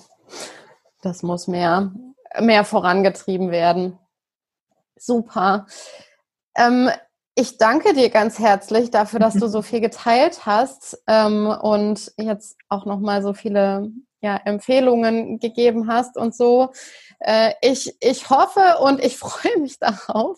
Das 1.01 1.23
muss 1.23 1.47
mehr, 1.47 1.91
mehr 2.39 2.63
vorangetrieben 2.63 3.51
werden. 3.51 3.97
Super. 4.95 5.65
Ähm, 6.57 6.89
ich 7.36 7.57
danke 7.57 7.93
dir 7.93 8.09
ganz 8.09 8.39
herzlich 8.39 8.91
dafür, 8.91 9.19
dass 9.19 9.33
du 9.33 9.47
so 9.47 9.61
viel 9.61 9.81
geteilt 9.81 10.45
hast 10.45 10.97
ähm, 11.05 11.47
und 11.47 12.13
jetzt 12.17 12.57
auch 12.69 12.86
nochmal 12.86 13.21
so 13.21 13.33
viele 13.33 13.91
ja, 14.21 14.38
Empfehlungen 14.38 15.39
gegeben 15.39 15.88
hast 15.89 16.17
und 16.17 16.33
so. 16.33 16.71
Äh, 17.19 17.51
ich, 17.61 17.93
ich 17.99 18.29
hoffe 18.29 18.77
und 18.81 19.03
ich 19.03 19.17
freue 19.19 19.59
mich 19.59 19.77
darauf, 19.79 20.38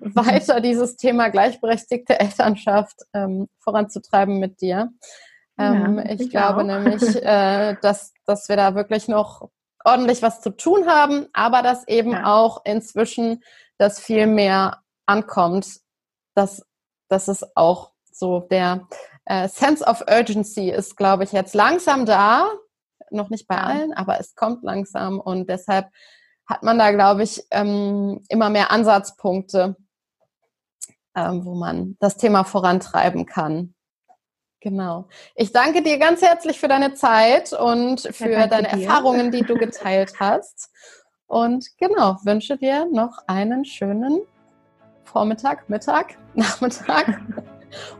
weiter 0.00 0.60
dieses 0.60 0.96
Thema 0.96 1.30
gleichberechtigte 1.30 2.20
Elternschaft 2.20 3.00
ähm, 3.12 3.48
voranzutreiben 3.58 4.38
mit 4.38 4.60
dir. 4.60 4.92
Ähm, 5.58 5.98
ja, 5.98 6.12
ich, 6.12 6.20
ich, 6.20 6.30
glaube 6.30 6.60
auch. 6.60 6.64
nämlich, 6.64 7.02
äh, 7.22 7.74
dass, 7.82 8.12
dass 8.24 8.48
wir 8.48 8.56
da 8.56 8.76
wirklich 8.76 9.08
noch 9.08 9.50
ordentlich 9.84 10.22
was 10.22 10.40
zu 10.40 10.50
tun 10.50 10.86
haben, 10.86 11.26
aber 11.32 11.62
dass 11.62 11.88
eben 11.88 12.12
ja. 12.12 12.34
auch 12.34 12.60
inzwischen 12.64 13.42
das 13.78 13.98
viel 13.98 14.28
mehr 14.28 14.82
ankommt 15.06 15.80
dass 16.36 16.64
das 17.08 17.28
ist 17.28 17.56
auch 17.56 17.92
so 18.12 18.40
der 18.40 18.88
äh, 19.24 19.48
Sense 19.48 19.84
of 19.84 20.04
Urgency 20.08 20.70
ist, 20.70 20.96
glaube 20.96 21.24
ich, 21.24 21.32
jetzt 21.32 21.54
langsam 21.54 22.06
da. 22.06 22.48
Noch 23.10 23.30
nicht 23.30 23.46
bei 23.46 23.58
allen, 23.58 23.92
aber 23.92 24.18
es 24.18 24.34
kommt 24.34 24.64
langsam 24.64 25.20
und 25.20 25.48
deshalb 25.48 25.88
hat 26.46 26.62
man 26.62 26.78
da, 26.78 26.90
glaube 26.90 27.22
ich, 27.22 27.44
ähm, 27.50 28.24
immer 28.28 28.50
mehr 28.50 28.70
Ansatzpunkte, 28.70 29.76
ähm, 31.14 31.44
wo 31.44 31.54
man 31.54 31.96
das 32.00 32.16
Thema 32.16 32.44
vorantreiben 32.44 33.26
kann. 33.26 33.74
Genau. 34.60 35.08
Ich 35.36 35.52
danke 35.52 35.82
dir 35.82 35.98
ganz 35.98 36.22
herzlich 36.22 36.58
für 36.58 36.68
deine 36.68 36.94
Zeit 36.94 37.52
und 37.52 38.00
für 38.00 38.30
ja, 38.30 38.46
deine 38.48 38.68
dir. 38.68 38.82
Erfahrungen, 38.86 39.30
die 39.30 39.42
du 39.42 39.54
geteilt 39.54 40.14
hast. 40.18 40.70
Und 41.26 41.76
genau, 41.78 42.16
wünsche 42.24 42.56
dir 42.56 42.86
noch 42.86 43.18
einen 43.26 43.64
schönen 43.64 44.22
Vormittag, 45.06 45.68
Mittag, 45.68 46.16
Nachmittag 46.34 47.20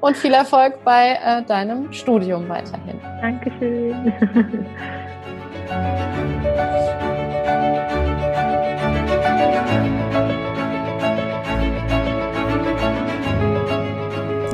und 0.00 0.16
viel 0.16 0.34
Erfolg 0.34 0.84
bei 0.84 1.18
äh, 1.22 1.42
deinem 1.44 1.92
Studium 1.92 2.48
weiterhin. 2.48 3.00
Dankeschön. 3.20 4.12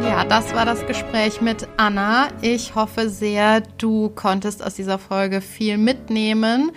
Ja, 0.09 0.25
das 0.25 0.55
war 0.55 0.65
das 0.65 0.87
Gespräch 0.87 1.41
mit 1.41 1.67
Anna. 1.79 2.29
Ich 2.43 2.75
hoffe 2.75 3.09
sehr, 3.09 3.63
du 3.79 4.11
konntest 4.11 4.63
aus 4.63 4.75
dieser 4.75 4.99
Folge 4.99 5.41
viel 5.41 5.79
mitnehmen. 5.79 6.71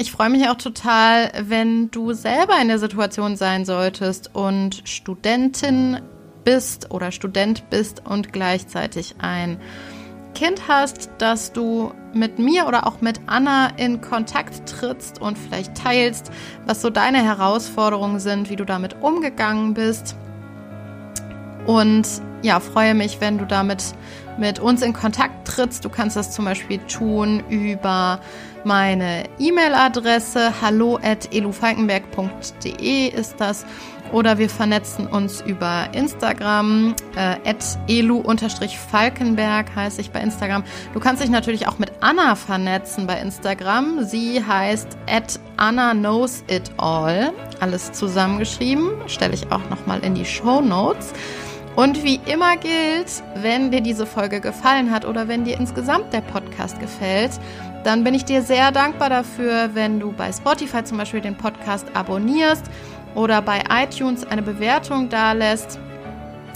Ich 0.00 0.12
freue 0.12 0.30
mich 0.30 0.48
auch 0.48 0.56
total, 0.56 1.32
wenn 1.42 1.90
du 1.90 2.12
selber 2.12 2.54
in 2.62 2.68
der 2.68 2.78
Situation 2.78 3.34
sein 3.34 3.64
solltest 3.64 4.32
und 4.32 4.82
Studentin 4.84 6.00
bist 6.44 6.92
oder 6.92 7.10
Student 7.10 7.68
bist 7.68 8.06
und 8.06 8.32
gleichzeitig 8.32 9.16
ein 9.18 9.58
Kind 10.36 10.68
hast, 10.68 11.10
dass 11.18 11.52
du 11.52 11.92
mit 12.14 12.38
mir 12.38 12.68
oder 12.68 12.86
auch 12.86 13.00
mit 13.00 13.20
Anna 13.26 13.70
in 13.76 14.00
Kontakt 14.00 14.68
trittst 14.68 15.20
und 15.20 15.36
vielleicht 15.36 15.74
teilst, 15.76 16.30
was 16.64 16.80
so 16.80 16.90
deine 16.90 17.24
Herausforderungen 17.24 18.20
sind, 18.20 18.50
wie 18.50 18.56
du 18.56 18.64
damit 18.64 19.02
umgegangen 19.02 19.74
bist. 19.74 20.14
Und 21.66 22.06
ja, 22.42 22.60
freue 22.60 22.94
mich, 22.94 23.20
wenn 23.20 23.38
du 23.38 23.46
damit 23.46 23.96
mit 24.38 24.60
uns 24.60 24.82
in 24.82 24.92
Kontakt 24.92 25.48
trittst. 25.48 25.84
Du 25.84 25.88
kannst 25.88 26.16
das 26.16 26.30
zum 26.30 26.44
Beispiel 26.44 26.78
tun 26.78 27.42
über 27.50 28.20
meine 28.68 29.24
E-Mail-Adresse 29.38 30.52
hallo 30.60 30.98
at 31.02 31.34
elufalkenberg.de 31.34 33.08
ist 33.08 33.36
das. 33.38 33.64
Oder 34.12 34.36
wir 34.36 34.50
vernetzen 34.50 35.06
uns 35.06 35.40
über 35.40 35.88
Instagram, 35.92 36.94
äh, 37.16 37.36
elu-falkenberg 37.88 39.74
heiße 39.74 40.02
ich 40.02 40.10
bei 40.10 40.20
Instagram. 40.20 40.64
Du 40.92 41.00
kannst 41.00 41.22
dich 41.22 41.30
natürlich 41.30 41.66
auch 41.66 41.78
mit 41.78 41.92
Anna 42.00 42.34
vernetzen 42.34 43.06
bei 43.06 43.18
Instagram. 43.18 44.04
Sie 44.04 44.44
heißt 44.44 44.98
at 45.10 45.40
Anna 45.56 45.92
knows 45.92 46.44
it 46.48 46.70
all. 46.76 47.32
Alles 47.60 47.92
zusammengeschrieben. 47.92 48.90
Stelle 49.06 49.32
ich 49.32 49.50
auch 49.50 49.66
nochmal 49.70 50.00
in 50.00 50.14
die 50.14 50.26
Show 50.26 50.60
Notes. 50.60 51.14
Und 51.78 52.02
wie 52.02 52.18
immer 52.26 52.56
gilt, 52.56 53.22
wenn 53.36 53.70
dir 53.70 53.80
diese 53.80 54.04
Folge 54.04 54.40
gefallen 54.40 54.90
hat 54.90 55.04
oder 55.04 55.28
wenn 55.28 55.44
dir 55.44 55.56
insgesamt 55.60 56.12
der 56.12 56.22
Podcast 56.22 56.80
gefällt, 56.80 57.30
dann 57.84 58.04
bin 58.04 58.14
ich 58.14 58.24
dir 58.24 58.42
sehr 58.42 58.72
dankbar 58.72 59.10
dafür, 59.10 59.70
wenn 59.74 60.00
du 60.00 60.12
bei 60.12 60.32
Spotify 60.32 60.84
zum 60.84 60.98
Beispiel 60.98 61.20
den 61.20 61.36
Podcast 61.36 61.86
abonnierst 61.94 62.64
oder 63.14 63.40
bei 63.42 63.62
iTunes 63.70 64.24
eine 64.26 64.42
Bewertung 64.42 65.08
dalässt 65.08 65.78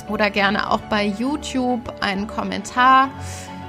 oder 0.08 0.30
gerne 0.30 0.70
auch 0.70 0.80
bei 0.90 1.06
YouTube 1.06 1.80
einen 2.00 2.26
Kommentar 2.26 3.08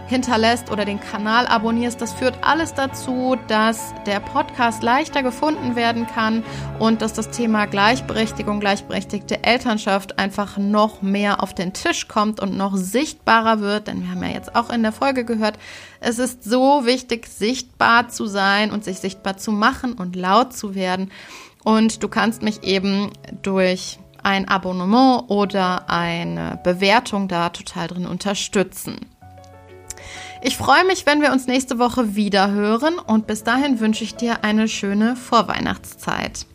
hinterlässt 0.07 0.71
oder 0.71 0.85
den 0.85 0.99
Kanal 0.99 1.47
abonnierst. 1.47 2.01
Das 2.01 2.13
führt 2.13 2.35
alles 2.41 2.73
dazu, 2.73 3.35
dass 3.47 3.93
der 4.05 4.19
Podcast 4.19 4.83
leichter 4.83 5.23
gefunden 5.23 5.75
werden 5.75 6.07
kann 6.07 6.43
und 6.79 7.01
dass 7.01 7.13
das 7.13 7.29
Thema 7.29 7.65
Gleichberechtigung, 7.65 8.59
gleichberechtigte 8.59 9.43
Elternschaft 9.43 10.19
einfach 10.19 10.57
noch 10.57 11.01
mehr 11.01 11.41
auf 11.41 11.53
den 11.53 11.73
Tisch 11.73 12.07
kommt 12.07 12.39
und 12.39 12.57
noch 12.57 12.75
sichtbarer 12.75 13.59
wird. 13.59 13.87
Denn 13.87 14.01
wir 14.01 14.09
haben 14.11 14.23
ja 14.23 14.29
jetzt 14.29 14.55
auch 14.55 14.69
in 14.69 14.83
der 14.83 14.91
Folge 14.91 15.25
gehört, 15.25 15.57
es 15.99 16.19
ist 16.19 16.43
so 16.43 16.85
wichtig, 16.85 17.27
sichtbar 17.27 18.09
zu 18.09 18.25
sein 18.25 18.71
und 18.71 18.83
sich 18.83 18.99
sichtbar 18.99 19.37
zu 19.37 19.51
machen 19.51 19.93
und 19.93 20.15
laut 20.15 20.53
zu 20.53 20.75
werden. 20.75 21.11
Und 21.63 22.03
du 22.03 22.09
kannst 22.09 22.41
mich 22.41 22.63
eben 22.63 23.11
durch 23.41 23.99
ein 24.23 24.47
Abonnement 24.47 25.29
oder 25.29 25.89
eine 25.89 26.59
Bewertung 26.63 27.27
da 27.27 27.49
total 27.49 27.87
drin 27.87 28.05
unterstützen. 28.05 28.97
Ich 30.45 30.57
freue 30.57 30.83
mich, 30.83 31.05
wenn 31.05 31.21
wir 31.21 31.31
uns 31.31 31.47
nächste 31.47 31.79
Woche 31.79 32.17
wieder 32.17 32.51
hören 32.51 32.99
und 32.99 33.27
bis 33.27 33.45
dahin 33.45 33.79
wünsche 33.79 34.03
ich 34.03 34.15
dir 34.15 34.43
eine 34.43 34.67
schöne 34.67 35.15
Vorweihnachtszeit. 35.15 36.45